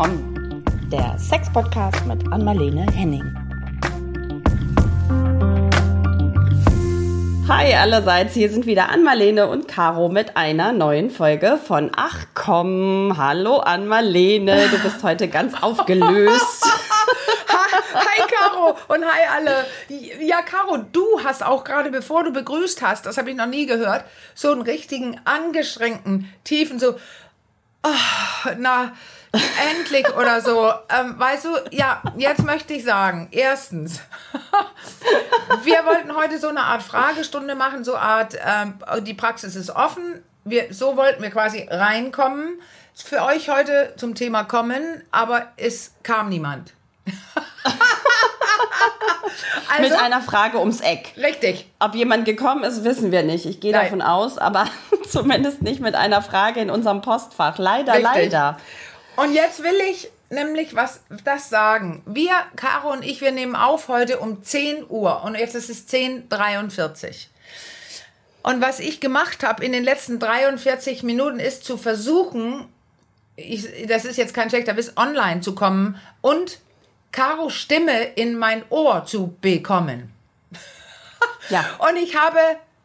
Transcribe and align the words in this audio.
Komm, 0.00 0.62
der 0.92 1.18
Sex-Podcast 1.18 2.06
mit 2.06 2.32
Anmalene 2.32 2.86
Henning. 2.92 3.24
Hi 7.48 7.74
allerseits, 7.74 8.34
hier 8.34 8.48
sind 8.48 8.66
wieder 8.66 8.90
Anmalene 8.90 9.48
und 9.48 9.66
Caro 9.66 10.08
mit 10.08 10.36
einer 10.36 10.72
neuen 10.72 11.10
Folge 11.10 11.58
von 11.58 11.90
Ach 11.96 12.26
komm. 12.34 13.14
Hallo 13.16 13.56
Anmalene, 13.56 14.68
du 14.68 14.78
bist 14.78 15.02
heute 15.02 15.26
ganz 15.26 15.54
aufgelöst. 15.60 16.64
Hi 17.92 18.22
Caro 18.28 18.76
und 18.86 19.04
hi 19.04 19.26
alle. 19.34 19.66
Ja, 20.20 20.42
Caro, 20.42 20.76
du 20.76 21.24
hast 21.24 21.44
auch 21.44 21.64
gerade 21.64 21.90
bevor 21.90 22.22
du 22.22 22.32
begrüßt 22.32 22.82
hast, 22.82 23.04
das 23.04 23.18
habe 23.18 23.30
ich 23.32 23.36
noch 23.36 23.46
nie 23.46 23.66
gehört, 23.66 24.04
so 24.36 24.52
einen 24.52 24.62
richtigen 24.62 25.20
angeschränkten, 25.24 26.32
tiefen 26.44 26.78
so 26.78 26.94
oh, 27.82 28.50
na 28.58 28.92
endlich 29.70 30.08
oder 30.16 30.40
so. 30.40 30.72
Ähm, 30.88 31.18
weißt 31.18 31.44
du, 31.44 31.50
ja, 31.70 32.02
jetzt 32.16 32.44
möchte 32.44 32.74
ich 32.74 32.84
sagen, 32.84 33.28
erstens, 33.30 34.00
wir 35.64 35.84
wollten 35.84 36.14
heute 36.16 36.38
so 36.38 36.48
eine 36.48 36.62
Art 36.62 36.82
Fragestunde 36.82 37.54
machen, 37.54 37.84
so 37.84 37.96
Art, 37.96 38.36
ähm, 38.44 38.78
die 39.02 39.14
Praxis 39.14 39.54
ist 39.56 39.70
offen. 39.70 40.22
Wir, 40.44 40.72
so 40.72 40.96
wollten 40.96 41.22
wir 41.22 41.30
quasi 41.30 41.66
reinkommen. 41.70 42.60
Für 42.94 43.22
euch 43.22 43.48
heute 43.48 43.92
zum 43.96 44.14
Thema 44.14 44.44
kommen, 44.44 45.02
aber 45.12 45.52
es 45.56 45.94
kam 46.02 46.28
niemand. 46.30 46.72
also, 49.68 49.82
Mit 49.82 49.92
einer 49.92 50.20
Frage 50.20 50.58
ums 50.58 50.80
Eck. 50.80 51.12
Richtig. 51.16 51.70
Ob 51.78 51.94
jemand 51.94 52.24
gekommen 52.24 52.64
ist, 52.64 52.82
wissen 52.84 53.12
wir 53.12 53.22
nicht. 53.22 53.46
Ich 53.46 53.60
gehe 53.60 53.72
davon 53.72 54.02
aus, 54.02 54.36
aber 54.38 54.66
zumindest 55.08 55.62
nicht 55.62 55.80
mit 55.80 55.94
einer 55.94 56.22
Frage 56.22 56.60
in 56.60 56.70
unserem 56.70 57.00
Postfach. 57.00 57.58
Leider, 57.58 57.92
Richtig. 57.94 58.12
leider. 58.14 58.56
Und 59.18 59.32
jetzt 59.32 59.64
will 59.64 59.80
ich 59.90 60.12
nämlich 60.30 60.76
was 60.76 61.00
das 61.24 61.50
sagen. 61.50 62.02
Wir, 62.06 62.30
Caro 62.54 62.92
und 62.92 63.04
ich, 63.04 63.20
wir 63.20 63.32
nehmen 63.32 63.56
auf 63.56 63.88
heute 63.88 64.20
um 64.20 64.44
10 64.44 64.88
Uhr 64.88 65.24
und 65.24 65.34
jetzt 65.34 65.56
ist 65.56 65.68
es 65.68 65.88
10.43 65.88 67.06
Uhr. 67.08 67.14
Und 68.44 68.60
was 68.60 68.78
ich 68.78 69.00
gemacht 69.00 69.42
habe 69.42 69.64
in 69.64 69.72
den 69.72 69.82
letzten 69.82 70.20
43 70.20 71.02
Minuten 71.02 71.40
ist 71.40 71.64
zu 71.64 71.76
versuchen, 71.76 72.68
ich, 73.34 73.88
das 73.88 74.04
ist 74.04 74.18
jetzt 74.18 74.34
kein 74.34 74.50
schlechter 74.50 74.76
Wiss, 74.76 74.96
online 74.96 75.40
zu 75.40 75.52
kommen 75.56 76.00
und 76.20 76.60
Caro 77.10 77.50
Stimme 77.50 78.04
in 78.14 78.38
mein 78.38 78.62
Ohr 78.70 79.04
zu 79.04 79.36
bekommen. 79.40 80.12
Ja. 81.50 81.64
Und 81.90 81.96
ich 81.96 82.14
habe 82.14 82.38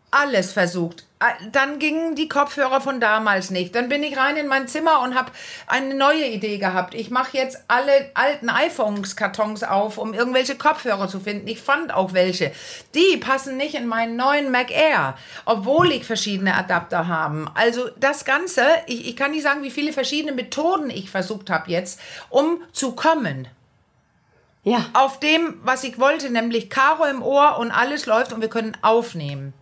alles 0.09 0.51
versucht. 0.51 1.05
Dann 1.51 1.79
gingen 1.79 2.15
die 2.15 2.27
Kopfhörer 2.27 2.81
von 2.81 2.99
damals 2.99 3.49
nicht. 3.49 3.75
Dann 3.75 3.89
bin 3.89 4.03
ich 4.03 4.17
rein 4.17 4.35
in 4.37 4.47
mein 4.47 4.67
Zimmer 4.67 5.01
und 5.01 5.15
habe 5.15 5.31
eine 5.67 5.93
neue 5.93 6.25
Idee 6.25 6.57
gehabt. 6.57 6.93
Ich 6.93 7.09
mache 7.09 7.37
jetzt 7.37 7.63
alle 7.67 8.11
alten 8.13 8.49
iPhones-Kartons 8.49 9.63
auf, 9.63 9.97
um 9.97 10.13
irgendwelche 10.13 10.55
Kopfhörer 10.55 11.07
zu 11.07 11.19
finden. 11.19 11.47
Ich 11.47 11.61
fand 11.61 11.93
auch 11.93 12.13
welche. 12.13 12.51
Die 12.93 13.17
passen 13.17 13.57
nicht 13.57 13.75
in 13.75 13.87
meinen 13.87 14.15
neuen 14.15 14.51
Mac 14.51 14.71
Air, 14.71 15.15
obwohl 15.45 15.91
ich 15.91 16.05
verschiedene 16.05 16.55
Adapter 16.55 17.07
habe. 17.07 17.45
Also 17.53 17.89
das 17.97 18.25
Ganze, 18.25 18.63
ich, 18.87 19.07
ich 19.07 19.15
kann 19.15 19.31
nicht 19.31 19.43
sagen, 19.43 19.63
wie 19.63 19.71
viele 19.71 19.93
verschiedene 19.93 20.33
Methoden 20.33 20.89
ich 20.89 21.09
versucht 21.09 21.49
habe 21.49 21.71
jetzt, 21.71 21.99
um 22.29 22.57
zu 22.71 22.93
kommen. 22.93 23.47
Ja. 24.63 24.85
Auf 24.93 25.19
dem, 25.19 25.59
was 25.63 25.83
ich 25.83 25.99
wollte, 25.99 26.29
nämlich 26.29 26.69
Karo 26.69 27.05
im 27.05 27.21
Ohr 27.21 27.57
und 27.59 27.71
alles 27.71 28.05
läuft 28.05 28.31
und 28.31 28.41
wir 28.41 28.49
können 28.49 28.77
aufnehmen. 28.81 29.53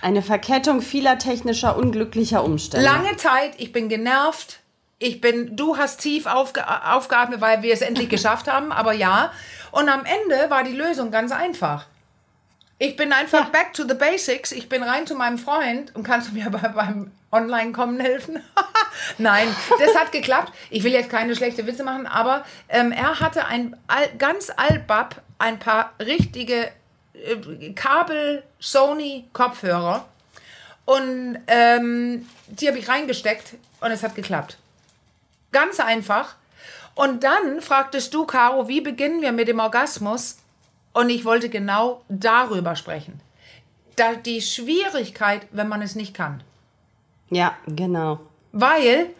Eine 0.00 0.22
Verkettung 0.22 0.80
vieler 0.80 1.18
technischer 1.18 1.76
unglücklicher 1.76 2.44
Umstände. 2.44 2.86
Lange 2.86 3.16
Zeit, 3.16 3.52
ich 3.58 3.72
bin 3.72 3.88
genervt. 3.88 4.60
Ich 5.00 5.20
bin, 5.20 5.54
du 5.56 5.76
hast 5.76 6.00
tief 6.00 6.26
aufge, 6.26 6.64
aufgeatmet, 6.66 7.40
weil 7.40 7.62
wir 7.62 7.72
es 7.72 7.82
endlich 7.82 8.08
geschafft 8.08 8.48
haben, 8.48 8.72
aber 8.72 8.92
ja. 8.92 9.32
Und 9.70 9.88
am 9.88 10.04
Ende 10.04 10.50
war 10.50 10.64
die 10.64 10.72
Lösung 10.72 11.10
ganz 11.10 11.30
einfach. 11.30 11.86
Ich 12.78 12.96
bin 12.96 13.12
einfach 13.12 13.44
ja. 13.44 13.50
back 13.50 13.74
to 13.74 13.84
the 13.86 13.94
basics. 13.94 14.52
Ich 14.52 14.68
bin 14.68 14.82
rein 14.82 15.06
zu 15.06 15.14
meinem 15.14 15.38
Freund 15.38 15.94
und 15.94 16.04
kannst 16.04 16.28
du 16.28 16.34
mir 16.34 16.50
bei, 16.50 16.68
beim 16.68 17.12
Online-Kommen 17.30 18.00
helfen? 18.00 18.42
Nein, 19.18 19.48
das 19.78 19.96
hat 19.96 20.12
geklappt. 20.12 20.52
Ich 20.70 20.82
will 20.82 20.92
jetzt 20.92 21.10
keine 21.10 21.34
schlechte 21.36 21.66
Witze 21.66 21.84
machen, 21.84 22.06
aber 22.06 22.44
ähm, 22.68 22.92
er 22.92 23.20
hatte 23.20 23.46
ein 23.46 23.76
ganz 24.18 24.50
altbab, 24.56 25.22
ein 25.38 25.58
paar 25.58 25.92
richtige 26.00 26.70
äh, 27.24 27.72
Kabel-Sony-Kopfhörer. 27.72 30.04
Und 30.84 31.38
ähm, 31.48 32.28
die 32.46 32.68
habe 32.68 32.78
ich 32.78 32.88
reingesteckt 32.88 33.54
und 33.80 33.90
es 33.90 34.02
hat 34.02 34.14
geklappt. 34.14 34.58
Ganz 35.52 35.80
einfach. 35.80 36.36
Und 36.94 37.24
dann 37.24 37.60
fragtest 37.60 38.14
du, 38.14 38.24
Caro, 38.24 38.68
wie 38.68 38.80
beginnen 38.80 39.22
wir 39.22 39.32
mit 39.32 39.48
dem 39.48 39.60
Orgasmus? 39.60 40.38
Und 40.92 41.10
ich 41.10 41.24
wollte 41.24 41.48
genau 41.48 42.02
darüber 42.08 42.74
sprechen. 42.74 43.20
Da 43.96 44.14
die 44.14 44.40
Schwierigkeit, 44.40 45.46
wenn 45.52 45.68
man 45.68 45.82
es 45.82 45.94
nicht 45.94 46.14
kann. 46.14 46.42
Ja, 47.30 47.56
genau. 47.66 48.20
Weil 48.52 49.10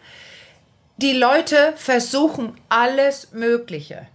die 0.97 1.13
Leute 1.13 1.73
versuchen 1.77 2.59
alles 2.67 3.31
Mögliche. 3.31 4.07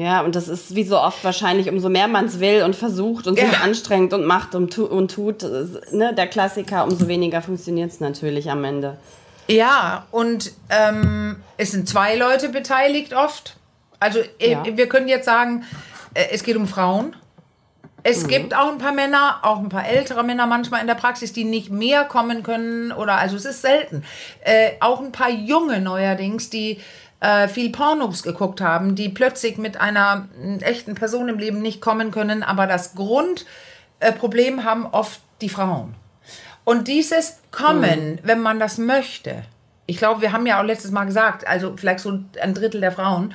Ja, 0.00 0.22
und 0.22 0.34
das 0.34 0.48
ist 0.48 0.74
wie 0.74 0.84
so 0.84 0.98
oft 0.98 1.22
wahrscheinlich, 1.24 1.68
umso 1.68 1.90
mehr 1.90 2.08
man 2.08 2.24
es 2.24 2.40
will 2.40 2.62
und 2.62 2.74
versucht 2.74 3.26
und 3.26 3.38
sich 3.38 3.60
anstrengt 3.62 4.14
und 4.14 4.24
macht 4.24 4.54
und, 4.54 4.72
tu 4.72 4.86
und 4.86 5.10
tut, 5.10 5.42
ne, 5.92 6.14
der 6.14 6.26
Klassiker, 6.26 6.84
umso 6.84 7.06
weniger 7.06 7.42
funktioniert 7.42 7.90
es 7.90 8.00
natürlich 8.00 8.50
am 8.50 8.64
Ende. 8.64 8.96
Ja, 9.46 10.06
und 10.10 10.52
ähm, 10.70 11.36
es 11.58 11.72
sind 11.72 11.86
zwei 11.86 12.16
Leute 12.16 12.48
beteiligt 12.48 13.12
oft. 13.12 13.56
Also 13.98 14.20
äh, 14.38 14.52
ja. 14.52 14.64
wir 14.64 14.88
können 14.88 15.06
jetzt 15.06 15.26
sagen, 15.26 15.64
äh, 16.14 16.28
es 16.30 16.44
geht 16.44 16.56
um 16.56 16.66
Frauen. 16.66 17.14
Es 18.02 18.22
mhm. 18.22 18.28
gibt 18.28 18.56
auch 18.56 18.72
ein 18.72 18.78
paar 18.78 18.92
Männer, 18.92 19.40
auch 19.42 19.58
ein 19.58 19.68
paar 19.68 19.86
ältere 19.86 20.24
Männer 20.24 20.46
manchmal 20.46 20.80
in 20.80 20.86
der 20.86 20.94
Praxis, 20.94 21.34
die 21.34 21.44
nicht 21.44 21.68
mehr 21.68 22.04
kommen 22.04 22.42
können 22.42 22.90
oder 22.90 23.18
also 23.18 23.36
es 23.36 23.44
ist 23.44 23.60
selten. 23.60 24.02
Äh, 24.40 24.70
auch 24.80 25.00
ein 25.00 25.12
paar 25.12 25.28
junge 25.28 25.78
neuerdings, 25.78 26.48
die 26.48 26.80
äh, 27.20 27.48
viel 27.48 27.70
Pornos 27.70 28.22
geguckt 28.22 28.60
haben, 28.60 28.94
die 28.94 29.08
plötzlich 29.08 29.58
mit 29.58 29.80
einer 29.80 30.28
echten 30.60 30.94
Person 30.94 31.28
im 31.28 31.38
Leben 31.38 31.62
nicht 31.62 31.80
kommen 31.80 32.10
können, 32.10 32.42
aber 32.42 32.66
das 32.66 32.94
Grundproblem 32.94 34.58
äh, 34.58 34.62
haben 34.62 34.86
oft 34.86 35.20
die 35.40 35.48
Frauen. 35.48 35.94
Und 36.64 36.88
dieses 36.88 37.40
Kommen, 37.50 38.12
mhm. 38.12 38.18
wenn 38.22 38.40
man 38.40 38.58
das 38.58 38.78
möchte, 38.78 39.42
ich 39.86 39.98
glaube, 39.98 40.20
wir 40.20 40.32
haben 40.32 40.46
ja 40.46 40.60
auch 40.60 40.64
letztes 40.64 40.92
Mal 40.92 41.04
gesagt, 41.04 41.46
also 41.46 41.76
vielleicht 41.76 42.00
so 42.00 42.20
ein 42.40 42.54
Drittel 42.54 42.80
der 42.80 42.92
Frauen, 42.92 43.34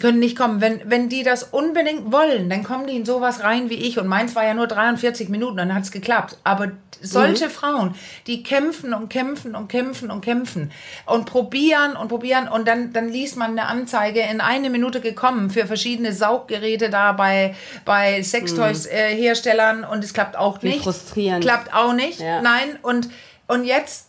können 0.00 0.18
nicht 0.18 0.36
kommen. 0.36 0.60
Wenn, 0.60 0.80
wenn 0.84 1.08
die 1.08 1.22
das 1.22 1.44
unbedingt 1.44 2.12
wollen, 2.12 2.50
dann 2.50 2.64
kommen 2.64 2.86
die 2.86 2.96
in 2.96 3.04
sowas 3.04 3.42
rein 3.42 3.70
wie 3.70 3.74
ich. 3.74 3.98
Und 3.98 4.08
meins 4.08 4.34
war 4.34 4.44
ja 4.44 4.54
nur 4.54 4.66
43 4.66 5.28
Minuten, 5.28 5.56
dann 5.56 5.74
hat 5.74 5.84
es 5.84 5.92
geklappt. 5.92 6.38
Aber 6.44 6.72
solche 7.00 7.46
mhm. 7.46 7.50
Frauen, 7.50 7.94
die 8.26 8.42
kämpfen 8.42 8.94
und 8.94 9.08
kämpfen 9.08 9.54
und 9.54 9.68
kämpfen 9.68 10.10
und 10.10 10.20
kämpfen 10.22 10.72
und 11.06 11.26
probieren 11.26 11.96
und 11.96 12.08
probieren 12.08 12.48
und 12.48 12.66
dann, 12.66 12.92
dann 12.92 13.08
liest 13.08 13.36
man 13.36 13.52
eine 13.52 13.66
Anzeige 13.66 14.20
in 14.20 14.40
eine 14.40 14.70
Minute 14.70 15.00
gekommen 15.00 15.50
für 15.50 15.66
verschiedene 15.66 16.12
Sauggeräte 16.12 16.90
da 16.90 17.12
bei, 17.12 17.54
bei 17.84 18.22
Sextoys-Herstellern 18.22 19.78
mhm. 19.78 19.84
äh, 19.84 19.88
und 19.88 20.04
es 20.04 20.14
klappt 20.14 20.36
auch 20.36 20.62
nicht. 20.62 20.78
Wie 20.78 20.82
frustrierend. 20.82 21.44
Klappt 21.44 21.74
auch 21.74 21.92
nicht. 21.92 22.20
Ja. 22.20 22.40
Nein. 22.40 22.78
Und, 22.82 23.10
und 23.46 23.64
jetzt 23.64 24.08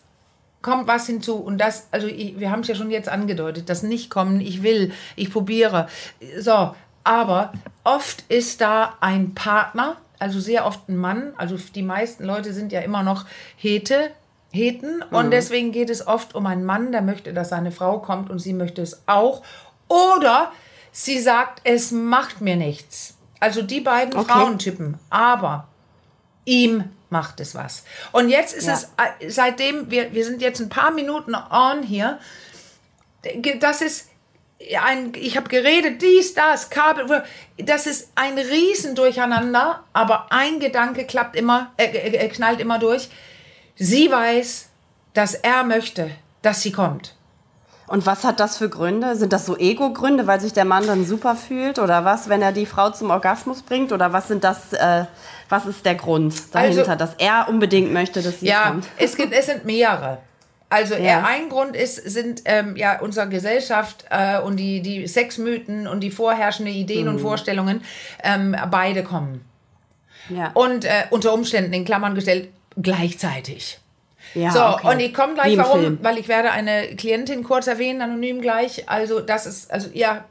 kommt 0.65 0.87
was 0.87 1.05
hinzu. 1.05 1.35
Und 1.35 1.59
das, 1.59 1.87
also 1.91 2.07
ich, 2.07 2.39
wir 2.39 2.49
haben 2.49 2.61
es 2.61 2.67
ja 2.67 2.73
schon 2.73 2.89
jetzt 2.89 3.07
angedeutet, 3.07 3.69
das 3.69 3.83
Nicht-Kommen, 3.83 4.41
ich 4.41 4.63
will, 4.63 4.91
ich 5.15 5.31
probiere. 5.31 5.87
So, 6.39 6.75
aber 7.03 7.53
oft 7.83 8.23
ist 8.29 8.61
da 8.61 8.97
ein 8.99 9.35
Partner, 9.35 9.97
also 10.17 10.39
sehr 10.39 10.65
oft 10.65 10.89
ein 10.89 10.97
Mann, 10.97 11.33
also 11.37 11.55
die 11.75 11.83
meisten 11.83 12.25
Leute 12.25 12.51
sind 12.51 12.71
ja 12.71 12.81
immer 12.81 13.03
noch 13.03 13.25
Hete, 13.57 14.09
Heten 14.51 15.03
und 15.11 15.27
mhm. 15.27 15.31
deswegen 15.31 15.71
geht 15.71 15.91
es 15.91 16.07
oft 16.07 16.33
um 16.33 16.47
einen 16.47 16.65
Mann, 16.65 16.91
der 16.91 17.03
möchte, 17.03 17.31
dass 17.31 17.49
seine 17.49 17.71
Frau 17.71 17.99
kommt 17.99 18.31
und 18.31 18.39
sie 18.39 18.53
möchte 18.53 18.81
es 18.81 19.03
auch. 19.05 19.43
Oder 19.87 20.51
sie 20.91 21.19
sagt, 21.19 21.61
es 21.63 21.91
macht 21.91 22.41
mir 22.41 22.55
nichts. 22.55 23.17
Also 23.39 23.61
die 23.61 23.81
beiden 23.81 24.17
okay. 24.17 24.31
Frauentypen. 24.31 24.97
Aber 25.11 25.67
ihm 26.45 26.85
macht 27.15 27.39
es 27.39 27.55
was. 27.55 27.83
Und 28.11 28.27
jetzt 28.27 28.53
ist 28.53 28.67
ja. 28.67 28.73
es, 28.73 28.89
äh, 28.97 29.29
seitdem, 29.29 29.89
wir, 29.89 30.11
wir 30.11 30.25
sind 30.25 30.41
jetzt 30.41 30.59
ein 30.59 30.67
paar 30.67 30.91
Minuten 30.91 31.33
on 31.33 31.81
hier, 31.81 32.19
das 33.61 33.81
ist 33.81 34.09
ein, 34.81 35.13
ich 35.15 35.37
habe 35.37 35.47
geredet, 35.47 36.01
dies, 36.01 36.33
das, 36.33 36.69
Kabel, 36.69 37.23
das 37.57 37.87
ist 37.87 38.11
ein 38.15 38.37
Riesendurcheinander, 38.37 39.83
aber 39.93 40.27
ein 40.31 40.59
Gedanke 40.59 41.05
klappt 41.05 41.35
immer, 41.37 41.71
äh, 41.77 41.85
äh, 41.85 42.17
äh, 42.17 42.27
knallt 42.27 42.59
immer 42.59 42.79
durch. 42.79 43.09
Sie 43.75 44.11
weiß, 44.11 44.69
dass 45.13 45.35
er 45.35 45.63
möchte, 45.63 46.11
dass 46.41 46.61
sie 46.61 46.71
kommt. 46.71 47.15
Und 47.87 48.05
was 48.05 48.23
hat 48.23 48.39
das 48.39 48.57
für 48.57 48.69
Gründe? 48.69 49.15
Sind 49.15 49.31
das 49.31 49.45
so 49.45 49.55
Ego-Gründe, 49.57 50.25
weil 50.25 50.41
sich 50.41 50.53
der 50.53 50.65
Mann 50.65 50.87
dann 50.87 51.05
super 51.05 51.35
fühlt 51.35 51.77
oder 51.77 52.03
was, 52.03 52.29
wenn 52.29 52.41
er 52.41 52.51
die 52.51 52.65
Frau 52.65 52.89
zum 52.89 53.11
Orgasmus 53.11 53.61
bringt? 53.61 53.91
Oder 53.91 54.11
was 54.11 54.27
sind 54.27 54.43
das, 54.43 54.73
äh, 54.73 55.05
was 55.49 55.65
ist 55.65 55.85
der 55.85 55.95
Grund 55.95 56.33
dahinter, 56.53 56.89
also, 56.89 56.95
dass 56.95 57.15
er 57.15 57.47
unbedingt 57.49 57.93
möchte, 57.93 58.21
dass 58.21 58.39
sie 58.39 58.47
ja, 58.47 58.69
kommt? 58.69 58.85
Ja, 58.85 58.91
es, 58.97 59.15
gibt, 59.15 59.33
es 59.33 59.45
sind 59.45 59.65
mehrere. 59.65 60.19
Also 60.69 60.95
ja. 60.95 61.23
ein 61.23 61.49
Grund 61.49 61.75
ist, 61.75 61.95
sind 61.95 62.41
ähm, 62.45 62.75
ja 62.75 62.99
unsere 62.99 63.29
Gesellschaft 63.29 64.05
äh, 64.09 64.39
und 64.39 64.57
die, 64.57 64.81
die 64.81 65.07
Sexmythen 65.07 65.87
und 65.87 66.01
die 66.01 66.11
vorherrschenden 66.11 66.73
Ideen 66.73 67.03
mhm. 67.03 67.15
und 67.15 67.19
Vorstellungen, 67.19 67.81
ähm, 68.23 68.55
beide 68.71 69.03
kommen. 69.03 69.45
Ja. 70.29 70.51
Und 70.53 70.85
äh, 70.85 71.03
unter 71.11 71.33
Umständen 71.33 71.71
in 71.73 71.85
Klammern 71.85 72.15
gestellt 72.15 72.49
gleichzeitig. 72.81 73.79
Ja, 74.33 74.51
so, 74.51 74.65
okay. 74.65 74.87
und 74.89 74.99
ich 74.99 75.13
komme 75.13 75.35
gleich, 75.35 75.57
warum? 75.57 75.79
Film. 75.79 75.99
Weil 76.01 76.17
ich 76.17 76.27
werde 76.27 76.51
eine 76.51 76.95
Klientin 76.95 77.43
kurz 77.43 77.67
erwähnen, 77.67 78.01
anonym 78.01 78.41
gleich. 78.41 78.89
Also, 78.89 79.21
das 79.21 79.45
ist, 79.45 79.71
also 79.71 79.89
ja, 79.93 80.25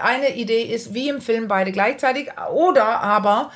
eine 0.00 0.36
Idee 0.36 0.62
ist, 0.62 0.94
wie 0.94 1.08
im 1.08 1.20
Film 1.20 1.48
beide 1.48 1.72
gleichzeitig, 1.72 2.28
oder 2.52 3.00
aber 3.00 3.50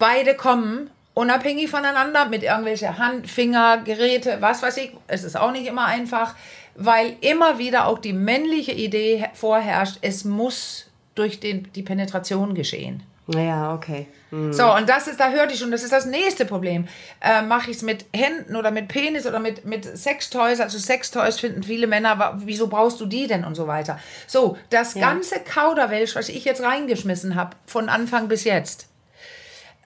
beide 0.00 0.34
kommen 0.34 0.90
unabhängig 1.14 1.70
voneinander 1.70 2.28
mit 2.28 2.42
irgendwelchen 2.42 2.98
Hand, 2.98 3.30
Finger, 3.30 3.82
Geräte, 3.84 4.38
was 4.40 4.62
weiß 4.62 4.76
ich. 4.78 4.92
Es 5.06 5.22
ist 5.22 5.36
auch 5.36 5.52
nicht 5.52 5.66
immer 5.66 5.84
einfach, 5.84 6.34
weil 6.74 7.16
immer 7.20 7.58
wieder 7.58 7.86
auch 7.86 7.98
die 7.98 8.12
männliche 8.12 8.72
Idee 8.72 9.28
vorherrscht, 9.34 9.98
es 10.02 10.24
muss 10.24 10.86
durch 11.14 11.38
den, 11.38 11.70
die 11.74 11.82
Penetration 11.82 12.54
geschehen. 12.54 13.02
Ja, 13.28 13.74
okay. 13.74 14.06
Mhm. 14.30 14.52
So, 14.52 14.74
und 14.74 14.88
das 14.88 15.06
ist, 15.06 15.20
da 15.20 15.30
hörte 15.30 15.52
ich 15.52 15.60
schon, 15.60 15.70
das 15.70 15.82
ist 15.82 15.92
das 15.92 16.06
nächste 16.06 16.44
Problem. 16.44 16.88
Äh, 17.20 17.42
Mache 17.42 17.70
ich 17.70 17.76
es 17.76 17.82
mit 17.82 18.06
Händen 18.14 18.56
oder 18.56 18.70
mit 18.70 18.88
Penis 18.88 19.26
oder 19.26 19.38
mit, 19.38 19.64
mit 19.64 19.84
Sextoys? 19.84 20.60
Also 20.60 20.78
Sextoys 20.78 21.38
finden 21.38 21.62
viele 21.62 21.86
Männer, 21.86 22.38
wieso 22.38 22.68
brauchst 22.68 23.00
du 23.00 23.06
die 23.06 23.26
denn 23.26 23.44
und 23.44 23.54
so 23.54 23.66
weiter. 23.66 23.98
So, 24.26 24.56
das 24.70 24.94
ja. 24.94 25.00
ganze 25.08 25.40
Kauderwelsch, 25.40 26.16
was 26.16 26.28
ich 26.28 26.44
jetzt 26.44 26.62
reingeschmissen 26.62 27.34
habe, 27.34 27.56
von 27.66 27.88
Anfang 27.88 28.28
bis 28.28 28.44
jetzt, 28.44 28.88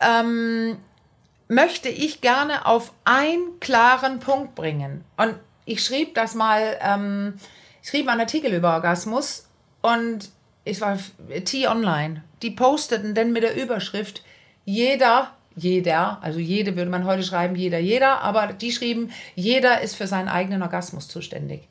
ähm, 0.00 0.76
möchte 1.49 1.88
ich 1.88 2.20
gerne 2.20 2.67
auf 2.67 2.93
einen 3.05 3.61
klaren 3.61 4.20
Punkt 4.20 4.55
bringen. 4.55 5.05
Und 5.17 5.35
ich 5.64 5.85
schrieb 5.85 6.14
das 6.14 6.35
mal, 6.35 6.79
ähm, 6.81 7.35
ich 7.82 7.88
schrieb 7.88 8.08
einen 8.08 8.20
Artikel 8.20 8.52
über 8.52 8.75
Orgasmus 8.75 9.49
und 9.82 10.31
es 10.64 10.81
war 10.81 10.99
T-Online. 11.44 12.25
Die 12.43 12.50
posteten 12.50 13.14
dann 13.14 13.32
mit 13.32 13.43
der 13.43 13.61
Überschrift, 13.61 14.23
jeder, 14.64 15.32
jeder, 15.56 16.19
also 16.23 16.38
jede 16.38 16.76
würde 16.76 16.90
man 16.90 17.05
heute 17.05 17.23
schreiben, 17.23 17.55
jeder, 17.55 17.79
jeder, 17.79 18.23
aber 18.23 18.52
die 18.52 18.73
schrieben, 18.73 19.12
jeder 19.35 19.82
ist 19.82 19.94
für 19.94 20.06
seinen 20.06 20.29
eigenen 20.29 20.62
Orgasmus 20.62 21.08
zuständig. 21.08 21.69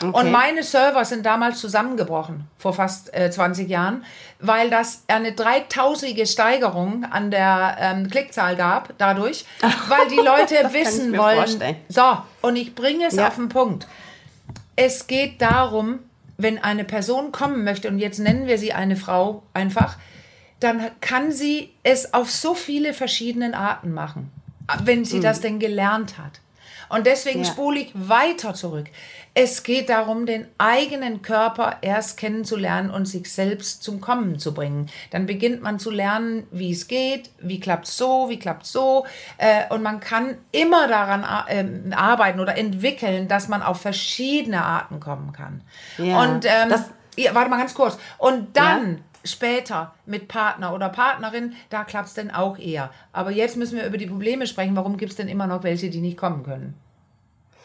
Okay. 0.00 0.18
Und 0.18 0.32
meine 0.32 0.62
Server 0.62 1.04
sind 1.04 1.24
damals 1.24 1.60
zusammengebrochen, 1.60 2.48
vor 2.58 2.74
fast 2.74 3.14
äh, 3.14 3.30
20 3.30 3.68
Jahren, 3.68 4.04
weil 4.40 4.70
das 4.70 5.04
eine 5.06 5.32
dreitausige 5.32 6.26
Steigerung 6.26 7.04
an 7.04 7.30
der 7.30 7.76
ähm, 7.78 8.10
Klickzahl 8.10 8.56
gab, 8.56 8.94
dadurch, 8.98 9.44
weil 9.88 10.08
die 10.08 10.16
Leute 10.16 10.72
wissen 10.72 11.16
wollen. 11.16 11.36
Vorstellen. 11.36 11.76
So, 11.88 12.18
und 12.42 12.56
ich 12.56 12.74
bringe 12.74 13.06
es 13.06 13.14
ja. 13.14 13.28
auf 13.28 13.36
den 13.36 13.48
Punkt. 13.48 13.86
Es 14.76 15.06
geht 15.06 15.40
darum, 15.40 16.00
wenn 16.36 16.58
eine 16.62 16.84
Person 16.84 17.30
kommen 17.30 17.64
möchte, 17.64 17.88
und 17.88 17.98
jetzt 17.98 18.18
nennen 18.18 18.46
wir 18.46 18.58
sie 18.58 18.72
eine 18.72 18.96
Frau 18.96 19.44
einfach, 19.54 19.96
dann 20.60 20.90
kann 21.00 21.30
sie 21.30 21.72
es 21.82 22.14
auf 22.14 22.30
so 22.30 22.54
viele 22.54 22.94
verschiedene 22.94 23.56
Arten 23.56 23.92
machen, 23.92 24.30
wenn 24.82 25.04
sie 25.04 25.18
mhm. 25.18 25.22
das 25.22 25.40
denn 25.40 25.58
gelernt 25.58 26.18
hat. 26.18 26.40
Und 26.88 27.06
deswegen 27.06 27.40
ja. 27.40 27.50
spule 27.50 27.80
ich 27.80 27.92
weiter 27.94 28.54
zurück. 28.54 28.86
Es 29.36 29.64
geht 29.64 29.88
darum, 29.88 30.26
den 30.26 30.46
eigenen 30.58 31.20
Körper 31.20 31.78
erst 31.82 32.18
kennenzulernen 32.18 32.90
und 32.90 33.06
sich 33.06 33.32
selbst 33.32 33.82
zum 33.82 34.00
Kommen 34.00 34.38
zu 34.38 34.54
bringen. 34.54 34.88
Dann 35.10 35.26
beginnt 35.26 35.60
man 35.60 35.80
zu 35.80 35.90
lernen, 35.90 36.46
wie 36.52 36.70
es 36.70 36.86
geht, 36.86 37.30
wie 37.40 37.58
klappt 37.58 37.86
es 37.86 37.96
so, 37.96 38.28
wie 38.28 38.38
klappt 38.38 38.62
es 38.62 38.70
so. 38.70 39.06
Äh, 39.38 39.64
und 39.74 39.82
man 39.82 39.98
kann 39.98 40.36
immer 40.52 40.86
daran 40.86 41.24
äh, 41.48 41.94
arbeiten 41.94 42.38
oder 42.38 42.56
entwickeln, 42.56 43.26
dass 43.26 43.48
man 43.48 43.62
auf 43.62 43.80
verschiedene 43.80 44.64
Arten 44.64 45.00
kommen 45.00 45.32
kann. 45.32 45.62
Ja, 45.98 46.22
und 46.22 46.44
ähm, 46.44 46.68
das, 46.68 46.90
ja, 47.16 47.34
warte 47.34 47.50
mal 47.50 47.58
ganz 47.58 47.74
kurz. 47.74 47.98
Und 48.18 48.56
dann 48.56 48.92
ja? 48.92 49.02
später 49.24 49.94
mit 50.06 50.28
Partner 50.28 50.72
oder 50.72 50.90
Partnerin, 50.90 51.54
da 51.70 51.82
klappt 51.82 52.06
es 52.06 52.14
dann 52.14 52.30
auch 52.30 52.56
eher. 52.56 52.90
Aber 53.12 53.32
jetzt 53.32 53.56
müssen 53.56 53.76
wir 53.76 53.86
über 53.86 53.98
die 53.98 54.06
Probleme 54.06 54.46
sprechen. 54.46 54.76
Warum 54.76 54.96
gibt 54.96 55.10
es 55.10 55.16
denn 55.16 55.26
immer 55.26 55.48
noch 55.48 55.64
welche, 55.64 55.90
die 55.90 56.00
nicht 56.00 56.16
kommen 56.16 56.44
können? 56.44 56.78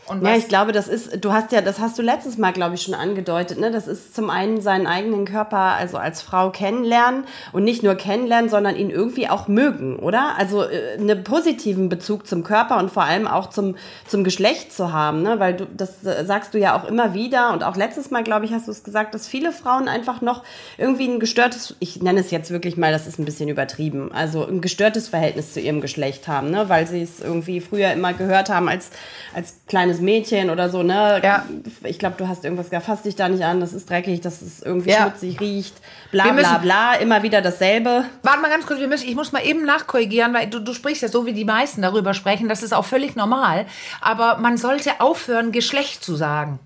Und 0.09 0.25
ja, 0.25 0.35
ich 0.35 0.47
glaube, 0.47 0.71
das 0.71 0.87
ist, 0.87 1.23
du 1.23 1.31
hast 1.33 1.51
ja, 1.51 1.61
das 1.61 1.79
hast 1.79 1.99
du 1.99 2.01
letztes 2.01 2.39
Mal, 2.39 2.51
glaube 2.51 2.73
ich, 2.73 2.81
schon 2.81 2.95
angedeutet, 2.95 3.59
ne? 3.59 3.69
Das 3.69 3.87
ist 3.87 4.15
zum 4.15 4.31
einen 4.31 4.59
seinen 4.59 4.87
eigenen 4.87 5.25
Körper, 5.25 5.57
also 5.57 5.97
als 5.97 6.23
Frau 6.23 6.49
kennenlernen 6.49 7.25
und 7.51 7.63
nicht 7.63 7.83
nur 7.83 7.93
kennenlernen, 7.93 8.49
sondern 8.49 8.75
ihn 8.75 8.89
irgendwie 8.89 9.29
auch 9.29 9.47
mögen, 9.47 9.99
oder? 9.99 10.35
Also 10.35 10.63
äh, 10.63 10.97
einen 10.97 11.23
positiven 11.23 11.89
Bezug 11.89 12.25
zum 12.25 12.43
Körper 12.43 12.77
und 12.77 12.91
vor 12.91 13.03
allem 13.03 13.27
auch 13.27 13.51
zum, 13.51 13.75
zum 14.07 14.23
Geschlecht 14.23 14.73
zu 14.73 14.91
haben, 14.91 15.21
ne? 15.21 15.39
Weil 15.39 15.55
du, 15.55 15.67
das 15.67 16.03
äh, 16.03 16.25
sagst 16.25 16.55
du 16.55 16.57
ja 16.57 16.75
auch 16.75 16.87
immer 16.87 17.13
wieder 17.13 17.53
und 17.53 17.63
auch 17.63 17.75
letztes 17.75 18.09
Mal, 18.09 18.23
glaube 18.23 18.45
ich, 18.45 18.51
hast 18.51 18.67
du 18.67 18.71
es 18.71 18.83
gesagt, 18.83 19.13
dass 19.13 19.27
viele 19.27 19.51
Frauen 19.51 19.87
einfach 19.87 20.21
noch 20.21 20.43
irgendwie 20.79 21.07
ein 21.07 21.19
gestörtes, 21.19 21.75
ich 21.79 22.01
nenne 22.01 22.21
es 22.21 22.31
jetzt 22.31 22.49
wirklich 22.49 22.77
mal, 22.77 22.91
das 22.91 23.05
ist 23.05 23.19
ein 23.19 23.25
bisschen 23.25 23.47
übertrieben, 23.47 24.11
also 24.11 24.43
ein 24.43 24.61
gestörtes 24.61 25.07
Verhältnis 25.07 25.53
zu 25.53 25.59
ihrem 25.59 25.81
Geschlecht 25.81 26.27
haben, 26.27 26.49
ne? 26.49 26.67
Weil 26.67 26.87
sie 26.87 27.03
es 27.03 27.19
irgendwie 27.19 27.61
früher 27.61 27.91
immer 27.91 28.13
gehört 28.13 28.49
haben 28.49 28.67
als, 28.67 28.89
als 29.35 29.53
kleines 29.67 29.98
junges 29.99 30.01
Mädchen 30.01 30.49
oder 30.49 30.69
so, 30.69 30.83
ne? 30.83 31.19
Ja. 31.23 31.45
Ich 31.83 31.99
glaube, 31.99 32.15
du 32.17 32.27
hast 32.27 32.43
irgendwas 32.43 32.69
gesagt, 32.69 32.85
fass 32.85 33.03
dich 33.03 33.15
da 33.15 33.29
nicht 33.29 33.43
an, 33.43 33.59
das 33.59 33.73
ist 33.73 33.89
dreckig, 33.89 34.21
das 34.21 34.41
ist 34.41 34.65
irgendwie 34.65 34.91
ja. 34.91 35.03
schmutzig, 35.03 35.39
riecht, 35.39 35.75
bla 36.11 36.31
bla 36.31 36.57
bla, 36.57 36.93
immer 36.95 37.23
wieder 37.23 37.41
dasselbe. 37.41 38.05
Warte 38.23 38.41
mal 38.41 38.49
ganz 38.49 38.65
kurz, 38.65 38.79
wir 38.79 38.87
müssen, 38.87 39.07
ich 39.07 39.15
muss 39.15 39.31
mal 39.31 39.45
eben 39.45 39.65
nachkorrigieren, 39.65 40.33
weil 40.33 40.47
du, 40.47 40.59
du 40.59 40.73
sprichst 40.73 41.01
ja 41.01 41.07
so, 41.07 41.25
wie 41.25 41.33
die 41.33 41.45
meisten 41.45 41.81
darüber 41.81 42.13
sprechen, 42.13 42.49
das 42.49 42.63
ist 42.63 42.73
auch 42.73 42.85
völlig 42.85 43.15
normal, 43.15 43.65
aber 44.01 44.37
man 44.37 44.57
sollte 44.57 44.99
aufhören, 44.99 45.51
Geschlecht 45.51 46.03
zu 46.03 46.15
sagen. 46.15 46.59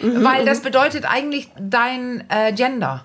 Mhm, 0.00 0.24
weil 0.24 0.44
das 0.44 0.60
mhm. 0.60 0.64
bedeutet 0.64 1.10
eigentlich 1.10 1.48
dein 1.58 2.24
äh, 2.28 2.52
Gender. 2.52 3.04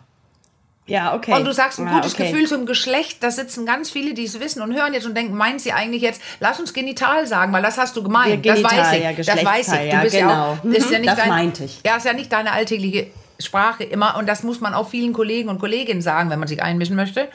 Ja, 0.91 1.15
okay. 1.15 1.33
Und 1.33 1.45
du 1.45 1.53
sagst 1.53 1.79
ein 1.79 1.87
gutes 1.87 2.13
okay. 2.13 2.31
Gefühl 2.31 2.47
zum 2.47 2.65
Geschlecht, 2.65 3.23
da 3.23 3.31
sitzen 3.31 3.65
ganz 3.65 3.89
viele, 3.89 4.13
die 4.13 4.25
es 4.25 4.39
wissen 4.39 4.61
und 4.61 4.73
hören 4.73 4.93
jetzt 4.93 5.05
und 5.05 5.15
denken, 5.15 5.35
meint 5.35 5.61
sie 5.61 5.71
eigentlich 5.71 6.01
jetzt, 6.01 6.21
lass 6.39 6.59
uns 6.59 6.73
genital 6.73 7.25
sagen, 7.27 7.53
weil 7.53 7.61
das 7.61 7.77
hast 7.77 7.95
du 7.95 8.03
gemeint. 8.03 8.45
Ja, 8.45 8.53
genital, 8.53 8.77
das 8.77 8.91
weiß 8.91 8.93
ich. 8.93 9.03
Ja, 9.03 9.35
das 9.35 9.45
weiß 9.45 9.67
ich. 9.73 9.91
Du 9.91 10.01
bist 10.01 10.15
ja, 10.15 10.21
genau. 10.21 10.31
ja 10.31 10.59
auch, 10.59 10.65
ist 10.65 10.91
ja 10.91 10.99
nicht 10.99 11.09
das 11.11 11.17
dein, 11.17 11.29
meinte 11.29 11.63
ich. 11.63 11.79
Ja, 11.85 11.95
ist 11.95 12.05
ja 12.05 12.13
nicht 12.13 12.31
deine 12.31 12.51
alltägliche 12.51 13.07
Sprache 13.39 13.83
immer, 13.83 14.17
und 14.17 14.27
das 14.27 14.43
muss 14.43 14.59
man 14.59 14.73
auch 14.73 14.89
vielen 14.89 15.13
Kollegen 15.13 15.49
und 15.49 15.59
Kolleginnen 15.59 16.01
sagen, 16.01 16.29
wenn 16.29 16.39
man 16.39 16.47
sich 16.47 16.61
einmischen 16.61 16.95
möchte, 16.95 17.29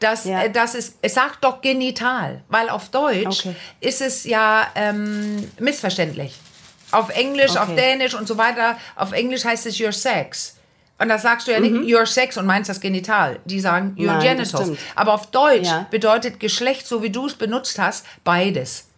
dass, 0.00 0.24
ja. 0.24 0.44
äh, 0.44 0.50
dass 0.50 0.74
es, 0.74 0.96
es 1.02 1.14
sagt 1.14 1.44
doch 1.44 1.60
genital, 1.60 2.42
weil 2.48 2.68
auf 2.68 2.90
Deutsch 2.90 3.46
okay. 3.46 3.56
ist 3.80 4.00
es 4.00 4.24
ja 4.24 4.66
ähm, 4.74 5.50
missverständlich. 5.58 6.34
Auf 6.90 7.10
Englisch, 7.10 7.50
okay. 7.50 7.58
auf 7.58 7.74
Dänisch 7.74 8.14
und 8.14 8.28
so 8.28 8.38
weiter, 8.38 8.76
auf 8.96 9.12
Englisch 9.12 9.44
heißt 9.44 9.66
es 9.66 9.80
your 9.80 9.92
sex. 9.92 10.57
Und 11.00 11.08
das 11.08 11.22
sagst 11.22 11.46
du 11.46 11.52
ja 11.52 11.60
nicht, 11.60 11.72
mhm. 11.72 11.84
your 11.84 12.06
sex 12.06 12.36
und 12.36 12.46
meinst 12.46 12.68
das 12.68 12.80
Genital. 12.80 13.38
Die 13.44 13.60
sagen 13.60 13.94
your 13.98 14.06
Nein, 14.06 14.36
genitals. 14.36 14.72
Aber 14.96 15.14
auf 15.14 15.30
Deutsch 15.30 15.68
ja. 15.68 15.86
bedeutet 15.90 16.40
Geschlecht, 16.40 16.86
so 16.86 17.02
wie 17.02 17.10
du 17.10 17.26
es 17.26 17.34
benutzt 17.34 17.78
hast, 17.78 18.04
beides. 18.24 18.88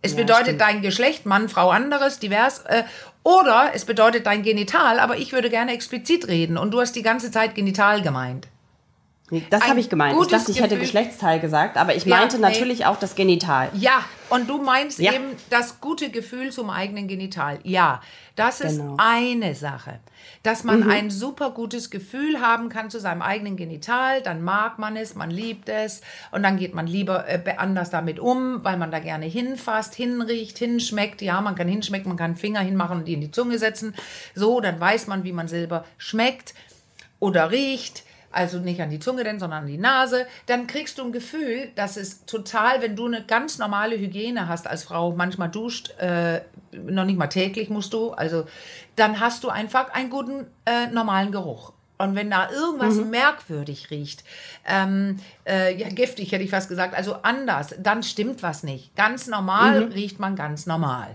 Es 0.00 0.12
ja, 0.12 0.18
bedeutet 0.18 0.44
stimmt. 0.44 0.60
dein 0.62 0.82
Geschlecht, 0.82 1.26
Mann, 1.26 1.48
Frau, 1.48 1.70
anderes, 1.70 2.18
divers. 2.18 2.60
Äh, 2.66 2.84
oder 3.22 3.70
es 3.74 3.84
bedeutet 3.84 4.26
dein 4.26 4.42
Genital, 4.42 4.98
aber 4.98 5.16
ich 5.16 5.32
würde 5.32 5.50
gerne 5.50 5.72
explizit 5.72 6.26
reden. 6.26 6.56
Und 6.56 6.72
du 6.72 6.80
hast 6.80 6.96
die 6.96 7.02
ganze 7.02 7.30
Zeit 7.30 7.54
Genital 7.54 8.02
gemeint. 8.02 8.48
Das 9.48 9.66
habe 9.66 9.80
ich 9.80 9.88
gemeint. 9.88 10.18
Ich 10.20 10.28
dachte, 10.28 10.50
ich 10.50 10.58
Gefühl. 10.58 10.62
hätte 10.62 10.78
Geschlechtsteil 10.78 11.40
gesagt, 11.40 11.78
aber 11.78 11.94
ich 11.94 12.04
meinte 12.04 12.36
ja, 12.36 12.42
natürlich 12.42 12.80
nee. 12.80 12.84
auch 12.84 12.98
das 12.98 13.14
Genital. 13.14 13.70
Ja, 13.72 14.04
und 14.28 14.48
du 14.48 14.58
meinst 14.58 14.98
ja. 14.98 15.12
eben 15.12 15.24
das 15.48 15.80
gute 15.80 16.10
Gefühl 16.10 16.52
zum 16.52 16.68
eigenen 16.68 17.08
Genital. 17.08 17.58
Ja, 17.62 18.02
das 18.36 18.60
ist 18.60 18.78
genau. 18.78 18.96
eine 18.98 19.54
Sache. 19.54 20.00
Dass 20.42 20.64
man 20.64 20.80
mhm. 20.80 20.90
ein 20.90 21.10
super 21.10 21.50
gutes 21.50 21.90
Gefühl 21.90 22.40
haben 22.40 22.68
kann 22.68 22.90
zu 22.90 23.00
seinem 23.00 23.22
eigenen 23.22 23.56
Genital, 23.56 24.22
dann 24.22 24.42
mag 24.42 24.78
man 24.78 24.96
es, 24.96 25.14
man 25.14 25.30
liebt 25.30 25.68
es 25.68 26.02
und 26.30 26.42
dann 26.42 26.58
geht 26.58 26.74
man 26.74 26.86
lieber 26.86 27.26
äh, 27.28 27.42
anders 27.56 27.90
damit 27.90 28.18
um, 28.18 28.62
weil 28.64 28.76
man 28.76 28.90
da 28.90 28.98
gerne 28.98 29.26
hinfasst, 29.26 29.94
hinriecht, 29.94 30.58
hinschmeckt. 30.58 31.22
Ja, 31.22 31.40
man 31.40 31.54
kann 31.54 31.68
hinschmecken, 31.68 32.08
man 32.08 32.18
kann 32.18 32.36
Finger 32.36 32.60
hinmachen 32.60 32.98
und 32.98 33.08
die 33.08 33.14
in 33.14 33.20
die 33.20 33.30
Zunge 33.30 33.58
setzen. 33.58 33.94
So, 34.34 34.60
dann 34.60 34.78
weiß 34.78 35.06
man, 35.06 35.24
wie 35.24 35.32
man 35.32 35.48
selber 35.48 35.84
schmeckt 35.96 36.54
oder 37.18 37.50
riecht 37.50 38.04
also 38.32 38.58
nicht 38.58 38.80
an 38.80 38.90
die 38.90 38.98
Zunge 38.98 39.24
denn, 39.24 39.38
sondern 39.38 39.62
an 39.62 39.68
die 39.68 39.78
Nase, 39.78 40.26
dann 40.46 40.66
kriegst 40.66 40.98
du 40.98 41.04
ein 41.04 41.12
Gefühl, 41.12 41.70
dass 41.74 41.96
es 41.96 42.24
total, 42.24 42.82
wenn 42.82 42.96
du 42.96 43.06
eine 43.06 43.22
ganz 43.24 43.58
normale 43.58 43.98
Hygiene 43.98 44.48
hast 44.48 44.66
als 44.66 44.84
Frau, 44.84 45.12
manchmal 45.12 45.50
duscht, 45.50 45.90
äh, 45.98 46.40
noch 46.72 47.04
nicht 47.04 47.18
mal 47.18 47.28
täglich 47.28 47.68
musst 47.70 47.92
du, 47.92 48.12
also 48.12 48.46
dann 48.96 49.20
hast 49.20 49.44
du 49.44 49.48
einfach 49.48 49.90
einen 49.92 50.10
guten 50.10 50.46
äh, 50.66 50.86
normalen 50.88 51.32
Geruch. 51.32 51.72
Und 51.98 52.16
wenn 52.16 52.30
da 52.30 52.50
irgendwas 52.50 52.96
mhm. 52.96 53.10
merkwürdig 53.10 53.90
riecht, 53.90 54.24
ähm, 54.66 55.18
äh, 55.46 55.76
ja, 55.76 55.88
giftig 55.88 56.32
hätte 56.32 56.42
ich 56.42 56.50
fast 56.50 56.68
gesagt, 56.68 56.96
also 56.96 57.16
anders, 57.22 57.76
dann 57.78 58.02
stimmt 58.02 58.42
was 58.42 58.64
nicht. 58.64 58.96
Ganz 58.96 59.28
normal 59.28 59.86
mhm. 59.86 59.92
riecht 59.92 60.18
man 60.18 60.34
ganz 60.34 60.66
normal. 60.66 61.14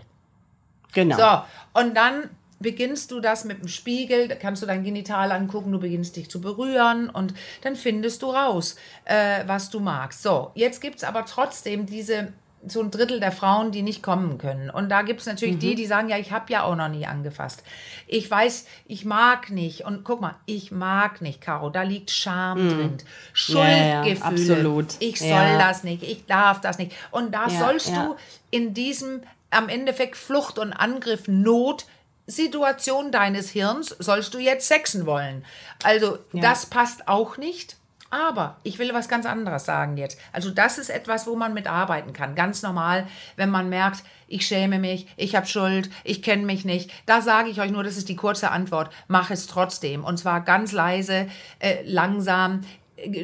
Genau. 0.93 1.17
So, 1.17 1.81
und 1.81 1.95
dann 1.97 2.29
beginnst 2.59 3.11
du 3.11 3.19
das 3.19 3.45
mit 3.45 3.61
dem 3.61 3.67
Spiegel, 3.67 4.27
da 4.27 4.35
kannst 4.35 4.61
du 4.61 4.65
dein 4.65 4.83
Genital 4.83 5.31
angucken, 5.31 5.71
du 5.71 5.79
beginnst 5.79 6.15
dich 6.15 6.29
zu 6.29 6.41
berühren 6.41 7.09
und 7.09 7.33
dann 7.61 7.75
findest 7.75 8.21
du 8.21 8.31
raus, 8.31 8.75
äh, 9.05 9.43
was 9.45 9.69
du 9.69 9.79
magst. 9.79 10.23
So, 10.23 10.51
jetzt 10.55 10.81
gibt 10.81 10.97
es 10.97 11.03
aber 11.03 11.25
trotzdem 11.25 11.85
diese 11.85 12.33
so 12.65 12.81
ein 12.81 12.91
Drittel 12.91 13.19
der 13.19 13.31
Frauen, 13.31 13.71
die 13.71 13.81
nicht 13.81 14.01
kommen 14.01 14.37
können. 14.37 14.69
Und 14.69 14.89
da 14.89 15.03
gibt 15.03 15.21
es 15.21 15.27
natürlich 15.27 15.55
mhm. 15.55 15.59
die, 15.59 15.75
die 15.75 15.85
sagen, 15.85 16.09
ja, 16.09 16.17
ich 16.17 16.31
habe 16.31 16.51
ja 16.51 16.63
auch 16.63 16.75
noch 16.75 16.89
nie 16.89 17.05
angefasst. 17.05 17.63
Ich 18.07 18.29
weiß, 18.29 18.65
ich 18.87 19.05
mag 19.05 19.51
nicht. 19.51 19.85
Und 19.85 20.03
guck 20.03 20.21
mal, 20.21 20.35
ich 20.45 20.71
mag 20.71 21.21
nicht, 21.21 21.39
Caro. 21.39 21.69
Da 21.69 21.83
liegt 21.83 22.11
Scham 22.11 22.65
mhm. 22.65 22.69
drin. 22.69 22.97
Schuldgefühle. 23.33 24.15
Ja, 24.15 24.21
absolut. 24.21 24.95
Ich 24.99 25.19
soll 25.19 25.29
ja. 25.29 25.57
das 25.57 25.83
nicht, 25.83 26.03
ich 26.03 26.25
darf 26.25 26.59
das 26.59 26.77
nicht. 26.77 26.93
Und 27.11 27.33
da 27.33 27.49
sollst 27.49 27.89
du 27.89 28.15
in 28.49 28.73
diesem 28.73 29.21
am 29.49 29.69
Endeffekt 29.69 30.17
Flucht 30.17 30.59
und 30.59 30.73
Angriff 30.73 31.27
Not 31.27 31.85
Situation 32.27 33.11
deines 33.11 33.49
Hirns 33.49 33.95
sollst 33.99 34.33
du 34.33 34.39
jetzt 34.39 34.67
sexen 34.67 35.05
wollen. 35.05 35.45
Also 35.83 36.19
das 36.33 36.65
passt 36.65 37.07
auch 37.07 37.37
nicht. 37.37 37.77
Aber 38.09 38.57
ich 38.63 38.79
will 38.79 38.93
was 38.93 39.09
ganz 39.09 39.25
anderes 39.25 39.65
sagen 39.65 39.97
jetzt. 39.97 40.17
Also 40.31 40.49
das 40.49 40.77
ist 40.77 40.89
etwas, 40.89 41.27
wo 41.27 41.35
man 41.35 41.53
mitarbeiten 41.53 42.13
kann. 42.13 42.35
Ganz 42.35 42.61
normal, 42.61 43.05
wenn 43.35 43.49
man 43.49 43.67
merkt, 43.67 44.03
ich 44.27 44.47
schäme 44.47 44.79
mich, 44.79 45.07
ich 45.17 45.35
habe 45.35 45.45
Schuld, 45.45 45.89
ich 46.03 46.21
kenne 46.21 46.45
mich 46.45 46.63
nicht. 46.63 46.91
Da 47.05 47.21
sage 47.21 47.49
ich 47.49 47.59
euch 47.59 47.71
nur, 47.71 47.83
das 47.83 47.97
ist 47.97 48.07
die 48.07 48.15
kurze 48.15 48.51
Antwort. 48.51 48.93
Mach 49.07 49.29
es 49.29 49.47
trotzdem. 49.47 50.05
Und 50.05 50.17
zwar 50.17 50.41
ganz 50.41 50.71
leise, 50.71 51.27
äh, 51.59 51.83
langsam 51.83 52.61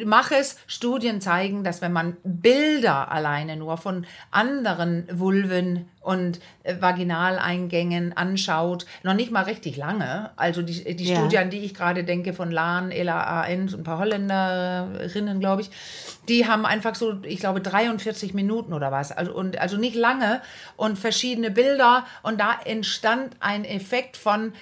mach 0.06 0.32
es. 0.32 0.58
Studien 0.68 1.22
zeigen, 1.22 1.63
dass 1.63 1.82
wenn 1.82 1.94
man 1.94 2.18
Bilder 2.24 3.12
alleine 3.12 3.56
nur 3.56 3.77
von 3.77 4.06
anderen 4.32 5.08
Vulven 5.12 5.89
und 6.01 6.39
äh, 6.63 6.75
Vaginaleingängen 6.80 8.15
anschaut, 8.15 8.86
noch 9.03 9.13
nicht 9.13 9.32
mal 9.32 9.44
richtig 9.44 9.77
lange. 9.77 10.32
Also 10.36 10.62
die, 10.62 10.96
die 10.96 11.06
ja. 11.06 11.15
Studie, 11.15 11.38
an 11.38 11.50
die 11.50 11.60
ich 11.60 11.74
gerade 11.74 12.03
denke, 12.03 12.34
von 12.34 12.51
Lahn, 12.51 12.92
Ella 12.92 13.42
Aens 13.42 13.74
und 13.74 13.82
ein 13.82 13.84
paar 13.84 14.00
Holländerinnen, 14.00 15.39
glaube 15.39 15.62
ich, 15.62 15.72
die 16.27 16.48
haben 16.48 16.65
einfach 16.65 16.96
so, 16.96 17.22
ich 17.24 17.39
glaube, 17.39 17.62
43 17.62 18.34
Minuten 18.34 18.74
oder 18.74 18.92
was. 18.92 19.12
Also, 19.12 19.34
und, 19.34 19.58
also 19.60 19.77
nicht 19.77 19.96
lange 19.96 20.42
und 20.77 20.98
verschiedene 20.98 21.51
Bilder. 21.51 22.06
Und 22.22 22.39
da 22.39 22.58
entstand 22.63 23.36
ein 23.39 23.65
Effekt 23.65 24.18
von, 24.18 24.53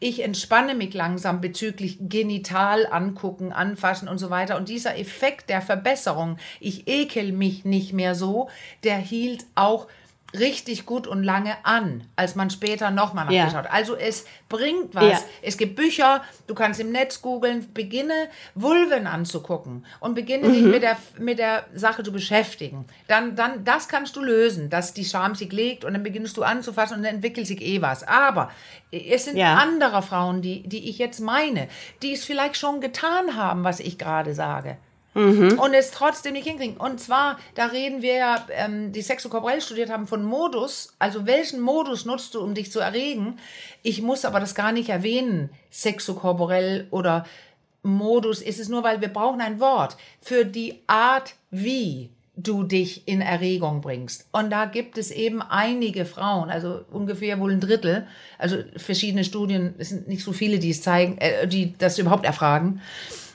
ich 0.00 0.22
entspanne 0.24 0.74
mich 0.74 0.94
langsam 0.94 1.42
bezüglich 1.42 1.98
genital 2.00 2.86
angucken, 2.90 3.52
anfassen 3.52 4.08
und 4.08 4.16
so 4.16 4.30
weiter. 4.30 4.56
Und 4.56 4.70
dieser 4.70 4.98
Effekt 4.98 5.50
der 5.50 5.60
Verbesserung, 5.60 6.38
ich 6.58 6.88
ekel 6.88 7.32
mich 7.32 7.66
nicht 7.66 7.92
mehr 7.92 8.14
so, 8.14 8.48
der 8.82 8.96
hielt 8.96 9.44
auch 9.54 9.86
richtig 10.38 10.86
gut 10.86 11.06
und 11.06 11.22
lange 11.22 11.56
an, 11.64 12.04
als 12.16 12.34
man 12.34 12.50
später 12.50 12.90
nochmal 12.90 13.26
nachgeschaut. 13.26 13.64
Ja. 13.64 13.70
Also 13.70 13.96
es 13.96 14.26
bringt 14.48 14.94
was. 14.94 15.04
Ja. 15.04 15.18
Es 15.42 15.56
gibt 15.56 15.76
Bücher, 15.76 16.22
du 16.46 16.54
kannst 16.54 16.80
im 16.80 16.92
Netz 16.92 17.22
googeln, 17.22 17.72
beginne 17.72 18.28
Vulven 18.54 19.06
anzugucken 19.06 19.84
und 19.98 20.14
beginne 20.14 20.48
mhm. 20.48 20.52
dich 20.52 20.62
mit 20.62 20.82
der, 20.82 20.96
mit 21.18 21.38
der 21.38 21.66
Sache 21.74 22.02
zu 22.02 22.12
beschäftigen. 22.12 22.86
Dann, 23.08 23.36
dann, 23.36 23.64
das 23.64 23.88
kannst 23.88 24.16
du 24.16 24.22
lösen, 24.22 24.70
dass 24.70 24.94
die 24.94 25.04
Scham 25.04 25.34
sich 25.34 25.52
legt 25.52 25.84
und 25.84 25.92
dann 25.94 26.02
beginnst 26.02 26.36
du 26.36 26.42
anzufassen 26.42 26.98
und 26.98 27.02
dann 27.02 27.16
entwickelt 27.16 27.46
sich 27.46 27.60
eh 27.60 27.82
was. 27.82 28.06
Aber 28.06 28.50
es 28.90 29.24
sind 29.24 29.36
ja. 29.36 29.54
andere 29.54 30.02
Frauen, 30.02 30.42
die, 30.42 30.62
die 30.68 30.88
ich 30.88 30.98
jetzt 30.98 31.20
meine, 31.20 31.68
die 32.02 32.12
es 32.12 32.24
vielleicht 32.24 32.56
schon 32.56 32.80
getan 32.80 33.36
haben, 33.36 33.64
was 33.64 33.80
ich 33.80 33.98
gerade 33.98 34.34
sage. 34.34 34.76
Mhm. 35.14 35.58
Und 35.58 35.74
es 35.74 35.90
trotzdem 35.90 36.34
nicht 36.34 36.46
hinkriegen. 36.46 36.76
Und 36.76 37.00
zwar, 37.00 37.38
da 37.54 37.66
reden 37.66 38.02
wir 38.02 38.14
ja, 38.14 38.46
ähm, 38.52 38.92
die 38.92 39.02
sexokorporell 39.02 39.60
studiert 39.60 39.90
haben 39.90 40.06
von 40.06 40.22
Modus. 40.22 40.94
Also 40.98 41.26
welchen 41.26 41.60
Modus 41.60 42.04
nutzt 42.04 42.34
du, 42.34 42.40
um 42.40 42.54
dich 42.54 42.70
zu 42.70 42.80
erregen? 42.80 43.38
Ich 43.82 44.02
muss 44.02 44.24
aber 44.24 44.40
das 44.40 44.54
gar 44.54 44.72
nicht 44.72 44.88
erwähnen, 44.88 45.50
sexokorporell 45.70 46.86
oder 46.90 47.24
Modus 47.82 48.42
ist 48.42 48.60
es 48.60 48.68
nur, 48.68 48.84
weil 48.84 49.00
wir 49.00 49.08
brauchen 49.08 49.40
ein 49.40 49.58
Wort 49.58 49.96
für 50.20 50.44
die 50.44 50.80
Art, 50.86 51.34
wie 51.50 52.10
du 52.36 52.62
dich 52.62 53.06
in 53.06 53.20
Erregung 53.20 53.80
bringst. 53.80 54.26
Und 54.32 54.50
da 54.50 54.64
gibt 54.64 54.98
es 54.98 55.10
eben 55.10 55.42
einige 55.42 56.04
Frauen, 56.04 56.50
also 56.50 56.82
ungefähr 56.90 57.38
wohl 57.40 57.52
ein 57.52 57.60
Drittel, 57.60 58.06
also 58.38 58.56
verschiedene 58.76 59.24
Studien, 59.24 59.74
es 59.78 59.90
sind 59.90 60.08
nicht 60.08 60.24
so 60.24 60.32
viele, 60.32 60.58
die 60.58 60.70
es 60.70 60.82
zeigen, 60.82 61.18
äh, 61.18 61.46
die 61.46 61.74
das 61.76 61.98
überhaupt 61.98 62.24
erfragen. 62.24 62.80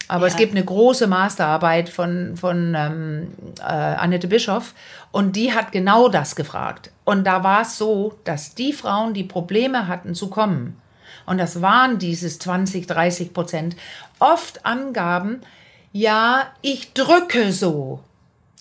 Aber 0.08 0.28
ja. 0.28 0.32
es 0.32 0.38
gibt 0.38 0.52
eine 0.52 0.64
große 0.64 1.08
Masterarbeit 1.08 1.90
von, 1.90 2.38
von 2.38 2.76
ähm, 2.78 3.32
äh, 3.60 3.64
Annette 3.64 4.28
Bischoff 4.28 4.74
und 5.12 5.36
die 5.36 5.54
hat 5.54 5.72
genau 5.72 6.10
das 6.10 6.36
gefragt. 6.36 6.92
Und 7.06 7.26
da 7.26 7.44
war 7.44 7.62
es 7.62 7.78
so, 7.78 8.14
dass 8.24 8.56
die 8.56 8.74
Frauen, 8.74 9.14
die 9.14 9.24
Probleme 9.24 9.88
hatten 9.88 10.14
zu 10.14 10.30
kommen, 10.30 10.80
und 11.26 11.40
das 11.40 11.62
waren 11.62 11.98
dieses 11.98 12.40
20, 12.40 12.88
30 12.88 13.34
Prozent, 13.34 13.76
oft 14.20 14.66
angaben, 14.66 15.42
ja, 15.92 16.48
ich 16.62 16.94
drücke 16.94 17.52
so. 17.52 18.02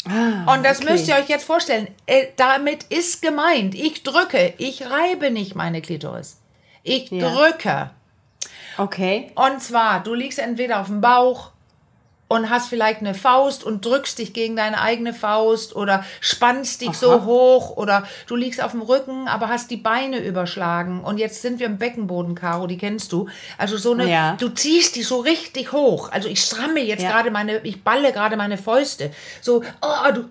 Ah, 0.06 0.54
und 0.54 0.64
das 0.64 0.80
okay. 0.80 0.92
müsst 0.92 1.08
ihr 1.08 1.16
euch 1.16 1.28
jetzt 1.28 1.44
vorstellen. 1.44 1.88
Äh, 2.06 2.26
damit 2.36 2.84
ist 2.84 3.22
gemeint, 3.22 3.74
ich 3.74 4.02
drücke, 4.02 4.54
ich 4.58 4.82
reibe 4.86 5.30
nicht 5.30 5.54
meine 5.54 5.80
Klitoris. 5.82 6.38
Ich 6.82 7.10
ja. 7.10 7.28
drücke. 7.28 7.90
Okay. 8.78 9.30
Und 9.34 9.60
zwar, 9.60 10.02
du 10.02 10.14
liegst 10.14 10.38
entweder 10.38 10.80
auf 10.80 10.86
dem 10.86 11.00
Bauch 11.00 11.50
und 12.28 12.50
hast 12.50 12.68
vielleicht 12.68 13.00
eine 13.00 13.14
Faust 13.14 13.64
und 13.64 13.84
drückst 13.84 14.18
dich 14.18 14.32
gegen 14.32 14.56
deine 14.56 14.80
eigene 14.80 15.12
Faust 15.12 15.76
oder 15.76 16.04
spannst 16.20 16.80
dich 16.80 16.88
Aha. 16.88 16.94
so 16.94 17.24
hoch 17.24 17.76
oder 17.76 18.06
du 18.26 18.36
liegst 18.36 18.62
auf 18.62 18.72
dem 18.72 18.82
Rücken, 18.82 19.28
aber 19.28 19.48
hast 19.48 19.70
die 19.70 19.76
Beine 19.76 20.18
überschlagen 20.18 21.04
und 21.04 21.18
jetzt 21.18 21.42
sind 21.42 21.60
wir 21.60 21.66
im 21.66 21.78
Beckenboden, 21.78 22.34
Caro, 22.34 22.66
die 22.66 22.78
kennst 22.78 23.12
du. 23.12 23.28
Also 23.58 23.76
so 23.76 23.92
eine, 23.92 24.10
ja. 24.10 24.36
du 24.38 24.48
ziehst 24.48 24.96
die 24.96 25.02
so 25.02 25.18
richtig 25.20 25.72
hoch. 25.72 26.10
Also 26.12 26.28
ich 26.28 26.40
stramme 26.40 26.80
jetzt 26.80 27.02
ja. 27.02 27.10
gerade 27.10 27.30
meine, 27.30 27.58
ich 27.58 27.84
balle 27.84 28.12
gerade 28.12 28.36
meine 28.36 28.56
Fäuste. 28.56 29.12
So, 29.40 29.62
oh, 29.82 30.12
du, 30.12 30.24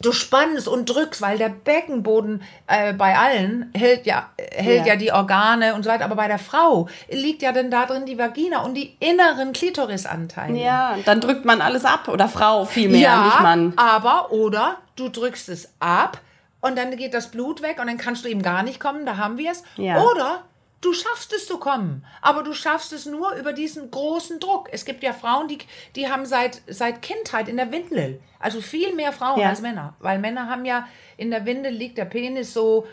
du 0.00 0.12
spannst 0.12 0.66
und 0.66 0.86
drückst, 0.86 1.20
weil 1.20 1.38
der 1.38 1.50
Beckenboden 1.50 2.42
äh, 2.66 2.92
bei 2.92 3.16
allen 3.16 3.70
hält 3.74 4.06
ja, 4.06 4.30
hält 4.38 4.86
ja. 4.86 4.94
ja. 4.94 4.96
die 4.96 5.12
Organe 5.12 5.74
und 5.74 5.82
so 5.82 5.90
weiter, 5.90 6.04
aber 6.04 6.16
bei 6.16 6.28
der 6.28 6.38
Frau 6.38 6.88
liegt 7.10 7.42
ja 7.42 7.52
dann 7.52 7.70
da 7.70 7.86
drin 7.86 8.06
die 8.06 8.18
Vagina 8.18 8.62
und 8.62 8.74
die 8.74 8.96
inneren 9.00 9.52
Klitorisanteile. 9.52 10.58
Ja, 10.58 10.96
dann 11.04 11.20
drückt 11.20 11.44
man 11.44 11.60
alles 11.60 11.84
ab 11.84 12.08
oder 12.08 12.28
Frau 12.28 12.64
vielmehr, 12.64 13.00
ja, 13.00 13.24
nicht 13.24 13.40
Mann. 13.40 13.72
aber 13.76 14.32
oder 14.32 14.78
du 14.96 15.08
drückst 15.08 15.48
es 15.50 15.72
ab 15.80 16.20
und 16.60 16.76
dann 16.76 16.96
geht 16.96 17.14
das 17.14 17.30
Blut 17.30 17.62
weg 17.62 17.78
und 17.80 17.86
dann 17.86 17.98
kannst 17.98 18.24
du 18.24 18.28
eben 18.28 18.42
gar 18.42 18.62
nicht 18.62 18.80
kommen, 18.80 19.06
da 19.06 19.16
haben 19.16 19.38
wir 19.38 19.50
es. 19.50 19.62
Ja. 19.76 20.02
Oder 20.02 20.44
Du 20.80 20.94
schaffst 20.94 21.32
es 21.34 21.46
zu 21.46 21.58
kommen, 21.58 22.06
aber 22.22 22.42
du 22.42 22.54
schaffst 22.54 22.94
es 22.94 23.04
nur 23.04 23.34
über 23.34 23.52
diesen 23.52 23.90
großen 23.90 24.40
Druck. 24.40 24.70
Es 24.72 24.86
gibt 24.86 25.02
ja 25.02 25.12
Frauen, 25.12 25.46
die, 25.46 25.58
die 25.94 26.08
haben 26.08 26.24
seit, 26.24 26.62
seit 26.66 27.02
Kindheit 27.02 27.48
in 27.48 27.58
der 27.58 27.70
Windel, 27.70 28.20
also 28.38 28.62
viel 28.62 28.94
mehr 28.94 29.12
Frauen 29.12 29.40
ja. 29.40 29.50
als 29.50 29.60
Männer, 29.60 29.94
weil 29.98 30.18
Männer 30.18 30.48
haben 30.48 30.64
ja 30.64 30.88
in 31.18 31.30
der 31.30 31.44
Windel 31.44 31.72
liegt 31.72 31.98
der 31.98 32.06
Penis 32.06 32.54
so 32.54 32.86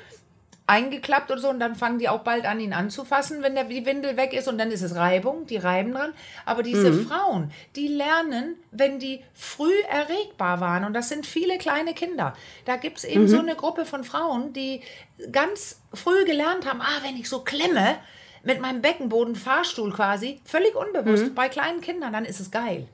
eingeklappt 0.68 1.32
oder 1.32 1.40
so 1.40 1.50
und 1.50 1.60
dann 1.60 1.76
fangen 1.76 1.98
die 1.98 2.10
auch 2.10 2.20
bald 2.20 2.46
an, 2.46 2.60
ihn 2.60 2.74
anzufassen, 2.74 3.42
wenn 3.42 3.56
der, 3.56 3.64
die 3.64 3.86
Windel 3.86 4.18
weg 4.18 4.34
ist 4.34 4.50
und 4.50 4.58
dann 4.58 4.70
ist 4.70 4.82
es 4.82 4.96
Reibung, 4.96 5.48
die 5.48 5.56
reiben 5.58 5.94
dran. 5.94 6.14
Aber 6.46 6.62
diese 6.62 6.92
mhm. 6.92 7.08
Frauen, 7.08 7.52
die 7.76 7.88
lernen, 7.88 8.56
wenn 8.72 9.00
die 9.00 9.24
früh 9.34 9.74
erregbar 9.90 10.60
waren 10.60 10.84
und 10.84 10.94
das 10.94 11.08
sind 11.08 11.26
viele 11.26 11.58
kleine 11.58 11.94
Kinder. 11.94 12.36
Da 12.66 12.76
gibt 12.76 12.98
es 12.98 13.06
eben 13.06 13.24
mhm. 13.24 13.28
so 13.30 13.40
eine 13.40 13.56
Gruppe 13.56 13.86
von 13.86 14.04
Frauen, 14.04 14.52
die 14.52 14.82
ganz 15.32 15.82
früh 15.94 16.26
gelernt 16.26 16.70
haben, 16.70 16.82
ah, 16.82 17.02
wenn 17.02 17.16
ich 17.16 17.30
so 17.30 17.40
klemme, 17.40 17.96
mit 18.44 18.62
meinem 18.62 18.82
Beckenboden, 18.82 19.36
Fahrstuhl 19.36 19.92
quasi, 19.92 20.40
völlig 20.46 20.76
unbewusst, 20.76 21.26
mhm. 21.26 21.36
bei 21.36 21.50
kleinen 21.50 21.82
Kindern, 21.82 22.14
dann 22.14 22.24
ist 22.24 22.40
es 22.40 22.50
geil. 22.50 22.88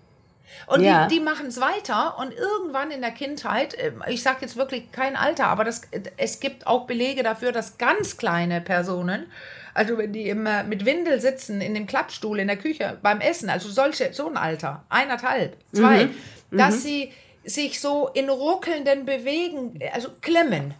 Und 0.67 0.81
ja. 0.81 1.07
die, 1.07 1.15
die 1.15 1.21
machen 1.21 1.47
es 1.47 1.59
weiter 1.59 2.17
und 2.19 2.33
irgendwann 2.33 2.91
in 2.91 3.01
der 3.01 3.11
Kindheit, 3.11 3.75
ähm, 3.77 4.03
ich 4.07 4.23
sage 4.23 4.39
jetzt 4.41 4.55
wirklich 4.55 4.91
kein 4.91 5.15
Alter, 5.15 5.47
aber 5.47 5.63
das, 5.63 5.81
es 6.17 6.39
gibt 6.39 6.67
auch 6.67 6.85
Belege 6.85 7.23
dafür, 7.23 7.51
dass 7.51 7.77
ganz 7.77 8.17
kleine 8.17 8.61
Personen, 8.61 9.27
also 9.73 9.97
wenn 9.97 10.13
die 10.13 10.29
immer 10.29 10.63
mit 10.63 10.85
Windel 10.85 11.19
sitzen 11.19 11.61
in 11.61 11.73
dem 11.73 11.87
Klappstuhl 11.87 12.39
in 12.39 12.47
der 12.47 12.57
Küche 12.57 12.97
beim 13.01 13.21
Essen, 13.21 13.49
also 13.49 13.69
solche, 13.69 14.13
so 14.13 14.27
ein 14.29 14.37
Alter, 14.37 14.83
eineinhalb, 14.89 15.57
zwei, 15.73 16.05
mhm. 16.05 16.57
dass 16.57 16.75
mhm. 16.75 16.79
sie 16.79 17.13
sich 17.45 17.81
so 17.81 18.09
in 18.13 18.29
ruckelnden 18.29 19.05
Bewegen, 19.05 19.79
also 19.93 20.09
klemmen. 20.21 20.73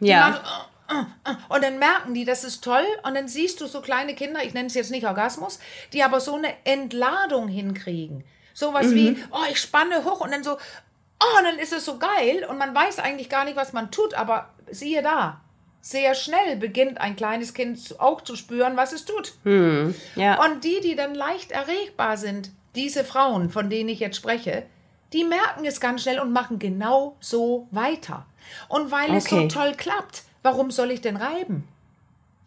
Ja. 0.00 0.30
Machen, 0.30 0.44
äh, 0.44 0.78
äh, 0.88 1.32
äh, 1.32 1.54
und 1.54 1.62
dann 1.62 1.78
merken 1.78 2.14
die, 2.14 2.24
das 2.24 2.44
ist 2.44 2.62
toll. 2.64 2.84
Und 3.02 3.14
dann 3.14 3.28
siehst 3.28 3.60
du 3.60 3.66
so 3.66 3.80
kleine 3.80 4.14
Kinder, 4.14 4.42
ich 4.42 4.54
nenne 4.54 4.68
es 4.68 4.74
jetzt 4.74 4.90
nicht 4.90 5.06
Orgasmus, 5.06 5.58
die 5.92 6.02
aber 6.02 6.20
so 6.20 6.36
eine 6.36 6.52
Entladung 6.64 7.48
hinkriegen. 7.48 8.24
Sowas 8.58 8.86
mhm. 8.86 8.94
wie, 8.96 9.24
oh, 9.30 9.44
ich 9.48 9.60
spanne 9.60 10.04
hoch 10.04 10.20
und 10.20 10.32
dann 10.32 10.42
so, 10.42 10.54
oh, 10.54 11.38
und 11.38 11.44
dann 11.44 11.60
ist 11.60 11.72
es 11.72 11.84
so 11.84 11.96
geil 11.96 12.44
und 12.50 12.58
man 12.58 12.74
weiß 12.74 12.98
eigentlich 12.98 13.28
gar 13.28 13.44
nicht, 13.44 13.56
was 13.56 13.72
man 13.72 13.92
tut, 13.92 14.14
aber 14.14 14.48
siehe 14.68 15.00
da, 15.00 15.40
sehr 15.80 16.16
schnell 16.16 16.56
beginnt 16.56 17.00
ein 17.00 17.14
kleines 17.14 17.54
Kind 17.54 17.94
auch 18.00 18.20
zu 18.20 18.34
spüren, 18.34 18.76
was 18.76 18.92
es 18.92 19.04
tut. 19.04 19.34
Hm, 19.44 19.94
ja. 20.16 20.44
Und 20.44 20.64
die, 20.64 20.80
die 20.80 20.96
dann 20.96 21.14
leicht 21.14 21.52
erregbar 21.52 22.16
sind, 22.16 22.50
diese 22.74 23.04
Frauen, 23.04 23.50
von 23.50 23.70
denen 23.70 23.90
ich 23.90 24.00
jetzt 24.00 24.16
spreche, 24.16 24.64
die 25.12 25.22
merken 25.22 25.64
es 25.64 25.80
ganz 25.80 26.02
schnell 26.02 26.18
und 26.18 26.32
machen 26.32 26.58
genau 26.58 27.16
so 27.20 27.68
weiter. 27.70 28.26
Und 28.66 28.90
weil 28.90 29.04
okay. 29.04 29.18
es 29.18 29.24
so 29.26 29.46
toll 29.46 29.74
klappt, 29.76 30.24
warum 30.42 30.72
soll 30.72 30.90
ich 30.90 31.00
denn 31.00 31.16
reiben? 31.16 31.68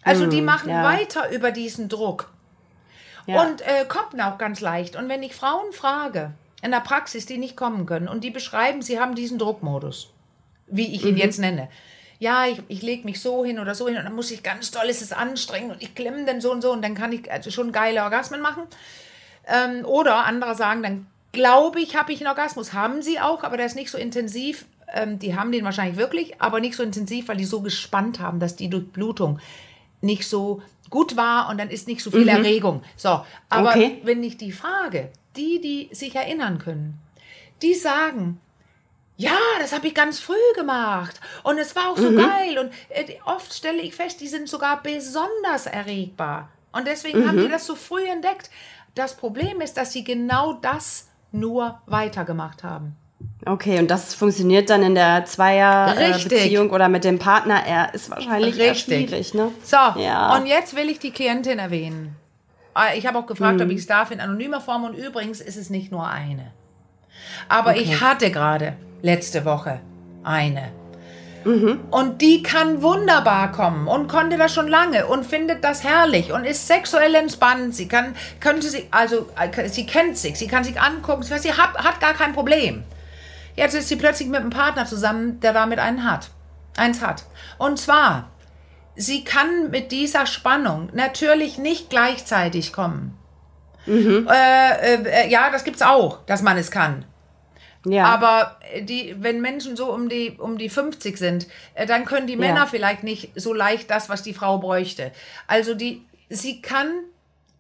Also 0.04 0.24
hm, 0.24 0.30
die 0.30 0.42
machen 0.42 0.72
ja. 0.72 0.84
weiter 0.84 1.32
über 1.32 1.52
diesen 1.52 1.88
Druck. 1.88 2.30
Ja. 3.28 3.42
Und 3.42 3.62
äh, 3.62 3.86
kommt 3.88 4.20
auch 4.22 4.38
ganz 4.38 4.62
leicht. 4.62 4.96
Und 4.96 5.10
wenn 5.10 5.24
ich 5.24 5.36
Frauen 5.36 5.72
frage, 5.72 6.32
in 6.62 6.72
der 6.72 6.80
Praxis, 6.80 7.26
die 7.26 7.38
nicht 7.38 7.56
kommen 7.56 7.86
können, 7.86 8.08
und 8.08 8.24
die 8.24 8.32
beschreiben, 8.32 8.82
sie 8.82 9.00
haben 9.00 9.16
diesen 9.16 9.40
Druckmodus, 9.40 10.12
wie 10.68 10.94
ich 10.94 11.06
ihn 11.06 11.18
jetzt 11.18 11.40
nenne. 11.40 11.70
Ja, 12.20 12.46
ich, 12.46 12.62
ich 12.68 12.84
lege 12.84 13.04
mich 13.06 13.20
so 13.20 13.44
hin 13.44 13.58
oder 13.58 13.74
so 13.74 13.88
hin 13.88 13.98
und 13.98 14.04
dann 14.04 14.16
muss 14.16 14.30
ich 14.30 14.44
ganz 14.44 14.70
doll, 14.70 14.86
ist 14.86 15.02
es 15.02 15.12
anstrengend 15.12 15.72
und 15.72 15.82
ich 15.82 15.96
klemme 15.96 16.24
dann 16.26 16.40
so 16.40 16.52
und 16.52 16.62
so 16.62 16.72
und 16.72 16.84
dann 16.84 16.94
kann 16.94 17.12
ich 17.12 17.32
also 17.32 17.50
schon 17.50 17.72
geile 17.72 18.04
Orgasmen 18.04 18.42
machen. 18.42 18.64
Ähm, 19.48 19.86
oder 19.86 20.26
andere 20.26 20.54
sagen, 20.54 20.84
dann 20.84 21.08
glaube 21.32 21.82
ich, 21.82 21.96
habe 21.96 22.14
ich 22.14 22.20
einen 22.20 22.28
Orgasmus. 22.28 22.74
Haben 22.74 23.02
sie 23.02 23.20
auch, 23.20 23.44
aber 23.44 23.58
der 23.58 23.66
ist 23.66 23.76
nicht 23.76 23.90
so 23.90 23.98
intensiv. 23.98 24.66
Ähm, 24.94 25.18
die 25.18 25.36
haben 25.36 25.52
den 25.52 25.64
wahrscheinlich 25.64 25.98
wirklich, 25.98 26.40
aber 26.40 26.60
nicht 26.60 26.76
so 26.76 26.84
intensiv, 26.84 27.28
weil 27.28 27.38
die 27.38 27.46
so 27.46 27.62
gespannt 27.62 28.20
haben, 28.20 28.40
dass 28.40 28.56
die 28.56 28.70
Durchblutung 28.70 29.40
nicht 30.02 30.28
so 30.28 30.62
gut 30.92 31.18
war 31.18 31.50
und 31.50 31.58
dann 31.58 31.72
ist 31.72 31.88
nicht 31.88 32.04
so 32.04 32.12
viel 32.12 32.28
Erregung. 32.38 32.84
So, 32.96 33.26
aber 33.50 33.70
Okay. 33.72 34.00
wenn 34.04 34.22
ich 34.24 34.38
die 34.38 34.52
frage, 34.52 35.12
die, 35.36 35.60
die 35.60 35.90
sich 35.96 36.16
erinnern 36.16 36.60
können, 36.60 37.00
die 37.64 37.74
sagen, 37.74 38.40
ja, 39.18 39.38
das 39.60 39.74
habe 39.74 39.88
ich 39.88 39.96
ganz 39.96 40.20
früh 40.20 40.34
gemacht 40.56 41.20
und 41.44 41.58
es 41.58 41.76
war 41.76 41.90
auch 41.90 41.98
so 41.98 42.10
geil 42.16 42.58
und 42.60 42.72
äh, 42.90 43.16
oft 43.26 43.54
stelle 43.54 43.82
ich 43.82 43.96
fest, 43.96 44.20
die 44.22 44.28
sind 44.28 44.48
sogar 44.50 44.82
besonders 44.84 45.66
erregbar 45.66 46.50
und 46.72 46.86
deswegen 46.88 47.28
haben 47.28 47.38
die 47.40 47.50
das 47.50 47.66
so 47.66 47.76
früh 47.76 48.06
entdeckt. 48.06 48.50
Das 48.96 49.16
Problem 49.16 49.62
ist, 49.62 49.78
dass 49.78 49.94
sie 49.94 50.04
genau 50.04 50.54
das 50.54 51.08
nur 51.32 51.82
weitergemacht 51.86 52.64
haben. 52.64 52.96
Okay, 53.46 53.80
und 53.80 53.90
das 53.90 54.14
funktioniert 54.14 54.70
dann 54.70 54.84
in 54.84 54.96
der. 54.96 55.26
Zweier-Beziehung 55.26 56.70
oder 56.70 56.90
mit 56.90 57.04
dem 57.04 57.20
Partner. 57.20 57.64
Er 57.66 57.94
ist 57.94 58.10
wahrscheinlich 58.10 58.58
Richtig. 58.58 59.08
schwierig, 59.10 59.34
ne? 59.34 59.52
So, 59.64 59.78
Ja. 60.00 60.36
und 60.36 60.46
jetzt 60.46 60.76
will 60.76 60.90
ich 60.90 61.00
die 61.00 61.12
Klientin 61.12 61.60
erwähnen. 61.60 62.16
Äh, 62.76 62.98
Ich 62.98 63.06
habe 63.08 63.18
auch 63.18 63.26
gefragt, 63.26 63.60
ob 63.62 63.70
ich 63.70 63.80
es 63.80 63.88
darf 63.88 64.12
in 64.12 64.20
anonymer 64.20 64.62
Form 64.62 64.84
und 64.84 64.94
übrigens 64.94 65.42
ist 65.42 65.58
es 65.58 65.70
nicht 65.70 65.92
nur 65.92 66.08
eine. 66.08 66.52
Aber 67.50 67.76
ich 67.76 68.02
hatte 68.02 68.32
gerade 68.32 68.74
letzte 69.02 69.46
Woche 69.46 69.80
eine. 70.24 70.72
Und 71.44 72.22
die 72.22 72.44
kann 72.44 72.84
wunderbar 72.84 73.52
kommen 73.52 73.88
und 73.88 74.08
konnte 74.08 74.38
das 74.38 74.54
schon 74.54 74.68
lange 74.68 75.08
und 75.08 75.26
findet 75.26 75.64
das 75.64 75.84
herrlich 75.84 76.32
und 76.32 76.46
ist 76.46 76.68
sexuell 76.68 77.16
entspannt. 77.16 77.74
Sie 77.74 77.88
kann, 77.88 78.16
könnte 78.40 78.70
sich, 78.70 78.86
also 78.92 79.28
äh, 79.40 79.68
sie 79.68 79.88
kennt 79.88 80.18
sich, 80.20 80.38
sie 80.38 80.46
kann 80.48 80.64
sich 80.64 80.80
angucken, 80.80 81.24
sie 81.24 81.36
sie 81.40 81.52
hat, 81.54 81.76
hat 81.76 82.00
gar 82.00 82.14
kein 82.14 82.34
Problem. 82.34 82.84
Jetzt 83.62 83.76
ist 83.76 83.90
sie 83.90 83.96
plötzlich 83.96 84.28
mit 84.28 84.40
einem 84.40 84.50
Partner 84.50 84.88
zusammen, 84.88 85.40
der 85.40 85.54
damit 85.54 85.78
einen 85.78 86.04
hat. 86.04 86.32
Eins 86.78 87.00
hat. 87.00 87.26
Und 87.60 87.78
zwar, 87.78 88.32
sie 88.96 89.24
kann 89.24 89.70
mit 89.70 89.92
dieser 89.92 90.26
Spannung 90.26 90.90
natürlich 90.94 91.60
nicht 91.60 91.92
gleichzeitig 91.92 92.74
kommen. 92.74 93.16
Äh, 93.86 94.96
äh, 94.96 95.30
ja, 95.30 95.52
das 95.52 95.64
gibt's 95.64 95.84
auch, 95.84 96.26
dass 96.26 96.42
man 96.42 96.58
es 96.58 96.72
kann. 96.72 97.06
Ja. 97.86 98.06
Aber 98.06 98.58
äh, 98.74 98.82
die, 98.82 99.16
wenn 99.20 99.42
Menschen 99.42 99.76
so 99.76 99.94
um 99.94 100.10
die, 100.10 100.38
um 100.40 100.58
die 100.58 100.70
50 100.70 101.18
sind, 101.18 101.46
äh, 101.76 101.86
dann 101.86 102.06
können 102.06 102.26
die 102.26 102.38
Männer 102.38 102.62
Ja. 102.62 102.66
vielleicht 102.66 103.04
nicht 103.04 103.30
so 103.36 103.54
leicht 103.54 103.92
das, 103.92 104.10
was 104.10 104.24
die 104.24 104.34
Frau 104.34 104.58
bräuchte. 104.58 105.12
Also 105.46 105.76
die, 105.76 106.04
sie 106.30 106.64
kann 106.64 106.92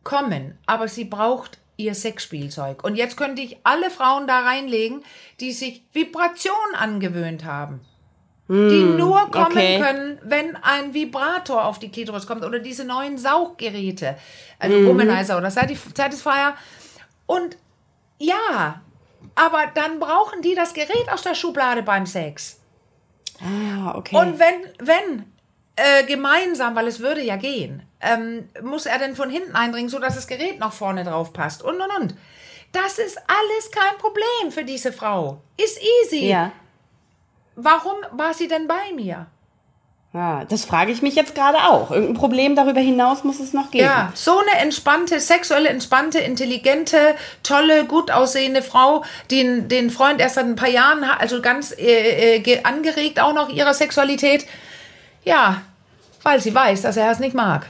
kommen, 0.03 0.57
aber 0.65 0.87
sie 0.87 1.05
braucht 1.05 1.59
ihr 1.85 1.95
Sexspielzeug. 1.95 2.83
Und 2.83 2.95
jetzt 2.95 3.17
könnte 3.17 3.41
ich 3.41 3.57
alle 3.63 3.89
Frauen 3.89 4.27
da 4.27 4.39
reinlegen, 4.41 5.03
die 5.39 5.51
sich 5.51 5.83
Vibration 5.93 6.55
angewöhnt 6.77 7.45
haben. 7.45 7.81
Die 8.49 8.83
nur 8.83 9.31
kommen 9.31 9.45
Hm, 9.45 9.57
okay. 9.57 9.79
können, 9.79 10.19
wenn 10.23 10.57
ein 10.57 10.93
Vibrator 10.93 11.63
auf 11.63 11.79
die 11.79 11.89
Klitoris 11.89 12.27
kommt 12.27 12.43
oder 12.43 12.59
diese 12.59 12.83
neuen 12.83 13.17
Sauggeräte, 13.17 14.17
also 14.59 14.75
Mhm. 14.77 14.87
Womanizer 14.87 15.37
oder 15.37 15.47
Satisf- 15.49 15.95
Satisfier. 15.95 16.55
Und 17.27 17.55
ja, 18.17 18.81
aber 19.35 19.67
dann 19.73 19.99
brauchen 20.01 20.41
die 20.41 20.53
das 20.53 20.73
Gerät 20.73 21.07
aus 21.13 21.21
der 21.21 21.33
Schublade 21.33 21.81
beim 21.81 22.05
Sex. 22.05 22.59
ah, 23.39 23.93
okay. 23.95 24.17
Und 24.17 24.37
wenn, 24.37 24.55
wenn 24.85 25.31
äh, 25.75 26.03
gemeinsam, 26.03 26.75
weil 26.75 26.87
es 26.87 26.99
würde 26.99 27.21
ja 27.21 27.35
gehen, 27.37 27.83
ähm, 28.01 28.49
muss 28.61 28.85
er 28.85 28.99
denn 28.99 29.15
von 29.15 29.29
hinten 29.29 29.55
eindringen, 29.55 29.89
sodass 29.89 30.15
das 30.15 30.27
Gerät 30.27 30.59
noch 30.59 30.73
vorne 30.73 31.03
drauf 31.03 31.33
passt 31.33 31.63
und 31.63 31.79
und 31.81 31.91
und. 31.99 32.15
Das 32.73 32.99
ist 32.99 33.17
alles 33.17 33.71
kein 33.71 33.97
Problem 33.97 34.51
für 34.51 34.63
diese 34.63 34.93
Frau. 34.93 35.41
Ist 35.57 35.79
easy. 36.05 36.27
ja. 36.27 36.51
Warum 37.55 37.95
war 38.11 38.33
sie 38.33 38.47
denn 38.47 38.67
bei 38.67 38.93
mir? 38.95 39.27
ja, 40.13 40.43
das 40.43 40.65
frage 40.65 40.91
ich 40.91 41.01
mich 41.01 41.15
jetzt 41.15 41.35
gerade 41.35 41.57
auch. 41.69 41.89
Irgendein 41.89 42.15
Problem 42.17 42.53
darüber 42.55 42.81
hinaus 42.81 43.23
muss 43.23 43.39
es 43.39 43.53
noch 43.53 43.71
geben. 43.71 43.85
Ja, 43.85 44.11
so 44.13 44.39
eine 44.39 44.59
entspannte, 44.59 45.21
sexuelle, 45.21 45.69
entspannte, 45.69 46.19
intelligente, 46.19 47.15
tolle, 47.43 47.85
gut 47.85 48.11
aussehende 48.11 48.61
Frau, 48.61 49.05
die 49.29 49.37
den- 49.43 49.67
den 49.69 49.89
Freund 49.89 50.19
erst 50.19 50.35
seit 50.35 50.45
ein 50.45 50.57
paar 50.57 50.67
Jahren 50.69 51.09
hat, 51.09 51.21
also 51.21 51.41
ganz 51.41 51.71
äh, 51.77 52.35
äh, 52.35 52.39
ge- 52.39 52.61
angeregt 52.63 53.21
auch 53.21 53.33
noch 53.33 53.47
ihrer 53.47 53.73
Sexualität. 53.73 54.45
Ja, 55.23 55.61
weil 56.23 56.39
sie 56.41 56.53
weiß, 56.53 56.81
dass 56.83 56.97
er 56.97 57.11
es 57.11 57.19
nicht 57.19 57.35
mag. 57.35 57.67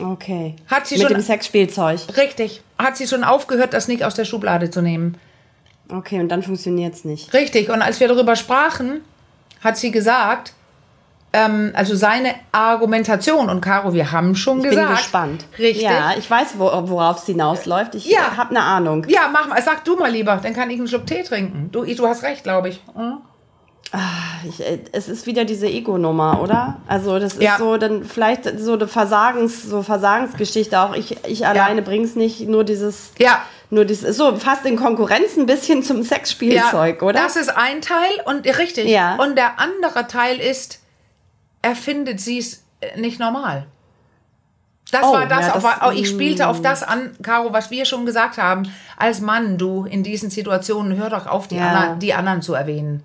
Okay. 0.00 0.56
Hat 0.68 0.86
sie 0.86 0.94
Mit 0.96 1.04
schon- 1.04 1.12
dem 1.14 1.22
Sexspielzeug. 1.22 2.00
Richtig. 2.16 2.62
Hat 2.78 2.96
sie 2.96 3.06
schon 3.06 3.24
aufgehört, 3.24 3.74
das 3.74 3.88
nicht 3.88 4.04
aus 4.04 4.14
der 4.14 4.24
Schublade 4.24 4.70
zu 4.70 4.80
nehmen. 4.80 5.18
Okay, 5.90 6.18
und 6.20 6.28
dann 6.30 6.42
funktioniert 6.42 6.94
es 6.94 7.04
nicht. 7.04 7.34
Richtig. 7.34 7.68
Und 7.68 7.82
als 7.82 8.00
wir 8.00 8.08
darüber 8.08 8.34
sprachen, 8.36 9.02
hat 9.62 9.76
sie 9.76 9.90
gesagt, 9.90 10.54
ähm, 11.34 11.72
also 11.74 11.94
seine 11.94 12.34
Argumentation, 12.52 13.48
und 13.50 13.60
Caro, 13.60 13.92
wir 13.92 14.12
haben 14.12 14.34
schon 14.34 14.58
Ich 14.58 14.70
gesagt. 14.70 14.86
bin 14.88 14.96
gespannt. 14.96 15.44
Richtig. 15.58 15.82
Ja, 15.82 16.12
ich 16.16 16.30
weiß, 16.30 16.54
wo, 16.58 16.64
worauf 16.88 17.18
es 17.18 17.26
hinausläuft. 17.26 17.94
Ich 17.94 18.06
Ja. 18.06 18.36
habe 18.36 18.50
eine 18.50 18.62
Ahnung. 18.62 19.04
Ja, 19.08 19.28
mach 19.32 19.48
mal. 19.48 19.60
Sag 19.62 19.84
du 19.84 19.96
mal 19.96 20.10
lieber, 20.10 20.36
dann 20.42 20.54
kann 20.54 20.70
ich 20.70 20.78
einen 20.78 20.88
Schluck 20.88 21.06
Tee 21.06 21.22
trinken. 21.22 21.68
Du, 21.70 21.84
du 21.84 22.06
hast 22.08 22.22
recht, 22.22 22.42
glaube 22.44 22.70
ich. 22.70 22.80
Hm? 22.94 23.18
Ich, 24.48 24.60
äh, 24.60 24.78
es 24.92 25.08
ist 25.08 25.26
wieder 25.26 25.44
diese 25.44 25.66
Ego-Nummer, 25.66 26.40
oder? 26.40 26.80
Also 26.86 27.18
das 27.18 27.34
ist 27.34 27.42
Ja. 27.42 27.56
so 27.58 27.76
dann 27.76 28.04
vielleicht 28.04 28.58
so 28.58 28.72
eine 28.74 28.88
Versagens, 28.88 29.62
so 29.64 29.82
Versagensgeschichte 29.82 30.80
auch. 30.80 30.94
Ich, 30.94 31.22
ich 31.26 31.46
alleine 31.46 31.82
bring's 31.82 32.14
nicht, 32.16 32.48
nur 32.48 32.64
dieses, 32.64 33.12
Ja. 33.18 33.42
nur 33.70 33.84
dieses, 33.84 34.16
so 34.16 34.34
fast 34.36 34.64
in 34.64 34.76
Konkurrenz 34.76 35.36
ein 35.36 35.44
bisschen 35.46 35.82
zum 35.82 36.02
Sexspielzeug, 36.02 37.02
oder? 37.02 37.20
Das 37.20 37.36
ist 37.36 37.50
ein 37.50 37.82
Teil 37.82 38.10
und 38.24 38.46
richtig. 38.46 38.88
Ja. 38.88 39.16
Und 39.16 39.36
der 39.36 39.58
andere 39.60 40.06
Teil 40.06 40.38
ist, 40.40 40.80
er 41.60 41.76
findet 41.76 42.18
sie 42.20 42.38
es 42.38 42.64
äh, 42.80 42.98
nicht 42.98 43.20
normal. 43.20 43.66
Das 44.90 45.04
Oh, 45.04 45.12
war 45.12 45.26
das, 45.26 45.46
ja, 45.46 45.54
auf, 45.54 45.62
das- 45.62 45.88
oh, 45.88 45.90
ich 45.90 46.08
spielte 46.08 46.48
auf 46.48 46.60
das 46.62 46.82
an, 46.82 47.14
Caro, 47.22 47.52
was 47.52 47.70
wir 47.70 47.84
schon 47.84 48.04
gesagt 48.06 48.36
haben. 48.38 48.64
Als 48.96 49.20
Mann, 49.20 49.56
du 49.58 49.84
in 49.84 50.02
diesen 50.02 50.28
Situationen, 50.30 50.96
hör 50.98 51.08
doch 51.10 51.26
auf, 51.26 51.46
die, 51.48 51.56
Ja. 51.56 51.68
anderen, 51.68 51.98
die 51.98 52.12
anderen 52.14 52.42
zu 52.42 52.54
erwähnen. 52.54 53.02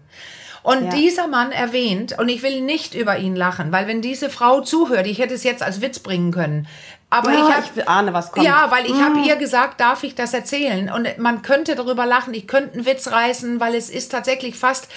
Und 0.67 0.83
Ja. 0.83 0.89
dieser 0.89 1.27
Mann 1.27 1.53
erwähnt, 1.53 2.19
und 2.19 2.27
ich 2.27 2.43
will 2.43 2.59
nicht 2.59 2.93
über 2.93 3.17
ihn 3.17 3.37
lachen, 3.37 3.71
weil 3.71 3.87
wenn 3.87 4.01
diese 4.01 4.29
Frau 4.29 4.59
zuhört, 4.59 5.07
ich 5.07 5.17
hätte 5.17 5.33
es 5.33 5.45
jetzt 5.45 5.63
als 5.63 5.79
Witz 5.79 5.99
bringen 5.99 6.33
können. 6.33 6.67
Aber 7.09 7.31
Ja, 7.31 7.47
ich, 7.47 7.55
hab, 7.55 7.77
ich 7.77 7.87
ahne, 7.87 8.11
was 8.13 8.33
kommt. 8.33 8.45
Ja, 8.45 8.69
weil 8.69 8.85
ich 8.85 9.01
habe 9.01 9.21
ihr 9.21 9.37
gesagt, 9.37 9.79
darf 9.79 10.03
ich 10.03 10.13
das 10.13 10.33
erzählen? 10.33 10.91
Und 10.91 11.19
man 11.19 11.41
könnte 11.41 11.75
darüber 11.75 12.05
lachen, 12.05 12.33
ich 12.33 12.47
könnte 12.47 12.73
einen 12.73 12.85
Witz 12.85 13.07
reißen, 13.07 13.61
weil 13.61 13.75
es 13.75 13.89
ist 13.89 14.11
tatsächlich 14.11 14.57
fast 14.57 14.89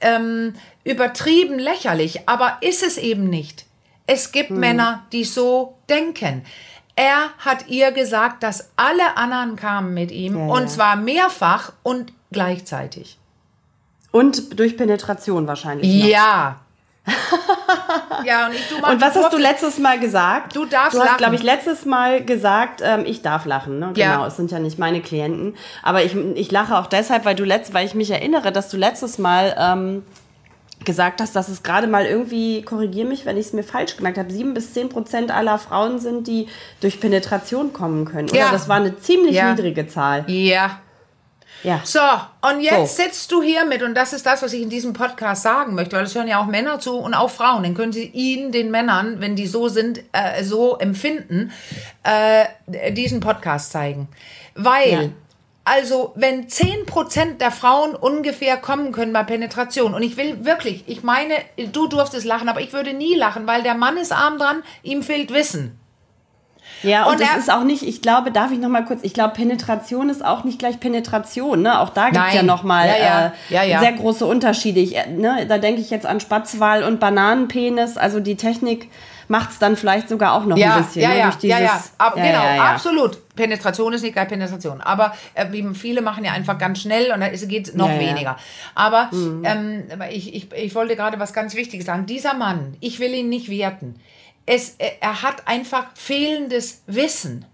ähm, 0.00 0.54
übertrieben 0.82 1.58
lächerlich. 1.58 2.26
Aber 2.26 2.56
ist 2.62 2.82
es 2.82 2.96
eben 2.96 3.28
nicht. 3.28 3.66
Es 4.06 4.32
gibt 4.32 4.48
Männer, 4.50 5.04
die 5.12 5.24
so 5.24 5.76
denken. 5.90 6.46
Er 6.96 7.28
hat 7.40 7.68
ihr 7.68 7.92
gesagt, 7.92 8.42
dass 8.42 8.70
alle 8.76 9.18
anderen 9.18 9.56
kamen 9.56 9.92
mit 9.92 10.10
ihm 10.10 10.38
Ja, 10.38 10.54
und 10.54 10.70
zwar 10.70 10.96
mehrfach 10.96 11.72
und 11.82 12.14
gleichzeitig. 12.32 13.18
Und 14.10 14.58
durch 14.58 14.76
Penetration 14.76 15.46
wahrscheinlich. 15.46 16.02
noch. 16.02 16.08
Ja. 16.08 16.56
ja, 18.24 18.46
und 18.46 18.54
ich 18.54 18.68
du 18.68 18.76
Und 18.76 19.00
was 19.00 19.14
hast 19.16 19.32
du 19.32 19.38
letztes 19.38 19.78
Mal 19.78 19.98
gesagt? 19.98 20.54
Du 20.54 20.64
darfst 20.66 20.94
Du 20.94 21.00
hast, 21.00 21.06
lachen. 21.06 21.18
glaube 21.18 21.36
ich, 21.36 21.42
letztes 21.42 21.84
Mal 21.86 22.22
gesagt, 22.24 22.82
ähm, 22.84 23.04
ich 23.06 23.22
darf 23.22 23.46
lachen. 23.46 23.78
Ne? 23.78 23.92
Ja. 23.96 24.12
Genau, 24.12 24.26
es 24.26 24.36
sind 24.36 24.50
ja 24.50 24.58
nicht 24.58 24.78
meine 24.78 25.00
Klienten. 25.00 25.54
Aber 25.82 26.02
ich, 26.04 26.14
ich 26.14 26.50
lache 26.50 26.76
auch 26.76 26.86
deshalb, 26.86 27.24
weil 27.24 27.34
du 27.34 27.44
letzt, 27.44 27.72
weil 27.74 27.86
ich 27.86 27.94
mich 27.94 28.10
erinnere, 28.10 28.52
dass 28.52 28.68
du 28.68 28.76
letztes 28.76 29.16
Mal 29.18 29.54
ähm, 29.58 30.02
gesagt 30.84 31.20
hast, 31.20 31.34
dass 31.34 31.48
es 31.48 31.62
gerade 31.62 31.86
mal 31.86 32.04
irgendwie, 32.04 32.62
korrigier 32.62 33.04
mich, 33.06 33.24
wenn 33.26 33.36
ich 33.36 33.46
es 33.46 33.52
mir 33.52 33.64
falsch 33.64 33.96
gemerkt 33.96 34.18
habe, 34.18 34.30
sieben 34.30 34.52
bis 34.54 34.74
zehn 34.74 34.88
Prozent 34.90 35.30
aller 35.30 35.58
Frauen 35.58 35.98
sind, 35.98 36.26
die 36.26 36.46
durch 36.80 37.00
Penetration 37.00 37.72
kommen 37.72 38.04
können. 38.04 38.28
Oder 38.30 38.38
Ja. 38.38 38.50
das 38.52 38.68
war 38.68 38.76
eine 38.76 38.98
ziemlich 38.98 39.34
Ja. 39.34 39.50
niedrige 39.52 39.86
Zahl. 39.86 40.24
Ja. 40.28 40.78
Ja. 41.64 41.80
So, 41.84 41.98
und 42.48 42.60
jetzt 42.60 42.96
So. 42.96 43.02
sitzt 43.02 43.32
du 43.32 43.42
hier 43.42 43.64
mit, 43.64 43.82
und 43.82 43.94
das 43.94 44.12
ist 44.12 44.24
das, 44.26 44.42
was 44.42 44.52
ich 44.52 44.62
in 44.62 44.70
diesem 44.70 44.92
Podcast 44.92 45.42
sagen 45.42 45.74
möchte, 45.74 45.96
weil 45.96 46.04
es 46.04 46.14
hören 46.14 46.28
ja 46.28 46.40
auch 46.40 46.46
Männer 46.46 46.78
zu 46.78 46.96
und 46.98 47.14
auch 47.14 47.30
Frauen. 47.30 47.64
Dann 47.64 47.74
können 47.74 47.92
sie 47.92 48.04
ihnen, 48.06 48.52
den 48.52 48.70
Männern, 48.70 49.20
wenn 49.20 49.34
die 49.34 49.46
so 49.46 49.68
sind, 49.68 50.00
äh, 50.12 50.44
so 50.44 50.76
empfinden, 50.78 51.50
äh, 52.04 52.92
diesen 52.92 53.18
Podcast 53.20 53.72
zeigen. 53.72 54.08
Weil, 54.54 54.90
Ja. 54.92 55.00
also, 55.64 56.12
wenn 56.14 56.48
10% 56.48 57.40
der 57.40 57.50
Frauen 57.50 57.94
ungefähr 57.96 58.56
kommen 58.56 58.92
können 58.92 59.12
bei 59.12 59.24
Penetration, 59.24 59.94
und 59.94 60.02
ich 60.02 60.16
will 60.16 60.44
wirklich, 60.44 60.84
ich 60.86 61.02
meine, 61.02 61.34
du 61.72 61.88
durftest 61.88 62.24
lachen, 62.24 62.48
aber 62.48 62.60
ich 62.60 62.72
würde 62.72 62.92
nie 62.94 63.14
lachen, 63.16 63.46
weil 63.48 63.62
der 63.64 63.74
Mann 63.74 63.96
ist 63.96 64.12
arm 64.12 64.38
dran, 64.38 64.62
ihm 64.84 65.02
fehlt 65.02 65.32
Wissen. 65.32 65.78
Ja, 66.82 67.04
und, 67.06 67.12
und 67.12 67.20
das 67.20 67.36
ist 67.36 67.50
auch 67.50 67.64
nicht, 67.64 67.82
ich 67.82 68.02
glaube, 68.02 68.30
darf 68.30 68.52
ich 68.52 68.58
noch 68.58 68.68
mal 68.68 68.84
kurz, 68.84 69.00
ich 69.02 69.14
glaube, 69.14 69.34
Penetration 69.34 70.08
ist 70.08 70.24
auch 70.24 70.44
nicht 70.44 70.58
gleich 70.58 70.80
Penetration, 70.80 71.62
ne? 71.62 71.80
Auch 71.80 71.90
da 71.90 72.10
gibt 72.10 72.24
es 72.28 72.34
ja 72.34 72.42
noch 72.42 72.62
mal 72.62 72.86
ja, 72.86 72.96
ja. 72.96 73.26
Äh, 73.26 73.30
ja, 73.54 73.62
ja. 73.62 73.80
sehr 73.80 73.92
große 73.92 74.24
Unterschiede. 74.24 74.80
Ich, 74.80 74.96
äh, 74.96 75.08
ne, 75.08 75.46
da 75.48 75.58
denke 75.58 75.80
ich 75.80 75.90
jetzt 75.90 76.06
an 76.06 76.20
Spatzwal 76.20 76.82
und 76.82 77.00
Bananenpenis, 77.00 77.96
also 77.96 78.20
die 78.20 78.36
Technik 78.36 78.88
macht 79.28 79.50
es 79.50 79.58
dann 79.58 79.76
vielleicht 79.76 80.08
sogar 80.08 80.32
auch 80.32 80.44
noch 80.44 80.56
ja, 80.56 80.76
ein 80.76 80.82
bisschen. 80.82 81.02
Ja, 81.02 81.08
ne, 81.10 81.18
ja, 81.18 81.30
dieses, 81.30 81.42
ja, 81.42 81.58
ja. 81.60 81.84
Ab, 81.98 82.14
ja, 82.16 82.24
genau, 82.24 82.42
ja, 82.42 82.72
absolut. 82.72 83.18
Penetration 83.36 83.92
ist 83.92 84.02
nicht 84.02 84.14
gleich 84.14 84.28
Penetration. 84.28 84.80
Aber 84.80 85.14
äh, 85.34 85.46
viele 85.74 86.00
machen 86.00 86.24
ja 86.24 86.32
einfach 86.32 86.58
ganz 86.58 86.80
schnell 86.80 87.12
und 87.12 87.20
dann 87.20 87.30
geht 87.32 87.74
noch 87.76 87.90
weniger. 87.90 88.36
Aber 88.74 89.10
mhm. 89.12 89.42
ähm, 89.44 89.84
ich, 90.10 90.34
ich, 90.34 90.52
ich 90.52 90.74
wollte 90.74 90.96
gerade 90.96 91.20
was 91.20 91.32
ganz 91.32 91.54
Wichtiges 91.54 91.86
sagen. 91.86 92.06
Dieser 92.06 92.34
Mann, 92.34 92.76
ich 92.80 92.98
will 92.98 93.14
ihn 93.14 93.28
nicht 93.28 93.50
werten. 93.50 94.00
Es, 94.48 94.76
äh, 94.78 94.92
er 95.00 95.22
hat 95.22 95.46
einfach 95.46 95.94
fehlendes 95.94 96.82
Wissen. 96.86 97.44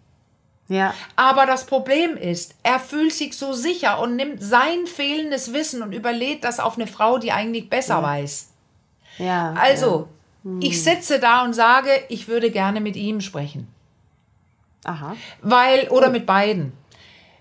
Ja. 0.69 0.95
Aber 1.17 1.45
das 1.45 1.67
Problem 1.67 2.17
ist, 2.17 2.55
er 2.63 2.79
fühlt 2.79 3.13
sich 3.13 3.37
so 3.37 3.53
sicher 3.53 4.01
und 4.01 4.17
nimmt 4.17 4.43
sein 4.43 4.87
fehlendes 4.87 5.53
Wissen 5.53 5.83
und 5.83 5.93
überlädt 5.93 6.45
das 6.45 6.61
auf 6.61 6.77
eine 6.77 6.87
Frau, 6.87 7.19
die 7.19 7.33
eigentlich 7.33 7.69
besser 7.69 7.97
ja. 7.97 8.03
weiß. 8.03 8.51
Ja. 9.19 9.55
Also, 9.59 10.09
ich 10.61 10.83
sitze 10.83 11.19
da 11.19 11.43
und 11.43 11.53
sage, 11.53 11.91
ich 12.09 12.29
würde 12.29 12.51
gerne 12.51 12.81
mit 12.81 12.97
ihm 12.97 13.21
sprechen. 13.21 13.67
Aha. 14.85 15.17
Weil, 15.43 15.89
oder 15.89 16.09
oh. 16.09 16.13
mit 16.13 16.27
beiden. 16.27 16.73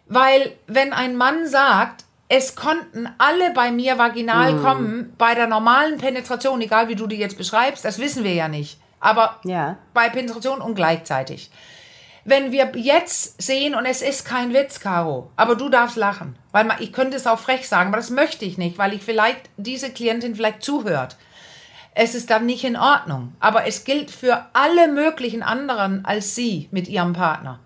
Weil, 0.08 0.54
wenn 0.68 0.94
ein 0.94 1.16
Mann 1.16 1.48
sagt, 1.48 2.06
es 2.28 2.56
konnten 2.56 3.08
alle 3.20 3.54
bei 3.54 3.72
mir 3.72 3.98
vaginal 3.98 4.54
mm. 4.54 4.64
kommen, 4.64 5.14
bei 5.18 5.36
der 5.36 5.48
normalen 5.48 5.98
Penetration, 5.98 6.62
egal 6.62 6.88
wie 6.88 6.96
du 6.96 7.06
die 7.06 7.18
jetzt 7.18 7.38
beschreibst, 7.38 7.86
das 7.86 8.00
wissen 8.00 8.24
wir 8.24 8.34
ja 8.34 8.48
nicht. 8.48 8.80
Aber 9.04 9.40
ja. 9.44 9.78
bei 9.94 10.10
Penetration 10.10 10.62
und 10.62 10.76
gleichzeitig. 10.76 11.52
Wenn 12.26 12.52
wir 12.52 12.72
jetzt 12.76 13.42
sehen, 13.42 13.76
und 13.76 13.86
es 13.86 14.02
ist 14.02 14.26
kein 14.26 14.54
Witz, 14.54 14.80
Caro, 14.80 15.30
aber 15.36 15.56
du 15.56 15.68
darfst 15.70 15.98
lachen, 15.98 16.38
weil 16.52 16.64
man, 16.64 16.82
ich 16.82 16.94
könnte 16.94 17.18
es 17.18 17.28
auch 17.28 17.40
frech 17.40 17.68
sagen, 17.68 17.90
aber 17.90 17.98
das 17.98 18.10
möchte 18.10 18.46
ich 18.46 18.58
nicht, 18.58 18.78
weil 18.78 18.94
ich 18.94 19.02
vielleicht 19.02 19.50
diese 19.58 19.90
Klientin 19.90 20.36
vielleicht 20.36 20.64
zuhört 20.64 21.18
es 21.96 22.16
ist 22.16 22.30
dann 22.30 22.46
nicht 22.46 22.64
in 22.64 22.76
Ordnung. 22.76 23.34
Aber 23.40 23.68
es 23.68 23.84
gilt 23.84 24.12
für 24.12 24.46
alle 24.54 24.88
möglichen 24.88 25.44
anderen 25.44 26.06
als 26.06 26.36
Sie 26.36 26.68
mit 26.72 26.88
Ihrem 26.88 27.14
Partner. 27.14 27.60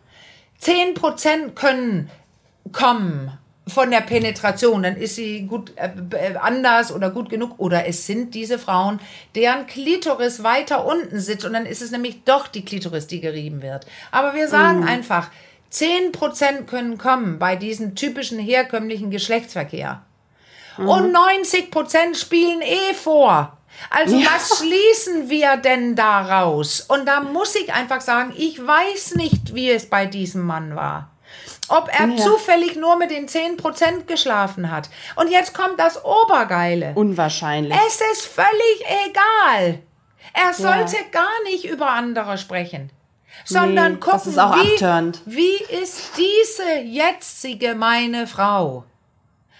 Zehn 0.57 0.93
Prozent 0.93 1.55
können 1.55 2.09
kommen 2.71 3.37
von 3.67 3.91
der 3.91 4.01
Penetration, 4.01 4.83
dann 4.83 4.95
ist 4.95 5.15
sie 5.15 5.41
gut 5.41 5.73
äh, 5.75 5.89
äh, 6.15 6.35
anders 6.37 6.91
oder 6.91 7.09
gut 7.09 7.29
genug. 7.29 7.55
Oder 7.57 7.85
es 7.85 8.05
sind 8.05 8.33
diese 8.33 8.57
Frauen, 8.59 8.99
deren 9.35 9.67
Klitoris 9.67 10.43
weiter 10.43 10.85
unten 10.85 11.19
sitzt 11.19 11.45
und 11.45 11.53
dann 11.53 11.65
ist 11.65 11.81
es 11.81 11.91
nämlich 11.91 12.23
doch 12.23 12.47
die 12.47 12.63
Klitoris, 12.63 13.07
die 13.07 13.21
gerieben 13.21 13.61
wird. 13.61 13.85
Aber 14.11 14.33
wir 14.33 14.47
sagen 14.47 14.81
mm. 14.81 14.87
einfach, 14.87 15.29
10% 15.71 16.65
können 16.65 16.97
kommen 16.97 17.39
bei 17.39 17.55
diesem 17.55 17.95
typischen 17.95 18.39
herkömmlichen 18.39 19.11
Geschlechtsverkehr. 19.11 20.01
Mm. 20.77 20.87
Und 20.87 21.15
90% 21.15 22.15
spielen 22.15 22.61
eh 22.61 22.93
vor. 22.93 23.57
Also 23.89 24.15
ja. 24.17 24.29
was 24.33 24.57
schließen 24.57 25.29
wir 25.29 25.57
denn 25.57 25.95
daraus? 25.95 26.81
Und 26.81 27.05
da 27.05 27.21
muss 27.21 27.55
ich 27.55 27.73
einfach 27.73 28.01
sagen, 28.01 28.33
ich 28.35 28.65
weiß 28.65 29.15
nicht, 29.15 29.53
wie 29.53 29.69
es 29.69 29.87
bei 29.87 30.05
diesem 30.05 30.43
Mann 30.43 30.75
war. 30.75 31.11
Ob 31.69 31.89
er 31.91 32.07
ja. 32.07 32.17
zufällig 32.17 32.75
nur 32.75 32.97
mit 32.97 33.11
den 33.11 33.27
10% 33.27 34.05
geschlafen 34.05 34.71
hat. 34.71 34.89
Und 35.15 35.29
jetzt 35.29 35.53
kommt 35.53 35.79
das 35.79 36.03
Obergeile. 36.03 36.93
Unwahrscheinlich. 36.95 37.77
Es 37.87 37.99
ist 38.13 38.25
völlig 38.25 38.85
egal. 39.05 39.79
Er 40.33 40.53
sollte 40.53 40.95
ja. 40.95 41.03
gar 41.11 41.43
nicht 41.43 41.65
über 41.65 41.89
andere 41.89 42.37
sprechen. 42.37 42.91
Sondern 43.45 43.93
nee, 43.93 43.99
gucken, 43.99 45.13
wie, 45.25 45.35
wie 45.35 45.75
ist 45.81 46.11
diese 46.17 46.79
jetzige 46.79 47.75
meine 47.75 48.25
Frau? 48.25 48.83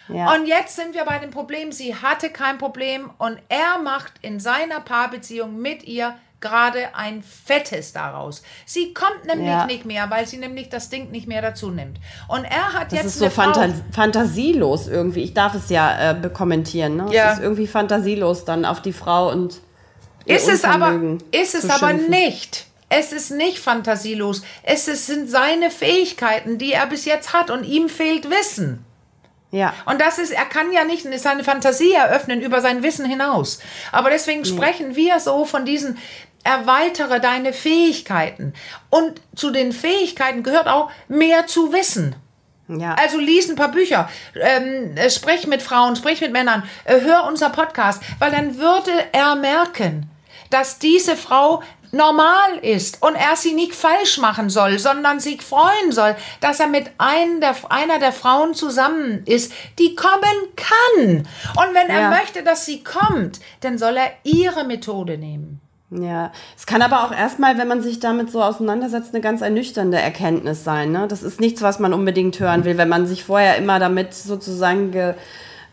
Ja. 0.10 0.34
Und 0.34 0.45
jetzt 0.45 0.75
sind 0.75 0.95
wir 0.95 1.06
bei 1.06 1.19
dem 1.19 1.32
Problem, 1.32 1.71
sie 1.71 1.95
hatte 1.95 2.30
kein 2.30 2.58
Problem 2.58 3.12
und 3.17 3.39
er 3.49 3.77
macht 3.77 4.13
in 4.21 4.39
seiner 4.39 4.80
Paarbeziehung 4.80 5.58
mit 5.62 5.84
ihr 5.84 6.17
gerade 6.39 6.95
ein 6.95 7.23
fettes 7.23 7.93
daraus. 7.93 8.43
Sie 8.65 8.93
kommt 8.93 9.26
nämlich 9.26 9.47
ja. 9.47 9.65
nicht 9.65 9.86
mehr, 9.86 10.10
weil 10.10 10.28
sie 10.28 10.38
nämlich 10.38 10.69
das 10.69 10.89
Ding 10.89 11.12
nicht 11.12 11.28
mehr 11.28 11.41
dazu 11.41 11.71
nimmt. 11.71 12.00
Und 12.28 12.43
er 12.43 12.73
hat 12.73 12.91
das 12.91 12.93
jetzt. 12.93 13.06
Das 13.06 13.13
ist 13.13 13.19
so 13.19 13.30
Fantas 13.30 13.71
fantasielos 13.91 14.88
irgendwie. 14.88 15.21
Ich 15.21 15.34
darf 15.34 15.56
es 15.56 15.69
ja 15.69 16.12
äh, 16.12 16.13
bekommentieren. 16.13 16.97
Ne? 16.97 17.08
Ja. 17.12 17.32
Es 17.32 17.38
ist 17.38 17.43
irgendwie 17.43 17.67
fantasielos 17.67 18.45
dann 18.45 18.65
auf 18.65 18.82
die 18.82 18.93
Frau 18.93 19.32
und. 19.32 19.62
Ist 20.26 20.50
es 20.50 20.65
aber, 20.65 21.00
ist 21.32 21.56
es 21.56 21.69
aber 21.69 21.93
nicht. 21.93 22.65
Es 22.89 23.13
ist 23.13 23.32
nicht 23.32 23.60
fantasielos. 23.60 24.43
Es 24.63 24.86
sind 24.86 25.30
seine 25.30 25.71
Fähigkeiten, 25.71 26.58
die 26.58 26.73
er 26.73 26.88
bis 26.88 27.06
jetzt 27.06 27.34
hat 27.34 27.50
und 27.50 27.63
ihm 27.63 27.88
fehlt 27.88 28.30
Wissen. 28.30 28.86
Ja. 29.52 29.74
Und 29.86 30.02
das 30.02 30.20
ist, 30.20 30.32
er 30.32 30.46
kann 30.46 30.72
ja 30.74 30.84
nicht 30.84 31.08
seine 31.20 31.44
Fantasie 31.44 31.94
eröffnen 31.94 32.42
über 32.42 32.60
sein 32.62 32.84
Wissen 32.84 33.06
hinaus. 33.06 33.60
Aber 33.92 34.10
deswegen 34.10 34.42
nee. 34.42 34.48
sprechen 34.48 34.96
wir 34.96 35.20
so 35.20 35.46
von 35.46 35.66
diesen, 35.66 35.98
erweitere 36.44 37.20
deine 37.20 37.54
Fähigkeiten. 37.54 38.54
Und 38.90 39.22
zu 39.36 39.52
den 39.52 39.72
Fähigkeiten 39.72 40.44
gehört 40.44 40.68
auch 40.68 40.92
mehr 41.08 41.48
zu 41.48 41.74
wissen. 41.74 42.16
Ja. 42.70 42.96
Also 42.96 43.18
lies 43.18 43.50
ein 43.50 43.56
paar 43.56 43.72
Bücher, 43.72 44.10
ähm, 44.36 44.98
äh, 44.98 45.10
sprich 45.10 45.48
mit 45.48 45.62
Frauen, 45.62 45.96
sprich 45.96 46.20
mit 46.20 46.34
Männern, 46.34 46.64
äh, 46.84 47.00
hör 47.00 47.26
unser 47.26 47.50
Podcast, 47.50 48.04
weil 48.20 48.32
dann 48.32 48.58
würde 48.58 48.92
er 49.14 49.36
merken, 49.36 50.10
dass 50.50 50.78
diese 50.78 51.16
Frau 51.16 51.64
normal 51.91 52.58
ist 52.62 53.02
und 53.02 53.15
er 53.15 53.36
sie 53.36 53.54
nicht 53.54 53.76
falsch 53.76 54.17
machen 54.17 54.50
soll, 54.50 54.80
sondern 54.80 55.19
sich 55.19 55.41
freuen 55.41 55.91
soll, 55.91 56.15
dass 56.41 56.60
er 56.60 56.67
mit 56.67 56.91
der, 57.00 57.56
einer 57.69 58.00
der 58.00 58.12
Frauen 58.12 58.54
zusammen 58.54 59.23
ist, 59.26 59.52
die 59.80 59.95
kommen 59.95 60.13
kann. 60.56 61.17
Und 61.17 61.73
wenn 61.73 61.88
er 61.89 62.10
möchte, 62.10 62.43
dass 62.43 62.65
sie 62.65 62.84
kommt, 62.84 63.39
dann 63.62 63.78
soll 63.78 63.97
er 63.97 64.12
ihre 64.23 64.63
Methode 64.63 65.17
nehmen. 65.17 65.62
Ja, 65.89 66.34
es 66.58 66.65
kann 66.65 66.82
aber 66.82 67.06
auch 67.06 67.13
erstmal, 67.13 67.58
wenn 67.58 67.69
man 67.69 67.82
sich 67.82 68.02
damit 68.02 68.30
so 68.30 68.43
auseinandersetzt, 68.43 69.13
eine 69.13 69.21
ganz 69.21 69.41
ernüchternde 69.41 69.97
Erkenntnis 69.97 70.65
sein. 70.65 70.91
Ne? 70.91 71.08
Das 71.08 71.23
ist 71.23 71.39
nichts, 71.39 71.62
was 71.62 71.80
man 71.80 71.93
unbedingt 71.93 72.38
hören 72.41 72.65
will, 72.65 72.78
wenn 72.78 72.89
man 72.89 73.08
sich 73.08 73.23
vorher 73.23 73.56
immer 73.56 73.80
damit 73.80 74.13
sozusagen 74.13 74.91
ge, 74.91 75.13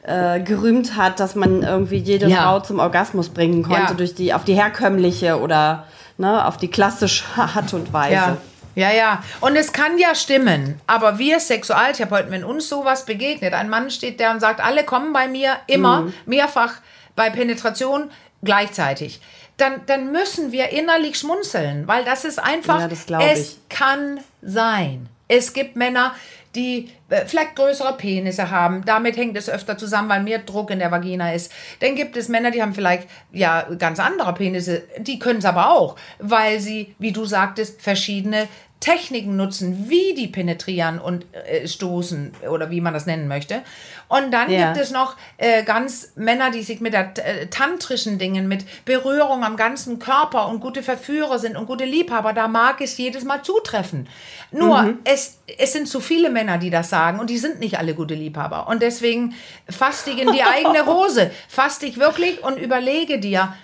äh, 0.05 0.41
gerühmt 0.41 0.97
hat, 0.97 1.19
dass 1.19 1.35
man 1.35 1.63
irgendwie 1.63 1.97
jede 1.97 2.29
ja. 2.29 2.43
Frau 2.43 2.61
zum 2.61 2.79
Orgasmus 2.79 3.31
bringen 3.31 3.65
konnte 3.65 3.91
ja. 3.91 3.95
durch 3.95 4.15
die 4.15 4.33
auf 4.35 4.45
die 4.45 4.55
herkömmliche 4.55 5.41
oder 5.41 5.89
ne, 6.19 6.45
auf 6.47 6.57
die 6.57 6.69
klassische 6.69 7.25
Art 7.37 7.73
und 7.75 7.93
Weise. 7.93 8.15
Ja. 8.15 8.37
Ja, 8.77 8.91
ja. 8.93 9.23
Und 9.41 9.55
es 9.55 9.73
kann 9.73 9.99
ja 9.99 10.15
stimmen. 10.17 10.81
Aber 10.87 11.19
wir 11.19 11.39
Sexualtherapeuten, 11.39 12.33
wenn 12.33 12.43
uns 12.43 12.69
sowas 12.69 13.05
begegnet, 13.05 13.55
ein 13.55 13.69
Mann 13.69 13.89
steht 13.91 14.19
da 14.19 14.33
und 14.33 14.41
sagt, 14.41 14.61
alle 14.61 14.85
kommen 14.85 15.13
bei 15.13 15.29
mir 15.29 15.57
immer, 15.69 16.03
mhm. 16.03 16.15
mehrfach 16.27 16.75
bei 17.15 17.31
Penetration 17.31 18.11
gleichzeitig. 18.43 19.21
Dann, 19.57 19.87
dann 19.87 20.11
müssen 20.11 20.51
wir 20.51 20.71
innerlich 20.71 21.19
schmunzeln, 21.19 21.87
weil 21.87 22.05
das 22.05 22.25
ist 22.25 22.41
einfach, 22.41 22.81
ja, 22.81 22.89
das 22.89 23.07
es 23.09 23.59
kann 23.69 24.19
sein. 24.43 25.09
Es 25.29 25.53
gibt 25.53 25.77
Männer, 25.77 26.15
die 26.55 26.91
äh, 27.09 27.27
vielleicht 27.27 27.57
größere 27.57 27.97
Penisse 27.97 28.51
haben. 28.51 28.85
Damit 28.85 29.17
hängt 29.17 29.37
es 29.37 29.49
öfter 29.49 29.77
zusammen, 29.77 30.09
weil 30.09 30.23
mehr 30.23 30.39
Druck 30.39 30.71
in 30.71 30.79
der 30.79 30.91
Vagina 30.91 31.33
ist. 31.33 31.53
Dann 31.81 31.95
gibt 31.95 32.17
es 32.17 32.29
Männer, 32.29 32.51
die 32.51 32.63
haben 32.63 32.75
vielleicht 32.75 33.09
ja 33.33 33.63
ganz 33.79 34.01
andere 34.01 34.35
Penisse. 34.35 34.83
Die 34.99 35.19
können 35.19 35.39
es 35.39 35.45
aber 35.45 35.71
auch, 35.71 35.97
weil 36.19 36.61
sie, 36.61 36.95
wie 36.99 37.13
du 37.13 37.25
sagtest, 37.25 37.83
verschiedene 37.83 38.49
Techniken 38.85 39.35
nutzen, 39.35 39.89
wie 39.89 40.13
die 40.13 40.27
penetrieren 40.27 40.99
und 40.99 41.25
äh, 41.33 41.67
stoßen 41.67 42.33
oder 42.51 42.71
wie 42.71 42.83
man 42.83 42.93
das 42.93 43.07
nennen 43.07 43.29
möchte. 43.29 43.63
Und 44.09 44.31
dann 44.31 44.51
ja. 44.51 44.67
gibt 44.67 44.85
es 44.85 44.91
noch 44.91 45.17
äh, 45.39 45.63
ganz 45.63 46.13
Männer, 46.17 46.51
die 46.51 46.63
sich 46.63 46.83
mit 46.83 46.93
der 46.93 47.15
äh, 47.17 47.47
tantrischen 47.47 48.19
Dingen, 48.19 48.47
mit 48.47 48.67
Berührung 48.85 49.43
am 49.43 49.57
ganzen 49.57 49.99
Körper 50.01 50.49
und 50.49 50.61
gute 50.61 50.83
Verführer 50.83 51.39
sind 51.39 51.57
und 51.57 51.65
gute 51.65 51.87
Liebhaber. 51.87 52.35
Da 52.35 52.47
mag 52.47 52.83
es 52.83 52.99
jedes 52.99 53.25
Mal 53.25 53.43
zutreffen. 53.43 54.07
Nur, 54.51 54.83
mhm. 54.83 54.99
es, 55.05 55.39
es 55.57 55.73
sind 55.73 55.89
zu 55.89 56.01
viele 56.01 56.29
Männer, 56.29 56.59
die 56.59 56.69
das 56.69 56.91
sagen 56.91 57.21
und 57.21 57.31
die 57.31 57.39
sind 57.39 57.61
nicht 57.61 57.79
alle 57.79 57.95
gute 57.95 58.15
Liebhaber. 58.15 58.69
Und 58.69 58.83
deswegen 58.83 59.35
fass 59.67 60.05
dich 60.05 60.19
in 60.19 60.31
die 60.31 60.43
eigene 60.43 60.85
Hose. 60.95 61.31
Fass 61.49 61.79
dich 61.79 61.99
wirklich 61.99 62.45
und 62.45 62.59
überlege 62.59 63.19
dir, 63.19 63.55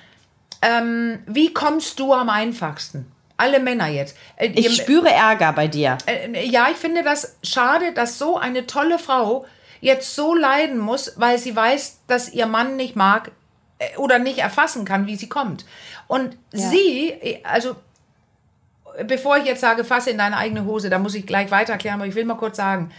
ähm, 0.62 1.18
wie 1.26 1.52
kommst 1.52 2.00
du 2.00 2.14
am 2.14 2.30
einfachsten? 2.30 3.12
Alle 3.40 3.58
Männer 3.58 3.88
jetzt. 3.88 4.16
Äh, 4.36 4.48
ich 4.48 4.76
spüre 4.76 5.10
Ärger 5.10 5.52
bei 5.54 5.66
dir. 5.66 5.96
Äh, 6.06 6.46
ja, 6.46 6.68
ich 6.70 6.76
finde 6.76 7.02
das 7.02 7.36
schade, 7.42 7.92
dass 7.92 8.18
so 8.18 8.36
eine 8.36 8.66
tolle 8.66 8.98
Frau 8.98 9.46
jetzt 9.80 10.14
so 10.14 10.34
leiden 10.34 10.78
muss, 10.78 11.14
weil 11.16 11.38
sie 11.38 11.56
weiß, 11.56 12.00
dass 12.06 12.30
ihr 12.32 12.46
Mann 12.46 12.76
nicht 12.76 12.96
mag 12.96 13.32
äh, 13.78 13.96
oder 13.96 14.18
nicht 14.18 14.38
erfassen 14.38 14.84
kann, 14.84 15.06
wie 15.06 15.16
sie 15.16 15.30
kommt. 15.30 15.64
Und 16.06 16.36
ja. 16.52 16.68
sie, 16.68 17.40
also 17.42 17.76
bevor 19.06 19.38
ich 19.38 19.44
jetzt 19.44 19.62
sage, 19.62 19.84
fasse 19.84 20.10
in 20.10 20.18
deine 20.18 20.36
eigene 20.36 20.66
Hose, 20.66 20.90
da 20.90 20.98
muss 20.98 21.14
ich 21.14 21.24
gleich 21.24 21.50
weiter 21.50 21.72
erklären, 21.72 21.96
aber 21.96 22.06
ich 22.06 22.14
will 22.14 22.26
mal 22.26 22.36
kurz 22.36 22.58
sagen, 22.58 22.90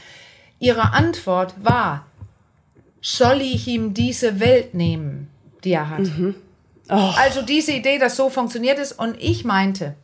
ihre 0.58 0.94
Antwort 0.94 1.54
war, 1.64 2.08
soll 3.00 3.42
ich 3.42 3.68
ihm 3.68 3.94
diese 3.94 4.40
Welt 4.40 4.74
nehmen, 4.74 5.30
die 5.64 5.74
er 5.74 5.90
hat? 5.90 6.00
Mhm. 6.00 6.36
Oh. 6.90 7.14
Also 7.18 7.44
diese 7.44 7.74
Idee, 7.74 8.00
dass 8.00 8.16
so 8.16 8.32
funktioniert 8.32 8.80
ist 8.80 8.94
und 8.94 9.16
ich 9.20 9.46
meinte, 9.46 9.96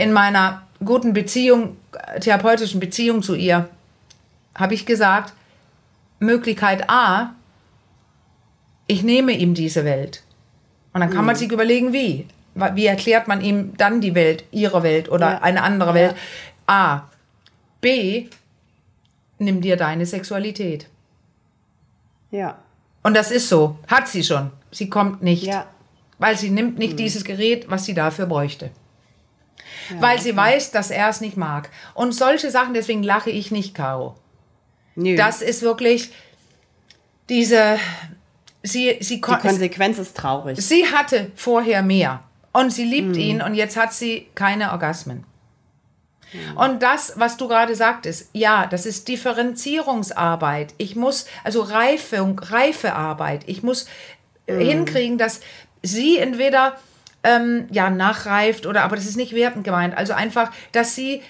in 0.00 0.12
meiner 0.12 0.62
guten 0.84 1.12
Beziehung, 1.12 1.76
therapeutischen 2.20 2.80
Beziehung 2.80 3.22
zu 3.22 3.34
ihr, 3.34 3.68
habe 4.54 4.74
ich 4.74 4.86
gesagt, 4.86 5.34
Möglichkeit 6.18 6.88
A, 6.88 7.34
ich 8.86 9.02
nehme 9.02 9.32
ihm 9.32 9.54
diese 9.54 9.84
Welt. 9.84 10.22
Und 10.92 11.00
dann 11.00 11.10
kann 11.10 11.24
man 11.24 11.36
sich 11.36 11.52
überlegen, 11.52 11.92
wie. 11.92 12.26
Wie 12.74 12.86
erklärt 12.86 13.28
man 13.28 13.40
ihm 13.42 13.76
dann 13.76 14.00
die 14.00 14.14
Welt, 14.16 14.44
ihre 14.50 14.82
Welt 14.82 15.08
oder 15.08 15.32
Ja. 15.32 15.42
eine 15.42 15.62
andere 15.62 15.94
Welt? 15.94 16.16
A. 16.66 17.02
B. 17.80 18.26
Nimm 19.38 19.60
dir 19.60 19.76
deine 19.76 20.04
Sexualität. 20.04 20.88
Ja. 22.30 22.58
Und 23.02 23.14
das 23.16 23.30
ist 23.30 23.48
so. 23.48 23.78
Hat 23.86 24.08
sie 24.08 24.24
schon. 24.24 24.50
Sie 24.72 24.90
kommt 24.90 25.22
nicht. 25.22 25.44
Ja. 25.44 25.66
Weil 26.18 26.36
sie 26.36 26.50
nimmt 26.50 26.78
nicht 26.78 26.98
dieses 26.98 27.24
Gerät, 27.24 27.70
was 27.70 27.84
sie 27.84 27.94
dafür 27.94 28.26
bräuchte. 28.26 28.70
Weil 29.98 30.20
sie 30.20 30.36
weiß, 30.36 30.70
dass 30.70 30.90
er 30.90 31.08
es 31.08 31.20
nicht 31.20 31.36
mag. 31.36 31.70
Und 31.94 32.12
solche 32.12 32.50
Sachen, 32.50 32.74
deswegen 32.74 33.02
lache 33.02 33.30
ich 33.30 33.50
nicht, 33.50 33.74
Caro. 33.74 34.14
Nö. 34.94 35.16
Das 35.16 35.42
ist 35.42 35.62
wirklich 35.62 36.10
diese. 37.28 37.78
Sie, 38.62 38.96
sie, 39.00 39.14
die 39.14 39.20
kon- 39.22 39.38
Konsequenz 39.38 39.98
ist 39.98 40.16
traurig. 40.16 40.58
sie 40.60 40.86
hatte 40.86 41.30
vorher 41.34 41.82
mehr. 41.82 42.22
Und 42.52 42.70
sie 42.72 42.84
Mhm. 42.84 42.90
liebt 42.90 43.16
ihn 43.16 43.42
und 43.42 43.54
jetzt 43.54 43.76
hat 43.76 43.92
sie 43.94 44.26
keine 44.34 44.72
Orgasmen. 44.72 45.24
Und 46.56 46.82
das, 46.82 47.14
was 47.16 47.36
du 47.36 47.48
gerade 47.48 47.74
sagtest, 47.74 48.28
ja, 48.32 48.66
das 48.66 48.86
ist 48.86 49.08
Differenzierungsarbeit. 49.08 50.74
Ich 50.78 50.94
muss, 50.96 51.26
also 51.44 51.62
Reifung, 51.62 52.38
Reifearbeit. 52.38 53.42
Ich 53.46 53.62
muss 53.62 53.86
äh, 54.46 54.54
Mhm. 54.54 54.60
hinkriegen, 54.60 55.18
dass 55.18 55.40
sie 55.82 56.18
entweder 56.18 56.76
ähm, 57.24 57.66
ja 57.70 57.90
nachreift 57.90 58.66
oder, 58.66 58.82
aber 58.82 58.96
das 58.96 59.06
ist 59.06 59.16
nicht 59.16 59.34
wertend 59.34 59.64
gemeint. 59.64 59.96
Also 59.96 60.12
einfach, 60.12 60.50
dass 60.72 60.94
sie 60.94 61.22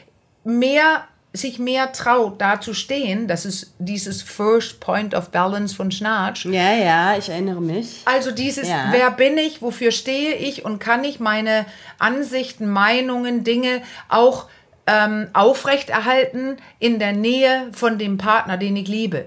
mehr 0.45 1.05
sich 1.33 1.61
mehr 1.61 1.93
traut, 1.93 2.41
da 2.41 2.61
zu 2.61 2.75
stehen. 2.75 3.29
Das 3.29 3.45
ist 3.47 3.73
dieses 3.79 4.21
First 4.21 4.81
Point 4.81 5.15
of 5.15 5.31
Balance 5.31 5.77
von 5.77 5.93
Schnarch. 5.93 6.45
Ja, 6.45 6.73
ja, 6.75 7.17
ich 7.17 7.29
erinnere 7.29 7.61
mich. 7.61 8.03
Also 8.05 8.33
dieses, 8.33 8.69
Ja. 8.69 8.89
wer 8.91 9.13
bin 9.13 9.39
ich, 9.39 9.63
wofür 9.63 9.93
stehe 9.93 10.35
ich 10.35 10.65
und 10.65 10.81
kann 10.81 11.05
ich 11.05 11.21
meine 11.21 11.67
Ansichten, 12.01 12.69
Meinungen, 12.69 13.45
Dinge 13.45 13.83
auch 14.09 14.49
ähm, 14.89 15.29
aufrechterhalten 15.33 16.57
in 16.81 16.99
der 16.99 17.13
Nähe 17.13 17.69
von 17.73 17.97
dem 17.99 18.19
Partner, 18.19 18.57
den 18.57 18.75
ich 18.77 18.89
liebe. 18.89 19.27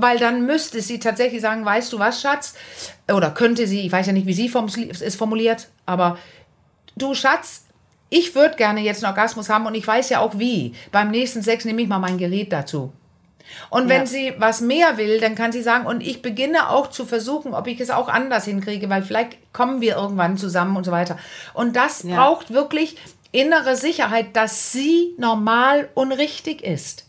Weil 0.00 0.18
dann 0.20 0.46
müsste 0.46 0.80
sie 0.80 1.00
tatsächlich 1.00 1.40
sagen, 1.40 1.64
weißt 1.64 1.92
du 1.92 1.98
was, 1.98 2.20
Schatz? 2.20 2.54
Oder 3.12 3.32
könnte 3.32 3.66
sie, 3.66 3.84
ich 3.84 3.90
weiß 3.90 4.06
ja 4.06 4.12
nicht, 4.12 4.28
wie 4.28 4.32
sie 4.32 4.46
es 5.00 5.16
formuliert, 5.16 5.66
aber 5.86 6.18
du 6.96 7.14
Schatz, 7.14 7.64
ich 8.08 8.36
würde 8.36 8.54
gerne 8.54 8.80
jetzt 8.80 9.02
einen 9.04 9.10
Orgasmus 9.12 9.48
haben 9.48 9.66
und 9.66 9.74
ich 9.74 9.84
weiß 9.84 10.08
ja 10.10 10.20
auch 10.20 10.38
wie. 10.38 10.72
Beim 10.92 11.10
nächsten 11.10 11.42
Sex 11.42 11.64
nehme 11.64 11.82
ich 11.82 11.88
mal 11.88 11.98
mein 11.98 12.16
Gerät 12.16 12.52
dazu. 12.52 12.92
Und 13.70 13.88
wenn 13.88 14.02
Ja. 14.02 14.06
sie 14.06 14.34
was 14.38 14.60
mehr 14.60 14.98
will, 14.98 15.18
dann 15.18 15.34
kann 15.34 15.50
sie 15.50 15.62
sagen, 15.62 15.84
und 15.86 16.00
ich 16.00 16.22
beginne 16.22 16.70
auch 16.70 16.90
zu 16.90 17.04
versuchen, 17.04 17.52
ob 17.52 17.66
ich 17.66 17.80
es 17.80 17.90
auch 17.90 18.08
anders 18.08 18.44
hinkriege, 18.44 18.88
weil 18.88 19.02
vielleicht 19.02 19.52
kommen 19.52 19.80
wir 19.80 19.96
irgendwann 19.96 20.36
zusammen 20.38 20.76
und 20.76 20.84
so 20.84 20.92
weiter. 20.92 21.18
Und 21.54 21.74
das 21.74 22.04
Ja. 22.04 22.14
braucht 22.14 22.52
wirklich 22.52 22.96
innere 23.32 23.74
Sicherheit, 23.74 24.36
dass 24.36 24.70
sie 24.70 25.14
normal 25.18 25.88
und 25.94 26.12
richtig 26.12 26.62
ist. 26.62 27.06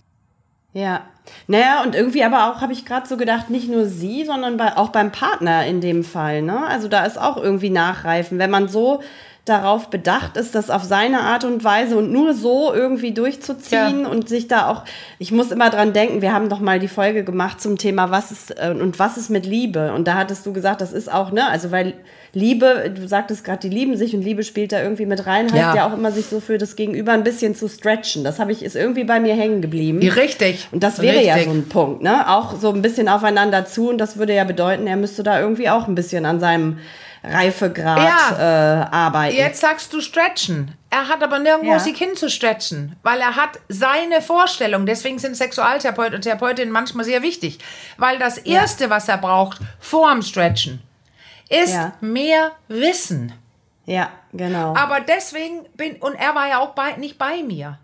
Ja. 0.73 1.05
Naja, 1.47 1.81
und 1.83 1.95
irgendwie 1.95 2.23
aber 2.23 2.49
auch, 2.49 2.61
habe 2.61 2.73
ich 2.73 2.85
gerade 2.85 3.07
so 3.07 3.17
gedacht, 3.17 3.49
nicht 3.49 3.69
nur 3.69 3.85
sie, 3.85 4.23
sondern 4.25 4.57
bei, 4.57 4.77
auch 4.77 4.89
beim 4.89 5.11
Partner 5.11 5.65
in 5.65 5.81
dem 5.81 6.03
Fall. 6.03 6.41
Ne? 6.41 6.65
Also 6.67 6.87
da 6.87 7.05
ist 7.05 7.19
auch 7.19 7.37
irgendwie 7.37 7.69
Nachreifen. 7.69 8.39
Wenn 8.39 8.51
man 8.51 8.67
so 8.67 9.01
darauf 9.49 9.89
bedacht 9.89 10.37
ist, 10.37 10.53
das 10.55 10.69
auf 10.69 10.83
seine 10.83 11.21
Art 11.21 11.43
und 11.43 11.63
Weise 11.63 11.97
und 11.97 12.11
nur 12.11 12.33
so 12.33 12.73
irgendwie 12.73 13.11
durchzuziehen 13.13 14.01
Ja. 14.03 14.07
und 14.07 14.29
sich 14.29 14.47
da 14.47 14.67
auch, 14.69 14.83
ich 15.17 15.31
muss 15.31 15.51
immer 15.51 15.69
dran 15.69 15.91
denken, 15.93 16.21
wir 16.21 16.33
haben 16.33 16.47
doch 16.49 16.59
mal 16.59 16.79
die 16.79 16.87
Folge 16.87 17.23
gemacht 17.23 17.59
zum 17.59 17.77
Thema, 17.77 18.11
was 18.11 18.31
ist 18.31 18.51
äh, 18.51 18.69
und 18.79 18.99
was 18.99 19.17
ist 19.17 19.29
mit 19.29 19.45
Liebe? 19.45 19.91
Und 19.93 20.07
da 20.07 20.13
hattest 20.15 20.45
du 20.45 20.53
gesagt, 20.53 20.81
das 20.81 20.93
ist 20.93 21.11
auch, 21.11 21.31
ne, 21.31 21.47
also 21.49 21.71
weil 21.71 21.95
Liebe, 22.33 22.93
du 22.95 23.07
sagtest 23.07 23.43
gerade, 23.43 23.57
die 23.59 23.69
lieben 23.75 23.97
sich 23.97 24.13
und 24.15 24.21
Liebe 24.21 24.43
spielt 24.43 24.71
da 24.71 24.83
irgendwie 24.83 25.07
mit 25.07 25.25
rein, 25.25 25.45
heißt 25.45 25.55
Ja. 25.55 25.75
ja, 25.75 25.87
auch 25.89 25.93
immer, 25.93 26.11
sich 26.11 26.27
so 26.27 26.39
für 26.39 26.59
das 26.59 26.75
Gegenüber 26.75 27.11
ein 27.13 27.23
bisschen 27.23 27.55
zu 27.55 27.67
stretchen. 27.67 28.23
Das 28.23 28.37
habe 28.37 28.51
ich, 28.51 28.61
ist 28.61 28.75
irgendwie 28.75 29.03
bei 29.03 29.19
mir 29.19 29.33
hängen 29.33 29.61
geblieben. 29.63 29.99
Richtig. 30.07 30.67
Und 30.71 30.83
das 30.83 31.01
wäre 31.01 31.23
ja 31.23 31.33
Richtig. 31.33 31.51
so 31.51 31.57
ein 31.57 31.67
Punkt, 31.69 32.03
ne? 32.03 32.29
Auch 32.29 32.55
so 32.59 32.71
ein 32.71 32.83
bisschen 32.83 33.09
aufeinander 33.09 33.65
zu 33.65 33.89
und 33.89 33.97
das 33.97 34.17
würde 34.17 34.35
ja 34.35 34.43
bedeuten, 34.43 34.85
er 34.85 34.95
müsste 34.95 35.23
da 35.23 35.39
irgendwie 35.39 35.69
auch 35.69 35.87
ein 35.87 35.95
bisschen 35.95 36.27
an 36.27 36.39
seinem 36.39 36.77
Reifegrad 37.23 37.99
Ja. 37.99 38.83
äh, 38.83 38.85
arbeiten. 38.95 39.35
Jetzt 39.35 39.61
sagst 39.61 39.91
du 39.93 40.01
stretchen. 40.01 40.75
Er 40.89 41.07
hat 41.07 41.21
aber 41.21 41.39
nirgendwo 41.39 41.73
Ja. 41.73 41.79
sich 41.79 41.97
hinzustretchen, 41.97 42.95
weil 43.03 43.19
er 43.19 43.35
hat 43.35 43.59
seine 43.67 44.21
Vorstellung. 44.21 44.85
Deswegen 44.85 45.19
sind 45.19 45.35
Sexualtherapeut 45.35 46.13
und 46.13 46.21
Therapeutinnen 46.21 46.71
manchmal 46.71 47.05
sehr 47.05 47.21
wichtig. 47.21 47.59
Weil 47.97 48.17
das 48.19 48.37
Erste, 48.37 48.89
was 48.89 49.07
er 49.07 49.17
braucht 49.17 49.59
vorm 49.79 50.21
Stretchen, 50.21 50.81
ist 51.49 51.73
Ja. 51.73 51.93
mehr 52.01 52.51
Wissen. 52.67 53.33
Ja, 53.85 54.09
genau. 54.33 54.75
Aber 54.75 54.99
deswegen 55.01 55.65
bin, 55.75 55.95
und 55.97 56.15
er 56.15 56.35
war 56.35 56.47
ja 56.47 56.59
auch 56.59 56.73
bei, 56.75 56.93
nicht 56.97 57.17
bei 57.17 57.43
mir. 57.43 57.79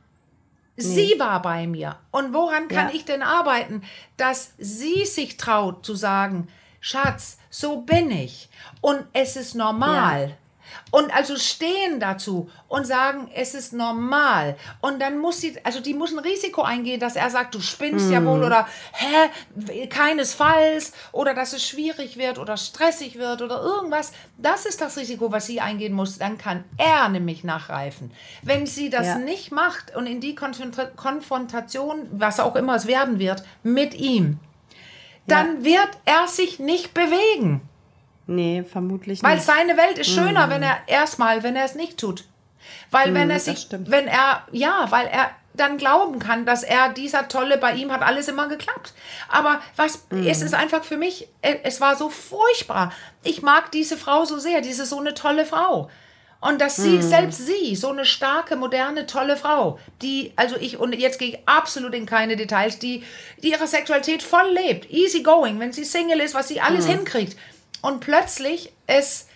Sie 0.78 1.15
war 1.17 1.41
bei 1.41 1.67
mir. 1.67 1.95
Und 2.12 2.34
woran 2.34 2.67
kann 2.67 2.89
Ja. 2.89 2.93
ich 2.93 3.06
denn 3.06 3.21
arbeiten, 3.24 3.82
dass 4.17 4.54
sie 4.58 5.06
sich 5.06 5.38
traut 5.38 5.86
zu 5.86 5.95
sagen, 5.95 6.48
Schatz, 6.82 7.38
so 7.50 7.78
bin 7.78 8.12
ich. 8.12 8.50
Und 8.86 9.04
es 9.13 9.36
ist 9.36 9.56
normal. 9.56 10.38
Und 10.91 11.15
also 11.15 11.38
stehen 11.38 12.00
dazu 12.00 12.50
und 12.67 12.86
sagen, 12.86 13.32
es 13.34 13.56
ist 13.56 13.74
normal. 13.74 14.56
Und 14.82 15.00
dann 15.02 15.17
muss 15.17 15.41
sie, 15.41 15.58
also 15.63 15.80
die 15.80 15.95
muss 15.95 16.12
ein 16.12 16.19
Risiko 16.19 16.62
eingehen, 16.62 17.00
dass 17.00 17.15
er 17.15 17.30
sagt, 17.32 17.56
du 17.56 17.62
spinnst 17.62 18.12
ja 18.12 18.24
wohl 18.24 18.43
oder 18.43 18.67
hä, 18.93 19.88
keinesfalls 19.88 20.91
oder 21.12 21.34
dass 21.34 21.54
es 21.54 21.67
schwierig 21.67 22.17
wird 22.17 22.38
oder 22.38 22.58
stressig 22.58 23.17
wird 23.17 23.41
oder 23.41 23.62
irgendwas. 23.62 24.12
Das 24.38 24.65
ist 24.67 24.82
das 24.82 24.98
Risiko, 24.98 25.32
was 25.32 25.48
sie 25.48 25.62
eingehen 25.62 25.93
muss. 25.93 26.19
Dann 26.19 26.38
kann 26.38 26.63
er 26.78 27.10
nämlich 27.10 27.43
nachreifen. 27.43 28.12
Wenn 28.43 28.67
sie 28.67 28.89
das 28.91 29.08
Ja. 29.08 29.17
nicht 29.17 29.52
macht 29.52 29.95
und 29.95 30.06
in 30.06 30.19
die 30.21 30.36
Konfronta- 30.36 30.91
Konfrontation, 30.95 32.08
was 32.12 32.39
auch 32.39 32.56
immer 32.56 32.76
es 32.76 32.86
werden 32.86 33.17
wird, 33.17 33.43
mit 33.63 33.95
ihm, 33.95 34.39
dann 35.26 35.63
wird 35.63 35.89
er 36.06 36.28
sich 36.28 36.60
nicht 36.60 36.93
bewegen. 36.93 37.62
Nee, 38.27 38.63
vermutlich 38.63 39.23
Weil 39.23 39.35
nicht. 39.35 39.45
seine 39.45 39.77
Welt 39.77 39.97
ist 39.97 40.09
schöner, 40.09 40.49
wenn 40.49 40.63
er 40.63 40.77
erstmal, 40.88 41.43
wenn 41.43 41.55
er 41.55 41.65
es 41.65 41.75
nicht 41.75 41.97
tut. 41.97 42.25
Weil 42.91 43.13
wenn 43.13 43.29
er 43.29 43.35
das 43.35 43.45
sich, 43.45 43.67
wenn 43.71 44.07
er, 44.07 44.43
ja, 44.51 44.88
weil 44.89 45.07
er 45.07 45.31
dann 45.53 45.77
glauben 45.77 46.19
kann, 46.19 46.45
dass 46.45 46.63
er 46.63 46.89
dieser 46.89 47.27
tolle, 47.27 47.57
bei 47.57 47.73
ihm 47.73 47.91
hat 47.91 48.01
alles 48.01 48.27
immer 48.27 48.47
geklappt. 48.47 48.93
Aber 49.29 49.61
was, 49.75 50.05
es 50.09 50.41
ist 50.41 50.53
einfach 50.53 50.83
für 50.83 50.97
mich, 50.97 51.27
äh, 51.41 51.57
es 51.63 51.81
war 51.81 51.95
so 51.95 52.09
furchtbar. 52.09 52.91
Ich 53.23 53.41
mag 53.41 53.71
diese 53.71 53.97
Frau 53.97 54.25
so 54.25 54.38
sehr, 54.38 54.61
diese 54.61 54.85
so 54.85 54.99
eine 54.99 55.13
tolle 55.13 55.45
Frau. 55.45 55.89
Und 56.41 56.61
dass 56.61 56.75
sie, 56.75 57.01
selbst 57.01 57.43
sie, 57.43 57.75
so 57.75 57.89
eine 57.89 58.05
starke, 58.05 58.55
moderne, 58.55 59.07
tolle 59.07 59.35
Frau, 59.35 59.79
die, 60.03 60.31
also 60.35 60.55
ich, 60.57 60.77
und 60.77 60.93
jetzt 60.93 61.17
gehe 61.17 61.29
ich 61.29 61.39
absolut 61.47 61.95
in 61.95 62.05
keine 62.05 62.35
Details, 62.35 62.77
die, 62.77 63.03
die 63.41 63.49
ihre 63.49 63.65
Sexualität 63.65 64.21
voll 64.21 64.51
lebt, 64.53 64.91
easy 64.91 65.23
going, 65.23 65.59
wenn 65.59 65.73
sie 65.73 65.85
Single 65.85 66.19
ist, 66.19 66.35
was 66.35 66.47
sie 66.47 66.61
alles 66.61 66.85
hinkriegt. 66.85 67.35
Und 67.86 68.00
plötzlich 68.00 68.71
es 68.88 69.28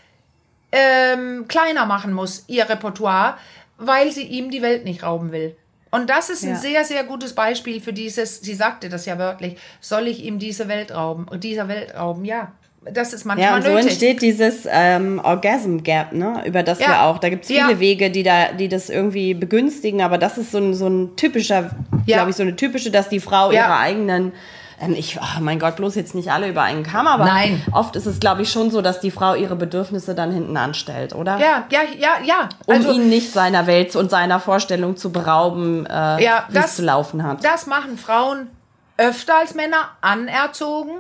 ähm, 0.72 1.46
kleiner 1.48 1.86
machen 1.86 2.14
muss, 2.14 2.46
ihr 2.48 2.68
Repertoire, 2.70 3.38
weil 3.78 4.12
sie 4.12 4.24
ihm 4.24 4.52
die 4.52 4.62
Welt 4.62 4.86
nicht 4.86 5.04
rauben 5.04 5.32
will. 5.32 5.56
Und 5.92 6.10
das 6.10 6.30
ist 6.30 6.44
ein 6.44 6.50
Ja. 6.52 6.56
sehr, 6.56 6.84
sehr 6.86 7.04
gutes 7.04 7.34
Beispiel 7.34 7.82
für 7.82 7.94
dieses, 7.94 8.42
sie 8.42 8.54
sagte 8.54 8.90
das 8.90 9.06
ja 9.06 9.18
wörtlich, 9.18 9.58
soll 9.82 10.08
ich 10.08 10.24
ihm 10.24 10.38
diese 10.38 10.68
Welt 10.68 10.92
rauben, 10.94 11.26
dieser 11.40 11.68
Welt 11.68 11.96
rauben? 11.96 12.26
Ja, 12.26 12.52
das 12.92 13.14
ist 13.14 13.26
manchmal 13.26 13.50
ja, 13.50 13.56
und 13.56 13.64
so 13.64 13.70
nötig. 13.70 13.86
entsteht 13.88 14.22
dieses 14.22 14.68
ähm, 14.70 15.20
Orgasm 15.24 15.78
Gap, 15.80 16.14
ne? 16.14 16.44
über 16.46 16.62
das 16.62 16.80
Ja. 16.80 16.88
wir 16.90 17.02
auch, 17.04 17.18
da 17.18 17.30
gibt 17.30 17.44
es 17.44 17.48
viele 17.48 17.72
Ja. 17.72 17.80
Wege, 17.80 18.12
die, 18.12 18.22
da, 18.24 18.52
die 18.52 18.68
das 18.68 18.90
irgendwie 18.92 19.34
begünstigen, 19.34 20.02
aber 20.02 20.18
das 20.20 20.38
ist 20.38 20.52
so 20.52 20.60
ein, 20.60 20.74
so 20.76 20.88
ein 20.88 21.16
typischer, 21.16 21.72
glaube 22.06 22.30
ich, 22.30 22.36
so 22.36 22.44
eine 22.44 22.56
typische, 22.56 22.92
dass 22.92 23.10
die 23.10 23.20
Frau 23.20 23.52
ihre 23.52 23.76
eigenen, 23.76 24.32
ich, 24.96 25.18
oh 25.22 25.42
mein 25.42 25.60
Gott, 25.60 25.76
bloß 25.76 25.96
jetzt 25.96 26.16
nicht 26.16 26.32
alle 26.32 26.48
über 26.50 26.62
einen 26.64 26.84
Kamm, 26.84 27.08
aber 27.08 27.26
Nein. 27.26 27.62
oft 27.72 27.96
ist 27.96 28.06
es, 28.06 28.20
glaube 28.20 28.42
ich, 28.44 28.52
schon 28.52 28.72
so, 28.72 28.82
dass 28.82 29.00
die 29.00 29.12
Frau 29.12 29.36
ihre 29.36 29.56
Bedürfnisse 29.56 30.16
dann 30.16 30.32
hinten 30.32 30.56
anstellt, 30.58 31.14
oder? 31.14 31.38
ja, 31.38 31.66
ja, 31.70 31.82
ja, 31.98 32.10
ja. 32.24 32.50
Um 32.66 32.76
Also, 32.76 32.92
ihn 32.94 33.10
nicht 33.10 33.32
seiner 33.32 33.68
Welt 33.68 33.96
und 33.96 34.10
seiner 34.10 34.40
Vorstellung 34.40 34.96
zu 34.98 35.12
berauben, 35.12 35.86
äh, 35.86 36.24
Ja, 36.24 36.46
wie 36.50 36.58
es 36.58 36.64
das- 36.66 36.76
zu 36.78 36.84
laufen 36.86 37.24
hat. 37.24 37.44
Das 37.44 37.66
machen 37.68 37.98
Frauen 37.98 38.48
öfter 38.98 39.38
als 39.40 39.54
Männer 39.56 39.90
anerzogen. 40.02 40.92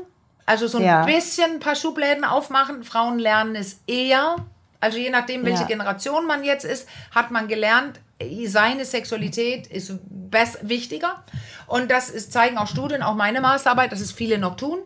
Also 0.45 0.67
so 0.67 0.77
ein 0.79 0.83
Ja. 0.83 1.05
bisschen 1.05 1.51
ein 1.53 1.59
paar 1.59 1.75
Schubläden 1.75 2.23
aufmachen. 2.23 2.83
Frauen 2.83 3.19
lernen 3.19 3.55
es 3.55 3.81
eher. 3.87 4.35
Also 4.81 4.97
je 4.97 5.09
nachdem, 5.09 5.45
welche 5.45 5.61
Ja. 5.61 5.67
Generation 5.67 6.25
man 6.25 6.43
jetzt 6.43 6.65
ist, 6.65 6.87
hat 7.13 7.29
man 7.31 7.47
gelernt, 7.47 7.99
seine 8.45 8.85
Sexualität 8.85 9.67
ist 9.67 9.93
wichtiger. 10.61 11.23
Und 11.67 11.89
das 11.91 12.09
ist, 12.09 12.31
zeigen 12.33 12.57
auch 12.57 12.67
Studien, 12.67 13.01
auch 13.01 13.15
meine 13.15 13.41
Masterarbeit, 13.41 13.91
dass 13.91 14.01
es 14.01 14.11
viele 14.11 14.37
noch 14.37 14.55
tun. 14.55 14.79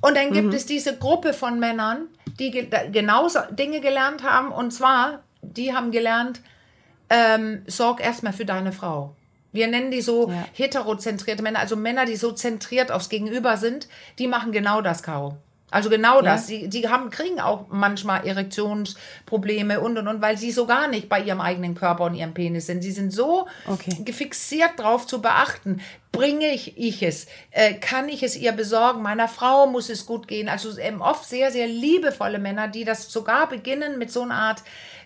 Und 0.00 0.16
dann 0.16 0.28
Mhm. 0.30 0.34
gibt 0.34 0.54
es 0.54 0.66
diese 0.66 0.96
Gruppe 0.96 1.32
von 1.32 1.58
Männern, 1.58 2.08
die 2.38 2.50
ge 2.50 2.68
genauso 2.90 3.40
Dinge 3.50 3.80
gelernt 3.80 4.22
haben. 4.22 4.52
Und 4.52 4.72
zwar, 4.72 5.22
die 5.42 5.74
haben 5.74 5.90
gelernt, 5.90 6.40
ähm, 7.08 7.62
sorg 7.66 8.00
erstmal 8.00 8.32
für 8.32 8.44
deine 8.44 8.72
Frau. 8.72 9.14
Wir 9.52 9.66
nennen 9.68 9.90
die 9.90 10.00
so 10.00 10.30
ja. 10.30 10.44
heterozentrierte 10.54 11.42
Männer, 11.42 11.58
also 11.58 11.76
Männer, 11.76 12.06
die 12.06 12.16
so 12.16 12.32
zentriert 12.32 12.90
aufs 12.90 13.10
Gegenüber 13.10 13.58
sind, 13.58 13.86
die 14.18 14.26
machen 14.26 14.50
genau 14.50 14.80
das, 14.80 15.02
Caro. 15.02 15.36
Also 15.72 15.88
genau 15.88 16.16
ja. 16.16 16.22
das. 16.22 16.46
Die, 16.46 16.68
die 16.68 16.88
haben, 16.88 17.10
kriegen 17.10 17.40
auch 17.40 17.66
manchmal 17.70 18.26
Erektionsprobleme 18.26 19.80
und 19.80 19.98
und 19.98 20.06
und, 20.06 20.20
weil 20.20 20.36
sie 20.36 20.52
so 20.52 20.66
gar 20.66 20.86
nicht 20.86 21.08
bei 21.08 21.20
ihrem 21.20 21.40
eigenen 21.40 21.74
Körper 21.74 22.04
und 22.04 22.14
ihrem 22.14 22.34
Penis 22.34 22.66
sind. 22.66 22.82
Sie 22.82 22.92
sind 22.92 23.12
so 23.12 23.46
okay. 23.66 23.96
gefixiert 24.04 24.72
drauf 24.76 25.06
zu 25.06 25.22
beachten. 25.22 25.80
Bringe 26.12 26.52
ich, 26.52 26.76
ich 26.76 27.02
es? 27.02 27.26
Äh, 27.52 27.74
kann 27.74 28.10
ich 28.10 28.22
es 28.22 28.36
ihr 28.36 28.52
besorgen? 28.52 29.00
Meiner 29.00 29.28
Frau 29.28 29.66
muss 29.66 29.88
es 29.88 30.04
gut 30.04 30.28
gehen. 30.28 30.50
Also 30.50 30.78
ähm, 30.78 31.00
oft 31.00 31.24
sehr, 31.24 31.50
sehr 31.50 31.66
liebevolle 31.66 32.38
Männer, 32.38 32.68
die 32.68 32.84
das 32.84 33.10
sogar 33.10 33.48
beginnen 33.48 33.98
mit 33.98 34.12
so 34.12 34.22
einer 34.22 34.34
Art 34.34 34.62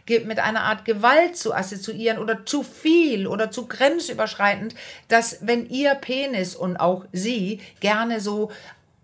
mit 0.09 0.38
einer 0.38 0.62
Art 0.62 0.85
Gewalt 0.85 1.37
zu 1.37 1.52
assoziieren 1.52 2.18
oder 2.18 2.46
zu 2.46 2.62
viel 2.62 3.26
oder 3.26 3.50
zu 3.50 3.66
grenzüberschreitend, 3.66 4.74
dass 5.09 5.38
wenn 5.40 5.68
ihr 5.68 5.96
Penis 5.96 6.55
und 6.55 6.76
auch 6.76 7.07
sie 7.12 7.61
gerne 7.81 8.20
so 8.20 8.52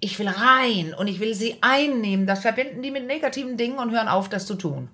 ich 0.03 0.19
will 0.19 0.29
rein 0.29 0.95
und 0.99 1.07
ich 1.07 1.21
will 1.21 1.33
sie 1.33 1.57
einnehmen. 1.61 2.27
Das 2.27 2.41
verbinden 2.41 2.83
die 2.83 2.91
mit 2.91 3.07
negativen 3.07 3.57
Dingen 3.57 3.79
und 3.79 3.93
hören 3.93 4.09
auf, 4.09 4.29
das 4.29 4.47
zu 4.47 4.57
tun. 4.57 4.89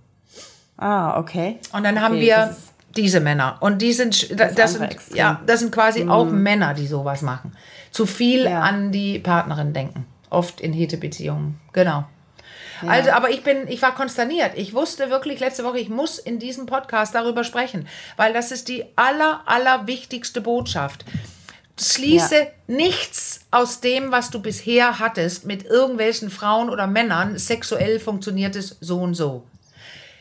Ah, 0.77 1.19
okay. 1.19 1.59
Und 1.73 1.83
dann 1.83 2.03
haben 2.03 2.17
wir 2.17 2.55
diese 2.95 3.21
Männer. 3.21 3.57
Und 3.61 3.81
die 3.81 3.95
sind, 3.95 4.39
das, 4.39 4.55
das 4.55 4.75
sind, 4.75 4.97
ja, 5.15 5.41
das 5.47 5.61
sind 5.61 5.73
quasi 5.73 6.05
mhm. 6.05 6.11
auch 6.11 6.27
Männer, 6.27 6.75
die 6.75 6.87
sowas 6.87 7.23
machen. 7.23 7.57
Zu 7.91 8.05
viel 8.05 8.45
ja. 8.45 8.61
an 8.61 8.93
die 8.93 9.19
Partnerin 9.19 9.73
denken. 9.73 10.07
Oft 10.29 10.61
in 10.61 10.75
Hete-Beziehungen. 10.75 11.59
Genau. 11.73 12.05
Ja. 12.83 12.91
Also, 12.91 13.11
aber 13.13 13.31
ich 13.31 13.43
bin, 13.43 13.67
ich 13.67 13.81
war 13.81 13.95
konsterniert. 13.95 14.53
Ich 14.57 14.75
wusste 14.75 15.09
wirklich 15.09 15.41
letzte 15.41 15.65
Woche, 15.65 15.79
ich 15.79 15.89
muss 15.89 16.19
in 16.19 16.39
diesem 16.39 16.67
Podcast 16.67 17.15
darüber 17.15 17.45
sprechen, 17.45 17.89
weil 18.19 18.35
das 18.35 18.53
ist 18.53 18.69
die 18.69 18.85
aller, 18.95 19.41
aller 19.47 19.87
wichtigste 19.87 20.43
Botschaft. 20.43 21.07
Schließe 21.81 22.35
ja. 22.37 22.47
nichts 22.67 23.41
aus 23.51 23.81
dem, 23.81 24.13
was 24.13 24.31
du 24.31 24.41
bisher 24.41 24.99
hattest, 24.99 25.45
mit 25.45 25.65
irgendwelchen 25.65 26.31
Frauen 26.31 26.71
oder 26.71 26.87
Männern. 26.87 27.39
Sexuell 27.39 28.01
funktioniert 28.01 28.57
es 28.57 28.77
so 28.81 29.01
und 29.01 29.15
so. 29.15 29.45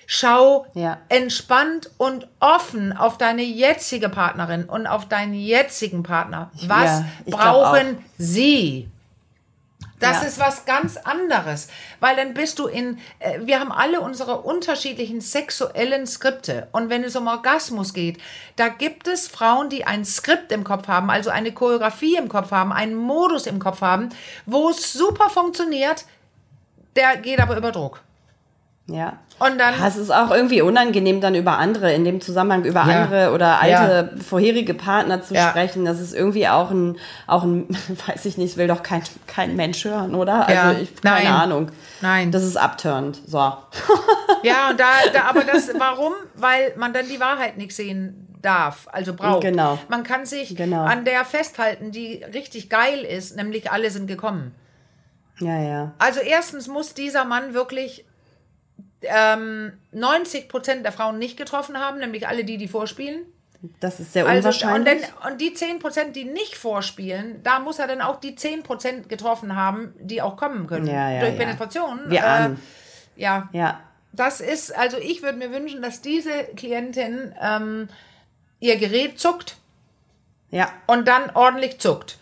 Schau 0.05 0.65
ja. 0.73 0.99
entspannt 1.09 1.91
und 1.97 2.27
offen 2.39 2.95
auf 2.95 3.17
deine 3.17 3.43
jetzige 3.43 4.07
Partnerin 4.07 4.63
und 4.63 4.87
auf 4.87 5.07
deinen 5.07 5.33
jetzigen 5.33 6.01
Partner. 6.03 6.49
Was 6.65 7.01
ja, 7.01 7.05
brauchen 7.25 7.97
sie? 8.17 8.87
Das 9.99 10.21
ja. 10.21 10.27
ist 10.27 10.39
was 10.39 10.65
ganz 10.65 10.97
anderes, 10.97 11.69
weil 11.99 12.15
dann 12.15 12.35
bist 12.35 12.59
du 12.59 12.67
in, 12.67 12.99
äh, 13.17 13.39
wir 13.41 13.59
haben 13.59 13.71
alle 13.71 13.99
unsere 14.01 14.41
unterschiedlichen 14.41 15.21
sexuellen 15.21 16.05
Skripte 16.05 16.67
und 16.71 16.89
wenn 16.89 17.03
es 17.03 17.15
um 17.15 17.25
Orgasmus 17.25 17.93
geht, 17.93 18.19
da 18.57 18.67
gibt 18.67 19.07
es 19.07 19.27
Frauen, 19.27 19.69
die 19.69 19.85
ein 19.85 20.05
Skript 20.05 20.51
im 20.51 20.63
Kopf 20.63 20.87
haben, 20.87 21.09
also 21.09 21.31
eine 21.31 21.51
Choreografie 21.51 22.15
im 22.15 22.29
Kopf 22.29 22.51
haben, 22.51 22.71
einen 22.71 22.93
Modus 22.93 23.47
im 23.47 23.57
Kopf 23.57 23.81
haben, 23.81 24.09
wo 24.45 24.69
es 24.69 24.93
super 24.93 25.31
funktioniert, 25.31 26.05
der 26.95 27.17
geht 27.17 27.39
aber 27.39 27.57
über 27.57 27.71
Druck. 27.71 28.01
Ja. 28.89 29.19
Und 29.39 29.59
dann. 29.59 29.77
Ja, 29.77 29.87
es 29.87 29.97
ist 29.97 30.11
auch 30.11 30.31
irgendwie 30.31 30.61
unangenehm, 30.61 31.21
dann 31.21 31.35
über 31.35 31.57
andere, 31.57 31.93
in 31.93 32.05
dem 32.05 32.21
Zusammenhang 32.21 32.63
über 32.63 32.85
ja. 32.87 33.03
andere 33.03 33.33
oder 33.33 33.59
alte 33.59 34.11
ja. 34.15 34.23
vorherige 34.23 34.73
Partner 34.73 35.21
zu 35.21 35.35
sprechen. 35.35 35.85
Das 35.85 35.99
ist 35.99 36.15
irgendwie 36.15 36.47
auch 36.47 36.71
ein, 36.71 36.97
auch 37.27 37.43
ein, 37.43 37.67
weiß 38.07 38.25
ich 38.25 38.37
nicht, 38.37 38.57
will 38.57 38.67
doch 38.67 38.83
kein, 38.83 39.03
kein 39.27 39.55
Mensch 39.55 39.83
hören, 39.83 40.15
oder? 40.15 40.47
Also 40.47 40.81
ich, 40.81 41.01
keine 41.01 41.25
Nein. 41.25 41.33
Ahnung. 41.33 41.71
Nein. 42.01 42.31
Das 42.31 42.43
ist 42.43 42.55
abturnt. 42.55 43.19
So. 43.27 43.37
ja, 44.43 44.69
und 44.71 44.79
da, 44.79 44.85
da, 45.13 45.23
aber 45.29 45.43
das, 45.43 45.69
warum? 45.77 46.13
Weil 46.35 46.73
man 46.77 46.93
dann 46.93 47.07
die 47.07 47.19
Wahrheit 47.19 47.57
nicht 47.57 47.75
sehen 47.75 48.27
darf, 48.41 48.87
also 48.91 49.13
braucht. 49.13 49.41
Genau. 49.41 49.77
Man 49.89 50.03
kann 50.03 50.25
sich 50.25 50.55
genau. 50.55 50.83
an 50.83 51.03
der 51.03 51.25
festhalten, 51.25 51.91
die 51.91 52.23
richtig 52.33 52.69
geil 52.69 52.99
ist, 53.01 53.35
nämlich 53.35 53.71
alle 53.71 53.91
sind 53.91 54.07
gekommen. 54.07 54.55
Ja, 55.39 55.61
ja. 55.61 55.91
Also 55.99 56.21
erstens 56.21 56.67
muss 56.67 56.93
dieser 56.93 57.25
Mann 57.25 57.53
wirklich 57.53 58.05
ähm, 59.01 59.73
90 59.91 60.49
Prozent 60.49 60.85
der 60.85 60.91
Frauen 60.91 61.19
nicht 61.19 61.37
getroffen 61.37 61.77
haben, 61.77 61.99
nämlich 61.99 62.27
alle 62.27 62.43
die, 62.43 62.57
die 62.57 62.67
vorspielen. 62.67 63.25
Das 63.79 63.99
ist 63.99 64.13
sehr 64.13 64.25
unwahrscheinlich. 64.25 64.93
Also, 64.93 65.05
und, 65.05 65.13
dann, 65.23 65.31
und 65.31 65.41
die 65.41 65.53
10 65.53 65.79
Prozent, 65.79 66.15
die 66.15 66.25
nicht 66.25 66.55
vorspielen, 66.55 67.41
da 67.43 67.59
muss 67.59 67.79
er 67.79 67.87
dann 67.87 68.01
auch 68.01 68.19
die 68.19 68.35
10 68.35 68.63
Prozent 68.63 69.09
getroffen 69.09 69.55
haben, 69.55 69.93
die 69.99 70.21
auch 70.21 70.37
kommen 70.37 70.67
können. 70.67 70.87
Ja, 70.87 71.09
ja, 71.09 71.21
Durch 71.21 71.33
ja. 71.33 71.37
Penetration. 71.37 71.99
Wir 72.07 72.19
äh, 72.19 72.49
Ja. 73.15 73.49
Ja. 73.51 73.81
Das 74.13 74.41
ist, 74.41 74.75
also 74.75 74.97
ich 74.97 75.21
würde 75.21 75.37
mir 75.37 75.51
wünschen, 75.51 75.81
dass 75.81 76.01
diese 76.01 76.31
Klientin 76.55 77.35
ähm, 77.41 77.89
ihr 78.59 78.77
Gerät 78.77 79.19
zuckt. 79.19 79.57
Ja. 80.49 80.71
Und 80.85 81.07
dann 81.07 81.31
ordentlich 81.31 81.79
zuckt. 81.79 82.17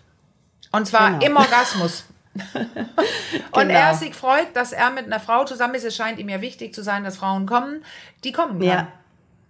Und 0.72 0.88
zwar 0.88 1.20
genau. 1.20 1.26
im 1.26 1.38
Orgasmus. 1.38 2.06
und 3.52 3.68
genau. 3.68 3.74
er 3.74 3.94
sich 3.94 4.14
freut, 4.14 4.56
dass 4.56 4.72
er 4.72 4.92
mit 4.92 5.06
einer 5.06 5.20
Frau 5.20 5.46
zusammen 5.46 5.76
ist. 5.76 5.86
Es 5.86 5.96
scheint 5.96 6.20
ihm 6.20 6.30
ja 6.30 6.42
wichtig 6.42 6.74
zu 6.74 6.84
sein, 6.84 7.04
dass 7.04 7.18
Frauen 7.18 7.46
kommen, 7.46 7.84
die 8.24 8.32
kommen. 8.32 8.62
Ja. 8.62 8.88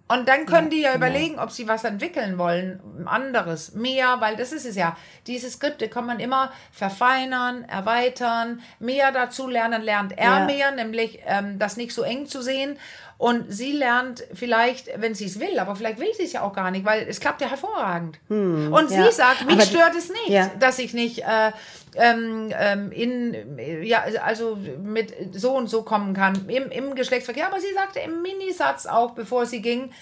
Und 0.08 0.28
dann 0.28 0.46
können 0.46 0.70
ja, 0.70 0.76
die 0.76 0.80
ja 0.82 0.92
genau. 0.92 1.06
überlegen, 1.06 1.38
ob 1.40 1.50
sie 1.50 1.66
was 1.66 1.82
entwickeln 1.82 2.38
wollen, 2.38 3.06
anderes, 3.06 3.74
mehr, 3.74 4.20
weil 4.20 4.36
das 4.36 4.52
ist 4.52 4.64
es 4.64 4.76
ja. 4.76 4.96
Diese 5.26 5.50
Skripte 5.50 5.88
kann 5.88 6.06
man 6.06 6.20
immer 6.20 6.52
verfeinern, 6.70 7.64
erweitern, 7.64 8.62
mehr 8.78 9.10
dazu 9.10 9.48
lernen, 9.48 9.82
lernt 9.82 10.16
er 10.16 10.38
ja. 10.38 10.44
mehr, 10.44 10.70
nämlich 10.70 11.20
ähm, 11.26 11.58
das 11.58 11.76
nicht 11.76 11.92
so 11.92 12.02
eng 12.02 12.26
zu 12.26 12.40
sehen. 12.40 12.78
Und 13.18 13.50
sie 13.50 13.72
lernt 13.72 14.24
vielleicht, 14.34 14.90
wenn 15.00 15.14
sie 15.14 15.24
es 15.24 15.40
will, 15.40 15.58
aber 15.58 15.74
vielleicht 15.74 15.98
will 15.98 16.12
sie 16.14 16.24
es 16.24 16.32
ja 16.34 16.42
auch 16.42 16.52
gar 16.52 16.70
nicht, 16.70 16.84
weil 16.84 17.06
es 17.08 17.18
klappt 17.18 17.40
ja 17.40 17.48
hervorragend. 17.48 18.18
Hm, 18.28 18.70
und 18.70 18.90
ja. 18.90 19.04
sie 19.04 19.12
sagt, 19.12 19.46
mich 19.46 19.54
aber 19.54 19.64
stört 19.64 19.94
es 19.96 20.10
nicht, 20.10 20.28
ja. 20.28 20.50
dass 20.58 20.78
ich 20.78 20.92
nicht 20.92 21.24
äh, 21.24 21.52
ähm, 21.94 22.52
ähm, 22.54 22.92
in, 22.92 23.58
ja, 23.82 24.04
also 24.22 24.58
mit 24.82 25.14
so 25.34 25.54
und 25.54 25.68
so 25.68 25.82
kommen 25.82 26.12
kann 26.12 26.46
im, 26.48 26.70
im 26.70 26.94
Geschlechtsverkehr. 26.94 27.46
Aber 27.46 27.58
sie 27.58 27.72
sagte 27.74 28.00
im 28.00 28.20
Minisatz 28.20 28.84
auch, 28.84 29.12
bevor 29.12 29.46
sie 29.46 29.62
ging, 29.62 29.92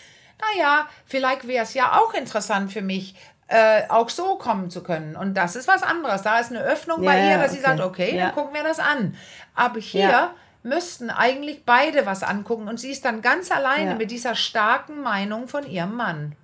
naja, 0.57 0.89
vielleicht 1.07 1.47
wäre 1.47 1.63
es 1.63 1.75
ja 1.75 2.01
auch 2.01 2.15
interessant 2.15 2.73
für 2.73 2.83
mich, 2.83 3.15
äh, 3.47 3.83
auch 3.91 4.09
so 4.09 4.37
kommen 4.37 4.71
zu 4.71 4.83
können. 4.83 5.15
Und 5.15 5.35
das 5.35 5.55
ist 5.55 5.69
was 5.69 5.85
anderes. 5.85 6.23
Da 6.23 6.41
ist 6.41 6.51
eine 6.51 6.63
Öffnung 6.63 7.03
ja, 7.03 7.11
bei 7.11 7.31
ihr, 7.31 7.37
dass 7.37 7.51
okay. 7.51 7.57
sie 7.57 7.63
sagt, 7.63 7.81
okay, 7.81 8.17
ja. 8.17 8.27
dann 8.27 8.35
gucken 8.35 8.55
wir 8.55 8.65
das 8.65 8.81
an. 8.81 9.17
Aber 9.55 9.79
hier 9.79 10.31
müssten 10.65 11.11
eigentlich 11.11 11.65
beide 11.65 12.07
was 12.07 12.23
angucken 12.23 12.69
und 12.69 12.81
sie 12.81 12.91
ist 12.91 13.05
dann 13.05 13.23
ganz 13.23 13.53
alleine 13.53 13.91
ja. 13.91 13.97
mit 13.97 14.11
dieser 14.11 14.35
starken 14.35 15.03
Meinung 15.03 15.47
von 15.47 15.69
ihrem 15.71 15.95
Mann. 15.95 16.35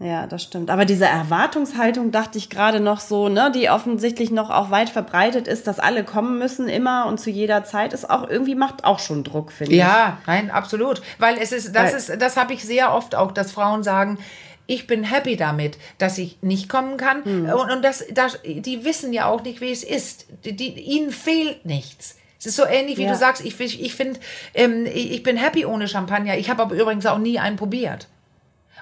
Ja, 0.00 0.26
das 0.26 0.42
stimmt. 0.42 0.70
Aber 0.70 0.84
diese 0.84 1.06
Erwartungshaltung 1.06 2.10
dachte 2.10 2.36
ich 2.36 2.50
gerade 2.50 2.80
noch 2.80 3.00
so, 3.00 3.28
ne, 3.28 3.52
die 3.54 3.70
offensichtlich 3.70 4.30
noch 4.30 4.50
auch 4.50 4.70
weit 4.70 4.90
verbreitet 4.90 5.46
ist, 5.46 5.66
dass 5.66 5.78
alle 5.78 6.04
kommen 6.04 6.38
müssen 6.38 6.68
immer 6.68 7.06
und 7.06 7.18
zu 7.18 7.30
jeder 7.30 7.64
Zeit 7.64 7.92
ist 7.92 8.08
auch 8.10 8.28
irgendwie 8.28 8.54
macht 8.54 8.84
auch 8.84 8.98
schon 8.98 9.24
Druck, 9.24 9.52
finde 9.52 9.72
ich. 9.72 9.78
Ja, 9.78 10.18
nein, 10.26 10.50
absolut, 10.50 11.00
weil 11.18 11.36
es 11.38 11.52
ist 11.52 11.74
das 11.74 11.92
weil, 11.92 12.16
ist 12.16 12.22
das 12.22 12.36
habe 12.36 12.54
ich 12.54 12.64
sehr 12.64 12.92
oft 12.92 13.14
auch, 13.14 13.32
dass 13.32 13.52
Frauen 13.52 13.82
sagen, 13.82 14.18
ich 14.66 14.86
bin 14.86 15.04
happy 15.04 15.36
damit, 15.36 15.78
dass 15.98 16.18
ich 16.18 16.38
nicht 16.42 16.68
kommen 16.68 16.96
kann. 16.96 17.22
Mhm. 17.24 17.50
Und, 17.50 17.70
und 17.70 17.84
das, 17.84 18.04
das, 18.12 18.38
die 18.44 18.84
wissen 18.84 19.12
ja 19.12 19.26
auch 19.26 19.42
nicht, 19.42 19.60
wie 19.60 19.70
es 19.70 19.84
ist. 19.84 20.26
Die, 20.44 20.70
ihnen 20.70 21.10
fehlt 21.10 21.66
nichts. 21.66 22.16
Es 22.44 22.50
ist 22.50 22.56
so 22.56 22.66
ähnlich, 22.66 22.98
wie 22.98 23.04
ja. 23.04 23.12
du 23.12 23.16
sagst, 23.16 23.42
ich, 23.42 23.58
ich 23.58 23.94
finde, 23.94 24.20
ähm, 24.52 24.84
ich 24.84 25.22
bin 25.22 25.38
happy 25.38 25.64
ohne 25.64 25.88
Champagner. 25.88 26.36
Ich 26.36 26.50
habe 26.50 26.60
aber 26.60 26.74
übrigens 26.74 27.06
auch 27.06 27.16
nie 27.16 27.38
einen 27.38 27.56
probiert. 27.56 28.06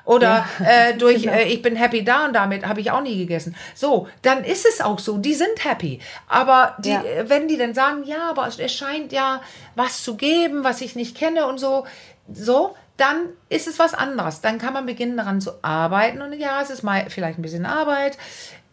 Oder 0.04 0.44
ja, 0.58 0.66
äh, 0.66 0.94
durch, 0.98 1.22
genau. 1.22 1.34
äh, 1.34 1.44
ich 1.44 1.62
bin 1.62 1.76
happy 1.76 2.02
da 2.02 2.24
und 2.24 2.32
damit 2.32 2.66
habe 2.66 2.80
ich 2.80 2.90
auch 2.90 3.02
nie 3.02 3.16
gegessen. 3.16 3.54
So, 3.76 4.08
dann 4.22 4.42
ist 4.42 4.66
es 4.66 4.80
auch 4.80 4.98
so, 4.98 5.16
die 5.16 5.34
sind 5.34 5.64
happy. 5.64 6.00
Aber 6.26 6.74
die, 6.80 6.90
ja. 6.90 7.04
Äh, 7.04 7.28
wenn 7.30 7.46
die 7.46 7.56
dann 7.56 7.72
sagen, 7.72 8.02
ja, 8.04 8.30
aber 8.30 8.48
es 8.48 8.72
scheint 8.72 9.12
ja 9.12 9.40
was 9.76 10.02
zu 10.02 10.16
geben, 10.16 10.64
was 10.64 10.80
ich 10.80 10.96
nicht 10.96 11.16
kenne 11.16 11.46
und 11.46 11.58
so, 11.58 11.86
so, 12.32 12.74
dann 12.96 13.28
ist 13.48 13.68
es 13.68 13.78
was 13.78 13.94
anderes. 13.94 14.40
Dann 14.40 14.58
kann 14.58 14.72
man 14.72 14.86
beginnen 14.86 15.16
daran 15.16 15.40
zu 15.40 15.52
arbeiten 15.62 16.20
und 16.20 16.32
ja, 16.32 16.60
es 16.60 16.70
ist 16.70 16.82
mal 16.82 17.08
vielleicht 17.08 17.38
ein 17.38 17.42
bisschen 17.42 17.64
Arbeit. 17.64 18.18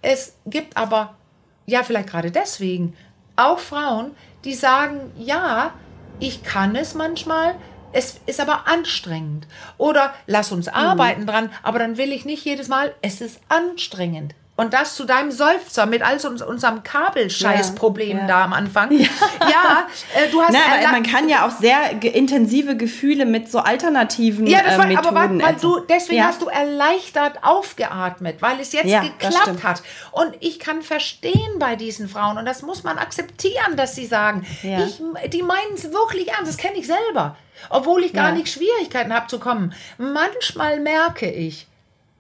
Es 0.01 0.33
gibt 0.47 0.77
aber, 0.77 1.15
ja, 1.67 1.83
vielleicht 1.83 2.09
gerade 2.09 2.31
deswegen, 2.31 2.95
auch 3.35 3.59
Frauen, 3.59 4.15
die 4.43 4.53
sagen, 4.53 5.11
ja, 5.17 5.73
ich 6.19 6.43
kann 6.43 6.75
es 6.75 6.93
manchmal, 6.93 7.55
es 7.91 8.19
ist 8.25 8.39
aber 8.39 8.67
anstrengend. 8.67 9.47
Oder 9.77 10.13
lass 10.27 10.51
uns 10.51 10.67
mhm. 10.67 10.73
arbeiten 10.73 11.25
dran, 11.25 11.49
aber 11.63 11.79
dann 11.79 11.97
will 11.97 12.11
ich 12.11 12.25
nicht 12.25 12.45
jedes 12.45 12.67
Mal, 12.67 12.93
es 13.01 13.21
ist 13.21 13.41
anstrengend. 13.49 14.35
Und 14.59 14.73
das 14.73 14.95
zu 14.95 15.05
deinem 15.05 15.31
Seufzer 15.31 15.85
mit 15.85 16.01
all 16.01 16.15
uns, 16.25 16.41
unserem 16.41 16.83
Kabelscheißproblem 16.83 18.09
ja, 18.09 18.17
ja. 18.17 18.27
da 18.27 18.43
am 18.43 18.51
Anfang. 18.51 18.91
Ja, 18.91 19.07
ja 19.49 19.87
äh, 20.13 20.29
du 20.29 20.41
hast. 20.41 20.51
Na, 20.51 20.59
aber 20.77 20.91
man 20.91 21.03
kann 21.03 21.29
ja 21.29 21.47
auch 21.47 21.51
sehr 21.51 21.93
ge 21.93 22.11
intensive 22.11 22.75
Gefühle 22.75 23.25
mit 23.25 23.49
so 23.49 23.59
alternativen 23.59 24.45
ja, 24.47 24.61
das 24.61 24.77
war, 24.77 24.83
äh, 24.83 24.87
Methoden. 24.89 25.15
Aber 25.15 25.45
weil, 25.45 25.55
du, 25.55 25.79
deswegen 25.79 26.25
hast 26.25 26.41
du 26.41 26.47
erleichtert 26.47 27.41
aufgeatmet, 27.41 28.41
weil 28.41 28.59
es 28.59 28.73
jetzt 28.73 28.91
geklappt 29.01 29.63
hat. 29.63 29.81
Und 30.11 30.35
ich 30.41 30.59
kann 30.59 30.81
verstehen 30.81 31.57
bei 31.57 31.77
diesen 31.77 32.09
Frauen, 32.09 32.37
und 32.37 32.45
das 32.45 32.61
muss 32.61 32.83
man 32.83 32.97
akzeptieren, 32.97 33.77
dass 33.77 33.95
sie 33.95 34.07
sagen, 34.07 34.45
ich, 34.61 35.01
die 35.29 35.41
meinen 35.41 35.73
es 35.73 35.85
wirklich 35.93 36.33
ernst, 36.33 36.49
das 36.49 36.57
kenne 36.57 36.77
ich 36.77 36.87
selber. 36.87 37.37
Obwohl 37.69 38.03
ich 38.03 38.11
gar 38.11 38.33
nicht 38.33 38.49
Schwierigkeiten 38.49 39.13
habe 39.13 39.27
zu 39.27 39.39
kommen. 39.39 39.73
Manchmal 39.97 40.81
merke 40.81 41.31
ich, 41.31 41.68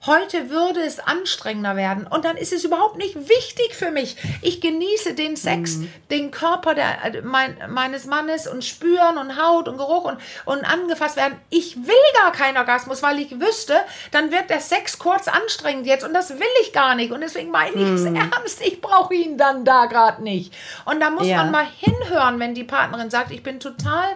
Heute 0.05 0.49
würde 0.49 0.79
es 0.79 0.99
anstrengender 0.99 1.75
werden 1.75 2.07
und 2.07 2.23
dann 2.23 2.37
ist 2.37 2.53
es 2.53 2.63
überhaupt 2.63 2.95
nicht 2.95 3.15
wichtig 3.15 3.75
für 3.75 3.91
mich. 3.91 4.15
Ich 4.41 4.61
genieße 4.61 5.13
den 5.13 5.35
Sex, 5.35 5.75
mhm. 5.75 5.91
den 6.09 6.31
Körper 6.31 6.73
der, 6.73 7.03
äh, 7.03 7.21
mein, 7.21 7.57
meines 7.67 8.05
Mannes 8.05 8.47
und 8.47 8.63
spüren 8.63 9.17
und 9.17 9.35
Haut 9.41 9.67
und 9.67 9.77
Geruch 9.77 10.05
und, 10.05 10.17
und 10.45 10.63
angefasst 10.63 11.17
werden. 11.17 11.37
Ich 11.49 11.75
will 11.75 11.95
gar 12.21 12.31
keinen 12.31 12.57
Orgasmus, 12.57 13.03
weil 13.03 13.19
ich 13.19 13.41
wüsste, 13.41 13.75
dann 14.11 14.31
wird 14.31 14.49
der 14.49 14.61
Sex 14.61 14.99
kurz 14.99 15.27
anstrengend 15.27 15.85
jetzt 15.85 16.05
und 16.05 16.13
das 16.13 16.29
will 16.29 16.47
ich 16.61 16.71
gar 16.71 16.95
nicht 16.95 17.11
und 17.11 17.19
deswegen 17.19 17.51
meine 17.51 17.75
ich 17.75 17.89
es 17.89 18.03
mhm. 18.03 18.15
ernst. 18.15 18.61
Ich 18.61 18.79
brauche 18.79 19.13
ihn 19.13 19.37
dann 19.37 19.65
da 19.65 19.87
gerade 19.87 20.23
nicht. 20.23 20.55
Und 20.85 21.01
da 21.01 21.09
muss 21.09 21.27
ja. 21.27 21.37
man 21.37 21.51
mal 21.51 21.67
hinhören, 21.77 22.39
wenn 22.39 22.55
die 22.55 22.63
Partnerin 22.63 23.09
sagt, 23.09 23.31
ich 23.31 23.43
bin 23.43 23.59
total 23.59 24.07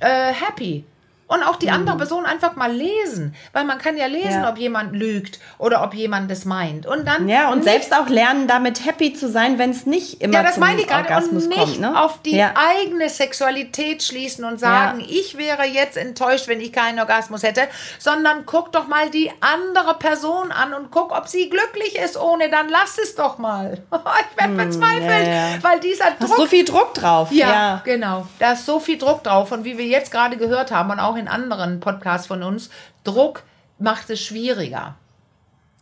äh, 0.00 0.32
happy 0.32 0.86
und 1.26 1.42
auch 1.42 1.56
die 1.56 1.66
mhm. 1.66 1.74
andere 1.74 1.96
Person 1.96 2.26
einfach 2.26 2.56
mal 2.56 2.70
lesen, 2.70 3.34
weil 3.52 3.64
man 3.64 3.78
kann 3.78 3.96
ja 3.96 4.06
lesen, 4.06 4.42
ja. 4.42 4.50
ob 4.50 4.58
jemand 4.58 4.94
lügt 4.94 5.38
oder 5.58 5.82
ob 5.82 5.94
jemand 5.94 6.30
es 6.30 6.44
meint. 6.44 6.86
Und 6.86 7.06
dann 7.06 7.28
ja 7.28 7.50
und 7.50 7.64
selbst 7.64 7.94
auch 7.94 8.08
lernen, 8.08 8.46
damit 8.46 8.84
happy 8.84 9.14
zu 9.14 9.30
sein, 9.30 9.58
wenn 9.58 9.70
es 9.70 9.86
nicht 9.86 10.20
immer 10.20 10.34
ja, 10.34 10.42
das 10.42 10.54
zum 10.54 10.60
meine 10.64 10.80
ich 10.80 10.86
gerade 10.86 11.08
Orgasmus 11.08 11.44
und 11.44 11.48
nicht 11.48 11.60
kommt, 11.60 11.80
ne? 11.80 12.00
auf 12.00 12.20
die 12.22 12.36
ja. 12.36 12.52
eigene 12.54 13.08
Sexualität 13.08 14.02
schließen 14.02 14.44
und 14.44 14.60
sagen, 14.60 15.00
ja. 15.00 15.06
ich 15.08 15.38
wäre 15.38 15.64
jetzt 15.64 15.96
enttäuscht, 15.96 16.48
wenn 16.48 16.60
ich 16.60 16.72
keinen 16.72 16.98
Orgasmus 16.98 17.42
hätte, 17.42 17.62
sondern 17.98 18.44
guck 18.44 18.72
doch 18.72 18.86
mal 18.86 19.08
die 19.10 19.30
andere 19.40 19.94
Person 19.94 20.52
an 20.52 20.74
und 20.74 20.90
guck, 20.90 21.16
ob 21.16 21.28
sie 21.28 21.48
glücklich 21.48 21.98
ist 21.98 22.20
ohne, 22.20 22.50
dann 22.50 22.68
lass 22.68 22.98
es 22.98 23.14
doch 23.14 23.38
mal. 23.38 23.82
ich 23.92 24.38
werde 24.38 24.52
hm, 24.52 24.56
verzweifelt, 24.56 25.62
weil 25.62 25.80
dieser 25.80 26.10
Druck. 26.10 26.18
Da 26.18 26.26
ist 26.26 26.36
so 26.36 26.46
viel 26.46 26.64
Druck 26.64 26.94
drauf. 26.94 27.32
Ja, 27.32 27.80
genau. 27.84 28.26
Da 28.38 28.52
ist 28.52 28.66
so 28.66 28.80
viel 28.80 28.98
Druck 28.98 29.22
drauf 29.24 29.50
und 29.52 29.64
wie 29.64 29.78
wir 29.78 29.86
jetzt 29.86 30.10
gerade 30.10 30.36
gehört 30.36 30.70
haben 30.70 30.90
und 30.90 31.00
auch 31.00 31.11
in 31.16 31.28
anderen 31.28 31.80
Podcasts 31.80 32.26
von 32.26 32.42
uns, 32.42 32.70
Druck 33.04 33.42
macht 33.78 34.10
es 34.10 34.20
schwieriger. 34.22 34.96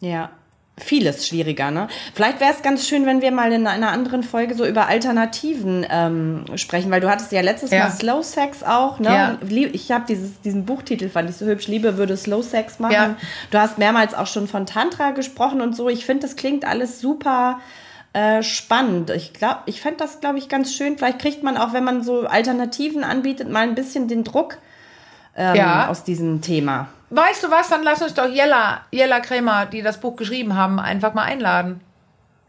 Ja, 0.00 0.30
vieles 0.80 1.26
schwieriger. 1.26 1.70
Ne? 1.70 1.88
Vielleicht 2.14 2.40
wäre 2.40 2.52
es 2.52 2.62
ganz 2.62 2.88
schön, 2.88 3.06
wenn 3.06 3.22
wir 3.22 3.30
mal 3.30 3.52
in 3.52 3.66
einer 3.66 3.90
anderen 3.90 4.22
Folge 4.22 4.54
so 4.54 4.66
über 4.66 4.86
Alternativen 4.86 5.86
ähm, 5.88 6.44
sprechen, 6.56 6.90
weil 6.90 7.00
du 7.00 7.10
hattest 7.10 7.32
ja 7.32 7.40
letztes 7.40 7.70
ja. 7.70 7.84
Mal 7.84 7.90
Slow 7.90 8.22
Sex 8.22 8.62
auch. 8.62 8.98
Ne? 8.98 9.08
Ja. 9.08 9.38
Ich 9.72 9.90
habe 9.92 10.04
diesen 10.06 10.64
Buchtitel, 10.64 11.08
fand 11.08 11.30
ich 11.30 11.36
so 11.36 11.46
hübsch, 11.46 11.68
Liebe 11.68 11.96
würde 11.96 12.16
Slow 12.16 12.42
Sex 12.42 12.78
machen. 12.78 12.92
Ja. 12.92 13.16
Du 13.50 13.58
hast 13.58 13.78
mehrmals 13.78 14.14
auch 14.14 14.26
schon 14.26 14.48
von 14.48 14.66
Tantra 14.66 15.10
gesprochen 15.12 15.60
und 15.60 15.76
so. 15.76 15.88
Ich 15.88 16.06
finde, 16.06 16.22
das 16.22 16.36
klingt 16.36 16.64
alles 16.64 17.00
super 17.00 17.60
äh, 18.12 18.42
spannend. 18.42 19.10
Ich 19.10 19.32
glaube, 19.32 19.60
ich 19.66 19.80
fände 19.80 19.98
das, 19.98 20.20
glaube 20.20 20.38
ich, 20.38 20.48
ganz 20.48 20.74
schön. 20.74 20.98
Vielleicht 20.98 21.20
kriegt 21.20 21.42
man 21.42 21.56
auch, 21.56 21.72
wenn 21.72 21.84
man 21.84 22.02
so 22.02 22.26
Alternativen 22.26 23.04
anbietet, 23.04 23.48
mal 23.48 23.62
ein 23.62 23.74
bisschen 23.74 24.08
den 24.08 24.24
Druck 24.24 24.58
ähm, 25.36 25.54
ja. 25.54 25.88
aus 25.88 26.04
diesem 26.04 26.40
Thema. 26.40 26.88
Weißt 27.10 27.42
du 27.42 27.50
was, 27.50 27.68
dann 27.68 27.82
lass 27.82 28.02
uns 28.02 28.14
doch 28.14 28.28
Jella, 28.28 28.82
Jella 28.90 29.20
Krämer, 29.20 29.66
die 29.66 29.82
das 29.82 29.98
Buch 29.98 30.16
geschrieben 30.16 30.54
haben, 30.54 30.78
einfach 30.78 31.12
mal 31.14 31.24
einladen. 31.24 31.80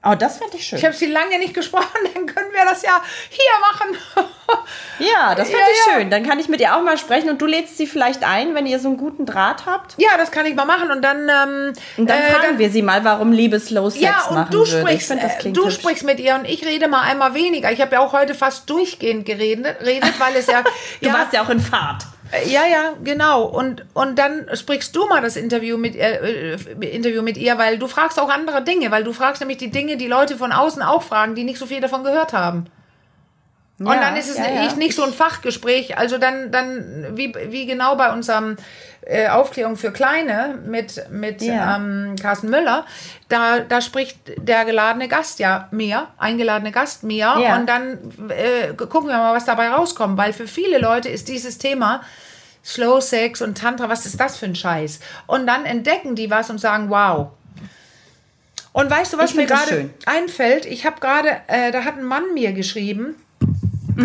Oh, 0.03 0.15
das 0.17 0.39
fände 0.39 0.57
ich 0.57 0.65
schön. 0.65 0.79
Ich 0.79 0.85
habe 0.85 0.95
sie 0.95 1.05
lange 1.05 1.37
nicht 1.37 1.53
gesprochen, 1.53 1.85
dann 2.13 2.25
können 2.25 2.51
wir 2.51 2.65
das 2.65 2.81
ja 2.81 3.01
hier 3.29 3.43
machen. 3.61 3.97
ja, 4.99 5.35
das 5.35 5.49
fände 5.49 5.63
ja, 5.63 5.71
ich 5.71 5.85
ja. 5.85 5.93
schön. 5.93 6.09
Dann 6.09 6.23
kann 6.23 6.39
ich 6.39 6.49
mit 6.49 6.59
ihr 6.59 6.75
auch 6.75 6.81
mal 6.81 6.97
sprechen 6.97 7.29
und 7.29 7.39
du 7.39 7.45
lädst 7.45 7.77
sie 7.77 7.85
vielleicht 7.85 8.23
ein, 8.23 8.55
wenn 8.55 8.65
ihr 8.65 8.79
so 8.79 8.87
einen 8.87 8.97
guten 8.97 9.27
Draht 9.27 9.67
habt. 9.67 9.93
Ja, 9.97 10.17
das 10.17 10.31
kann 10.31 10.47
ich 10.47 10.55
mal 10.55 10.65
machen 10.65 10.89
und 10.89 11.03
dann. 11.03 11.29
Ähm, 11.29 11.73
und 11.97 12.09
dann 12.09 12.19
äh, 12.19 12.31
fragen 12.31 12.47
dann, 12.47 12.59
wir 12.59 12.71
sie 12.71 12.81
mal, 12.81 13.03
warum 13.03 13.31
Liebe 13.31 13.59
Slow 13.59 13.91
Sex 13.91 14.03
ja, 14.03 14.25
und 14.29 14.35
machen 14.35 14.51
du 14.51 14.65
sprichst, 14.65 15.11
find, 15.11 15.55
Du 15.55 15.65
hübsch. 15.65 15.75
sprichst 15.75 16.03
mit 16.03 16.19
ihr 16.19 16.33
und 16.33 16.45
ich 16.45 16.65
rede 16.65 16.87
mal 16.87 17.01
einmal 17.01 17.35
weniger. 17.35 17.71
Ich 17.71 17.79
habe 17.79 17.93
ja 17.93 17.99
auch 17.99 18.13
heute 18.13 18.33
fast 18.33 18.67
durchgehend 18.71 19.25
geredet, 19.25 19.81
redet, 19.85 20.19
weil 20.19 20.35
es 20.35 20.47
ja. 20.47 20.63
du 21.01 21.07
ja, 21.07 21.13
warst 21.13 21.33
ja 21.33 21.43
auch 21.43 21.49
in 21.49 21.59
Fahrt. 21.59 22.05
Ja, 22.45 22.65
ja, 22.65 22.93
genau. 23.03 23.43
Und, 23.43 23.85
und 23.93 24.17
dann 24.17 24.47
sprichst 24.53 24.95
du 24.95 25.05
mal 25.07 25.21
das 25.21 25.35
Interview 25.35 25.77
mit, 25.77 25.95
äh, 25.95 26.55
Interview 26.79 27.21
mit 27.21 27.37
ihr, 27.37 27.57
weil 27.57 27.77
du 27.77 27.87
fragst 27.87 28.19
auch 28.19 28.29
andere 28.29 28.63
Dinge, 28.63 28.89
weil 28.91 29.03
du 29.03 29.11
fragst 29.11 29.41
nämlich 29.41 29.57
die 29.57 29.69
Dinge, 29.69 29.97
die 29.97 30.07
Leute 30.07 30.37
von 30.37 30.51
außen 30.51 30.81
auch 30.81 31.03
fragen, 31.03 31.35
die 31.35 31.43
nicht 31.43 31.59
so 31.59 31.65
viel 31.65 31.81
davon 31.81 32.03
gehört 32.03 32.33
haben. 32.33 32.67
Ja, 33.79 33.85
und 33.85 33.95
dann 33.95 34.15
ist 34.15 34.29
es 34.29 34.37
ja, 34.37 34.49
ja. 34.49 34.73
nicht 34.75 34.95
so 34.95 35.03
ein 35.03 35.11
Fachgespräch. 35.11 35.97
Also 35.97 36.17
dann, 36.17 36.51
dann 36.51 37.17
wie, 37.17 37.33
wie 37.49 37.65
genau 37.65 37.95
bei 37.95 38.13
unserem 38.13 38.55
äh, 39.11 39.27
Aufklärung 39.27 39.75
für 39.75 39.91
Kleine 39.91 40.59
mit, 40.65 41.09
mit 41.11 41.41
ja. 41.41 41.75
ähm, 41.75 42.15
Carsten 42.19 42.49
Müller, 42.49 42.85
da, 43.29 43.59
da 43.59 43.81
spricht 43.81 44.17
der 44.37 44.65
geladene 44.65 45.07
Gast 45.07 45.39
ja 45.39 45.67
mehr, 45.71 46.07
eingeladene 46.17 46.71
Gast 46.71 47.03
mehr. 47.03 47.35
Ja. 47.39 47.57
Und 47.57 47.67
dann 47.67 47.99
äh, 48.29 48.73
gucken 48.73 49.09
wir 49.09 49.17
mal, 49.17 49.35
was 49.35 49.45
dabei 49.45 49.69
rauskommt. 49.69 50.17
Weil 50.17 50.33
für 50.33 50.47
viele 50.47 50.79
Leute 50.79 51.09
ist 51.09 51.27
dieses 51.27 51.57
Thema 51.57 52.01
Slow 52.63 53.01
Sex 53.01 53.41
und 53.41 53.57
Tantra, 53.57 53.89
was 53.89 54.05
ist 54.05 54.19
das 54.19 54.37
für 54.37 54.45
ein 54.45 54.55
Scheiß? 54.55 54.99
Und 55.27 55.47
dann 55.47 55.65
entdecken 55.65 56.15
die 56.15 56.29
was 56.29 56.49
und 56.49 56.59
sagen, 56.59 56.89
wow, 56.89 57.31
und 58.73 58.89
weißt 58.89 59.13
du, 59.13 59.17
was 59.17 59.33
mir 59.33 59.45
gerade 59.45 59.89
einfällt? 60.05 60.65
Ich 60.65 60.85
habe 60.85 61.01
gerade, 61.01 61.41
äh, 61.47 61.71
da 61.71 61.83
hat 61.83 61.97
ein 61.97 62.05
Mann 62.05 62.33
mir 62.33 62.53
geschrieben, 62.53 63.15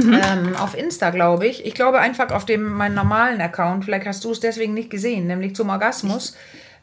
Mhm. 0.05 0.15
Ähm, 0.15 0.57
auf 0.57 0.77
Insta, 0.77 1.11
glaube 1.11 1.47
ich. 1.47 1.65
Ich 1.65 1.75
glaube 1.75 1.99
einfach 1.99 2.31
auf 2.31 2.45
dem 2.45 2.63
meinen 2.63 2.95
normalen 2.95 3.41
Account. 3.41 3.85
Vielleicht 3.85 4.07
hast 4.07 4.25
du 4.25 4.31
es 4.31 4.41
deswegen 4.41 4.75
nicht 4.75 4.91
gesehen, 4.91 5.27
nämlich 5.27 5.55
zum 5.55 5.71
Orgasmus. 5.71 6.37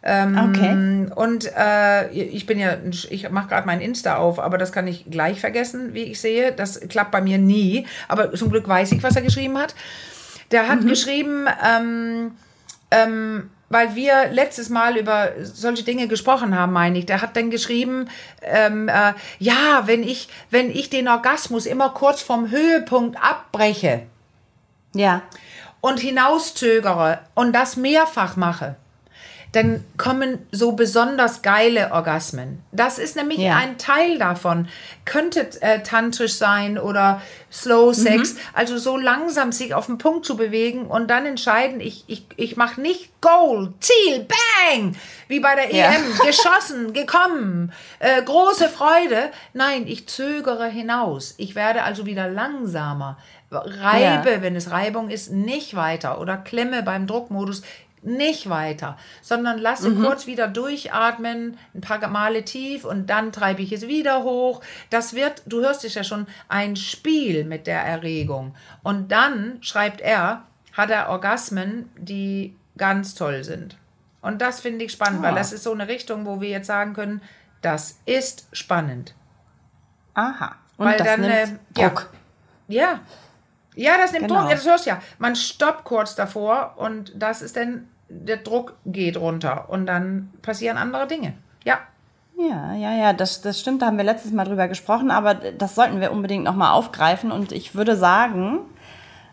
Ähm, 0.05 0.37
okay. 0.37 1.13
Und 1.15 1.49
äh, 1.55 2.09
ich 2.11 2.45
bin 2.45 2.59
ja, 2.59 2.75
ich 3.09 3.29
mache 3.29 3.47
gerade 3.47 3.65
mein 3.65 3.79
Insta 3.79 4.17
auf, 4.17 4.39
aber 4.39 4.57
das 4.57 4.73
kann 4.73 4.85
ich 4.85 5.05
gleich 5.09 5.39
vergessen, 5.39 5.93
wie 5.93 6.03
ich 6.03 6.19
sehe. 6.19 6.51
Das 6.51 6.79
klappt 6.89 7.11
bei 7.11 7.21
mir 7.21 7.37
nie. 7.37 7.85
Aber 8.09 8.33
zum 8.33 8.49
Glück 8.49 8.67
weiß 8.67 8.91
ich, 8.91 9.01
was 9.01 9.15
er 9.15 9.21
geschrieben 9.21 9.57
hat. 9.57 9.75
Der 10.51 10.67
hat 10.67 10.81
mhm. 10.81 10.87
geschrieben, 10.87 11.45
ähm, 11.65 12.31
ähm, 12.91 13.49
weil 13.73 13.95
wir 13.95 14.29
letztes 14.31 14.69
Mal 14.69 14.95
über 14.97 15.31
solche 15.41 15.83
Dinge 15.83 16.07
gesprochen 16.07 16.57
haben, 16.57 16.71
meine 16.71 16.99
ich. 16.99 17.05
Der 17.05 17.21
hat 17.21 17.35
dann 17.35 17.49
geschrieben, 17.49 18.07
ähm, 18.41 18.87
äh, 18.87 19.13
ja, 19.39 19.83
wenn 19.85 20.03
ich, 20.03 20.29
wenn 20.49 20.69
ich 20.69 20.89
den 20.89 21.07
Orgasmus 21.07 21.65
immer 21.65 21.89
kurz 21.89 22.21
vom 22.21 22.49
Höhepunkt 22.49 23.17
abbreche. 23.21 24.03
Ja. 24.95 25.23
Und 25.81 25.99
hinauszögere 25.99 27.19
und 27.33 27.51
das 27.53 27.75
mehrfach 27.75 28.37
mache, 28.37 28.77
dann 29.53 29.85
kommen 29.97 30.39
so 30.51 30.71
besonders 30.71 31.43
geile 31.43 31.91
Orgasmen. 31.91 32.63
Das 32.71 32.97
ist 32.97 33.15
nämlich 33.15 33.37
ja. 33.37 33.55
ein 33.55 33.77
Teil 33.77 34.17
davon. 34.17 34.67
Könnte 35.05 35.47
äh, 35.61 35.81
tantrisch 35.83 36.33
sein 36.33 36.79
oder 36.79 37.21
Slow 37.51 37.93
Sex, 37.93 38.33
mhm. 38.33 38.39
also 38.53 38.79
so 38.79 38.97
langsam 38.97 39.51
sich 39.51 39.75
auf 39.75 39.85
den 39.85 39.99
Punkt 39.99 40.25
zu 40.25 40.37
bewegen 40.37 40.87
und 40.87 41.07
dann 41.07 41.27
entscheiden, 41.27 41.81
ich, 41.81 42.03
ich, 42.07 42.25
ich 42.35 42.57
mache 42.57 42.81
nicht 42.81 43.11
Goal, 43.21 43.73
Ziel, 43.79 44.27
Bang, 44.27 44.95
wie 45.27 45.39
bei 45.39 45.53
der 45.53 45.73
ja. 45.73 45.91
EM, 45.91 46.17
geschossen, 46.25 46.93
gekommen, 46.93 47.71
äh, 47.99 48.23
große 48.23 48.69
Freude. 48.69 49.29
Nein, 49.53 49.85
ich 49.85 50.07
zögere 50.07 50.65
hinaus. 50.65 51.35
Ich 51.37 51.53
werde 51.53 51.83
also 51.83 52.07
wieder 52.07 52.27
langsamer. 52.27 53.17
Reibe, 53.51 54.31
ja. 54.31 54.41
wenn 54.41 54.55
es 54.55 54.71
Reibung 54.71 55.09
ist, 55.09 55.31
nicht 55.31 55.75
weiter 55.75 56.19
oder 56.19 56.37
klemme 56.37 56.83
beim 56.83 57.07
Druckmodus 57.07 57.61
nicht 58.03 58.49
weiter, 58.49 58.97
sondern 59.21 59.57
lasse 59.57 59.89
mhm. 59.89 60.03
kurz 60.03 60.27
wieder 60.27 60.47
durchatmen, 60.47 61.57
ein 61.73 61.81
paar 61.81 62.05
Male 62.07 62.43
tief 62.43 62.85
und 62.85 63.09
dann 63.09 63.31
treibe 63.31 63.61
ich 63.61 63.71
es 63.71 63.87
wieder 63.87 64.23
hoch. 64.23 64.61
Das 64.89 65.13
wird, 65.13 65.43
du 65.45 65.61
hörst 65.61 65.83
es 65.85 65.95
ja 65.95 66.03
schon, 66.03 66.27
ein 66.49 66.75
Spiel 66.75 67.45
mit 67.45 67.67
der 67.67 67.81
Erregung. 67.81 68.55
Und 68.83 69.11
dann, 69.11 69.57
schreibt 69.61 70.01
er, 70.01 70.43
hat 70.73 70.89
er 70.89 71.09
Orgasmen, 71.09 71.89
die 71.97 72.55
ganz 72.77 73.15
toll 73.15 73.43
sind. 73.43 73.77
Und 74.21 74.41
das 74.41 74.61
finde 74.61 74.85
ich 74.85 74.91
spannend, 74.91 75.19
oh. 75.19 75.23
weil 75.23 75.33
ah. 75.33 75.37
das 75.37 75.53
ist 75.53 75.63
so 75.63 75.71
eine 75.71 75.87
Richtung, 75.87 76.25
wo 76.25 76.41
wir 76.41 76.49
jetzt 76.49 76.67
sagen 76.67 76.93
können, 76.93 77.21
das 77.61 77.99
ist 78.05 78.47
spannend. 78.51 79.15
Aha. 80.13 80.55
Und 80.77 80.87
weil 80.87 80.97
das 80.97 81.07
dann, 81.07 81.21
nimmt 81.21 81.33
äh, 81.33 81.57
Druck. 81.73 82.09
Ja, 82.67 82.81
ja. 82.81 82.99
Ja, 83.75 83.97
das 83.97 84.11
nimmt 84.11 84.27
genau. 84.27 84.41
Druck. 84.41 84.49
Ja, 84.49 84.55
das 84.55 84.65
hörst 84.65 84.85
du 84.85 84.91
ja. 84.91 85.01
Man 85.17 85.35
stoppt 85.35 85.83
kurz 85.83 86.15
davor 86.15 86.75
und 86.77 87.11
das 87.15 87.41
ist 87.41 87.55
dann 87.55 87.87
der 88.13 88.37
Druck 88.37 88.75
geht 88.85 89.17
runter 89.17 89.69
und 89.69 89.85
dann 89.85 90.31
passieren 90.41 90.77
andere 90.77 91.07
Dinge. 91.07 91.33
Ja. 91.63 91.79
Ja, 92.37 92.73
ja, 92.73 92.93
ja, 92.93 93.13
das, 93.13 93.41
das 93.41 93.59
stimmt, 93.59 93.81
da 93.81 93.87
haben 93.87 93.97
wir 93.97 94.03
letztes 94.03 94.31
Mal 94.31 94.45
drüber 94.45 94.67
gesprochen, 94.67 95.11
aber 95.11 95.35
das 95.35 95.75
sollten 95.75 96.01
wir 96.01 96.11
unbedingt 96.11 96.43
nochmal 96.43 96.71
aufgreifen 96.71 97.31
und 97.31 97.51
ich 97.51 97.75
würde 97.75 97.95
sagen, 97.95 98.59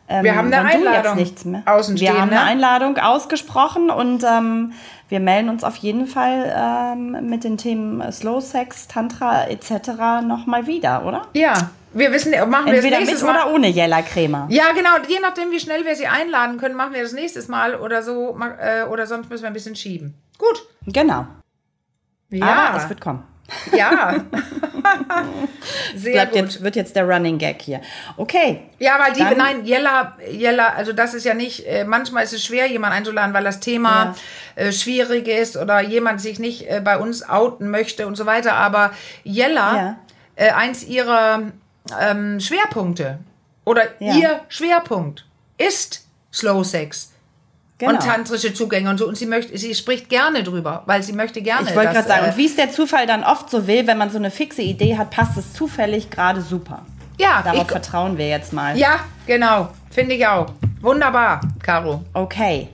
Ähm, 0.09 0.25
wir 0.25 0.35
haben 0.35 0.53
eine 0.53 0.69
Einladung 0.69 1.17
nichts 1.17 1.45
mehr. 1.45 1.63
Wir 1.65 2.21
haben 2.21 2.31
eine 2.31 2.43
Einladung 2.43 2.99
ausgesprochen 2.99 3.91
und 3.91 4.25
ähm, 4.25 4.73
wir 5.09 5.21
melden 5.21 5.49
uns 5.49 5.63
auf 5.63 5.77
jeden 5.77 6.07
Fall 6.07 6.53
ähm, 6.55 7.29
mit 7.31 7.45
den 7.45 7.57
Themen 7.57 8.11
Slow 8.11 8.41
Sex, 8.41 8.89
Tantra 8.89 9.47
etc. 9.47 10.27
nochmal 10.27 10.67
wieder, 10.67 11.07
oder? 11.07 11.23
Ja, 11.35 11.71
wir 11.93 12.13
wissen, 12.13 12.31
machen 12.49 12.67
wir 12.67 12.75
Entweder 12.75 12.99
das 12.99 13.09
nächstes 13.09 13.23
mit 13.23 13.33
Mal. 13.33 13.43
oder 13.43 13.55
ohne 13.55 13.69
Jella 13.69 14.03
Crema. 14.03 14.47
Ja, 14.49 14.73
genau. 14.73 14.91
Je 15.09 15.19
nachdem, 15.21 15.51
wie 15.51 15.59
schnell 15.59 15.85
wir 15.85 15.97
sie 15.97 16.07
einladen 16.07 16.59
können, 16.59 16.77
machen 16.77 16.95
wir 16.95 17.03
das 17.03 17.13
nächstes 17.13 17.49
Mal 17.49 17.75
oder 17.75 18.03
so. 18.03 18.39
Äh, 18.61 18.85
oder 18.85 19.07
sonst 19.07 19.29
müssen 19.29 19.43
wir 19.43 19.51
ein 19.51 19.55
bisschen 19.55 19.75
schieben. 19.75 20.15
Gut. 20.39 20.67
Genau. 20.87 21.27
Ja. 22.31 22.69
Aber 22.69 22.79
es 22.79 22.89
wird 22.89 23.01
kommen. 23.01 23.25
Ja. 23.73 24.15
Sehr 25.97 26.27
gut. 26.27 26.35
Jetzt, 26.37 26.63
wird 26.63 26.77
jetzt 26.77 26.95
der 26.95 27.09
Running 27.09 27.39
Gag 27.39 27.61
hier. 27.61 27.81
Okay. 28.17 28.61
Ja, 28.79 28.99
weil 29.01 29.13
die, 29.13 29.37
nein, 29.37 29.65
Jella, 29.65 30.17
Jella, 30.31 30.69
also 30.69 30.93
das 30.93 31.15
ist 31.15 31.25
ja 31.25 31.35
nicht, 31.35 31.67
äh, 31.67 31.85
manchmal 31.85 32.23
ist 32.23 32.33
es 32.33 32.45
schwer, 32.45 32.69
jemanden 32.69 32.99
einzuladen, 32.99 33.35
weil 33.35 33.43
das 33.43 33.59
Thema 33.59 34.15
ja. 34.57 34.63
äh, 34.63 34.73
schwierig 34.73 35.27
ist 35.27 35.57
oder 35.57 35.81
jemand 35.81 36.21
sich 36.21 36.39
nicht 36.39 36.69
bei 36.85 36.97
uns 36.99 37.29
outen 37.29 37.69
möchte 37.69 38.07
und 38.07 38.15
so 38.15 38.27
weiter. 38.27 38.55
Aber 38.55 38.93
Jella, 39.25 39.97
ja. 40.37 40.57
eins 40.57 40.85
ihrer 40.85 41.51
ähm, 42.01 42.41
Schwerpunkte 42.41 43.19
oder 43.65 43.83
ja. 44.01 44.15
ihr 44.15 44.41
Schwerpunkt 44.49 45.25
ist 45.59 46.07
Slow 46.33 46.65
Sex. 46.65 47.13
Genau. 47.79 47.93
Und 47.93 48.03
tantrische 48.03 48.53
Zugänge 48.53 48.91
und 48.91 48.99
so. 48.99 49.09
Und 49.09 49.17
sie 49.17 49.25
möchte, 49.25 49.57
sie 49.57 49.75
spricht 49.75 50.11
gerne 50.11 50.43
drüber, 50.43 50.83
weil 50.85 51.03
sie 51.03 51.15
möchte 51.15 51.41
gerne. 51.41 51.69
Ich 51.69 51.75
wollte 51.75 51.95
gerade 51.95 52.07
sagen, 52.07 52.27
äh, 52.27 52.29
und 52.29 52.37
wie 52.37 52.45
es 52.45 52.55
der 52.55 52.71
Zufall 52.71 53.07
dann 53.07 53.25
oft 53.25 53.49
so 53.49 53.67
will, 53.67 53.87
wenn 53.87 53.97
man 53.97 54.11
so 54.11 54.19
eine 54.19 54.31
fixe 54.31 54.61
Idee 54.61 54.99
hat, 54.99 55.11
passt 55.11 55.39
es 55.39 55.55
zufällig 55.55 56.11
gerade 56.11 56.43
super. 56.43 56.83
Ja. 57.19 57.41
Darauf 57.43 57.63
ich, 57.63 57.71
vertrauen 57.71 58.19
wir 58.19 58.29
jetzt 58.29 58.53
mal. 58.53 58.77
Ja, 58.77 59.01
genau. 59.27 59.69
Finde 59.91 60.15
ich 60.15 60.27
auch. 60.27 60.53
Wunderbar, 60.83 61.41
Caro. 61.63 62.05
Okay. 62.13 62.69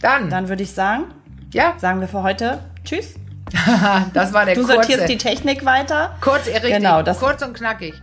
Dann. 0.00 0.30
Dann 0.30 0.48
würde 0.48 0.62
ich 0.62 0.72
sagen, 0.72 1.04
ja. 1.52 1.74
sagen 1.78 2.00
wir 2.00 2.08
für 2.08 2.22
heute 2.22 2.60
Tschüss. 2.84 3.14
das 4.14 4.32
war 4.32 4.44
der 4.44 4.54
Du 4.54 4.62
kurze. 4.62 4.74
sortierst 4.74 5.08
die 5.08 5.18
Technik 5.18 5.64
weiter. 5.64 6.16
Kurz, 6.20 6.46
richtig. 6.46 6.72
Genau, 6.72 7.02
das 7.02 7.18
kurz 7.18 7.42
und 7.42 7.54
knackig. 7.54 7.94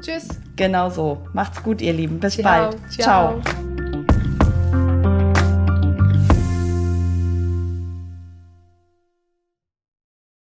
Tschüss. 0.00 0.28
Genau 0.56 0.90
so. 0.90 1.18
Macht's 1.32 1.62
gut, 1.62 1.80
ihr 1.80 1.92
Lieben. 1.92 2.18
Bis 2.20 2.34
ciao, 2.34 2.44
bald. 2.44 2.76
ciao. 2.90 3.40
ciao. 3.42 3.87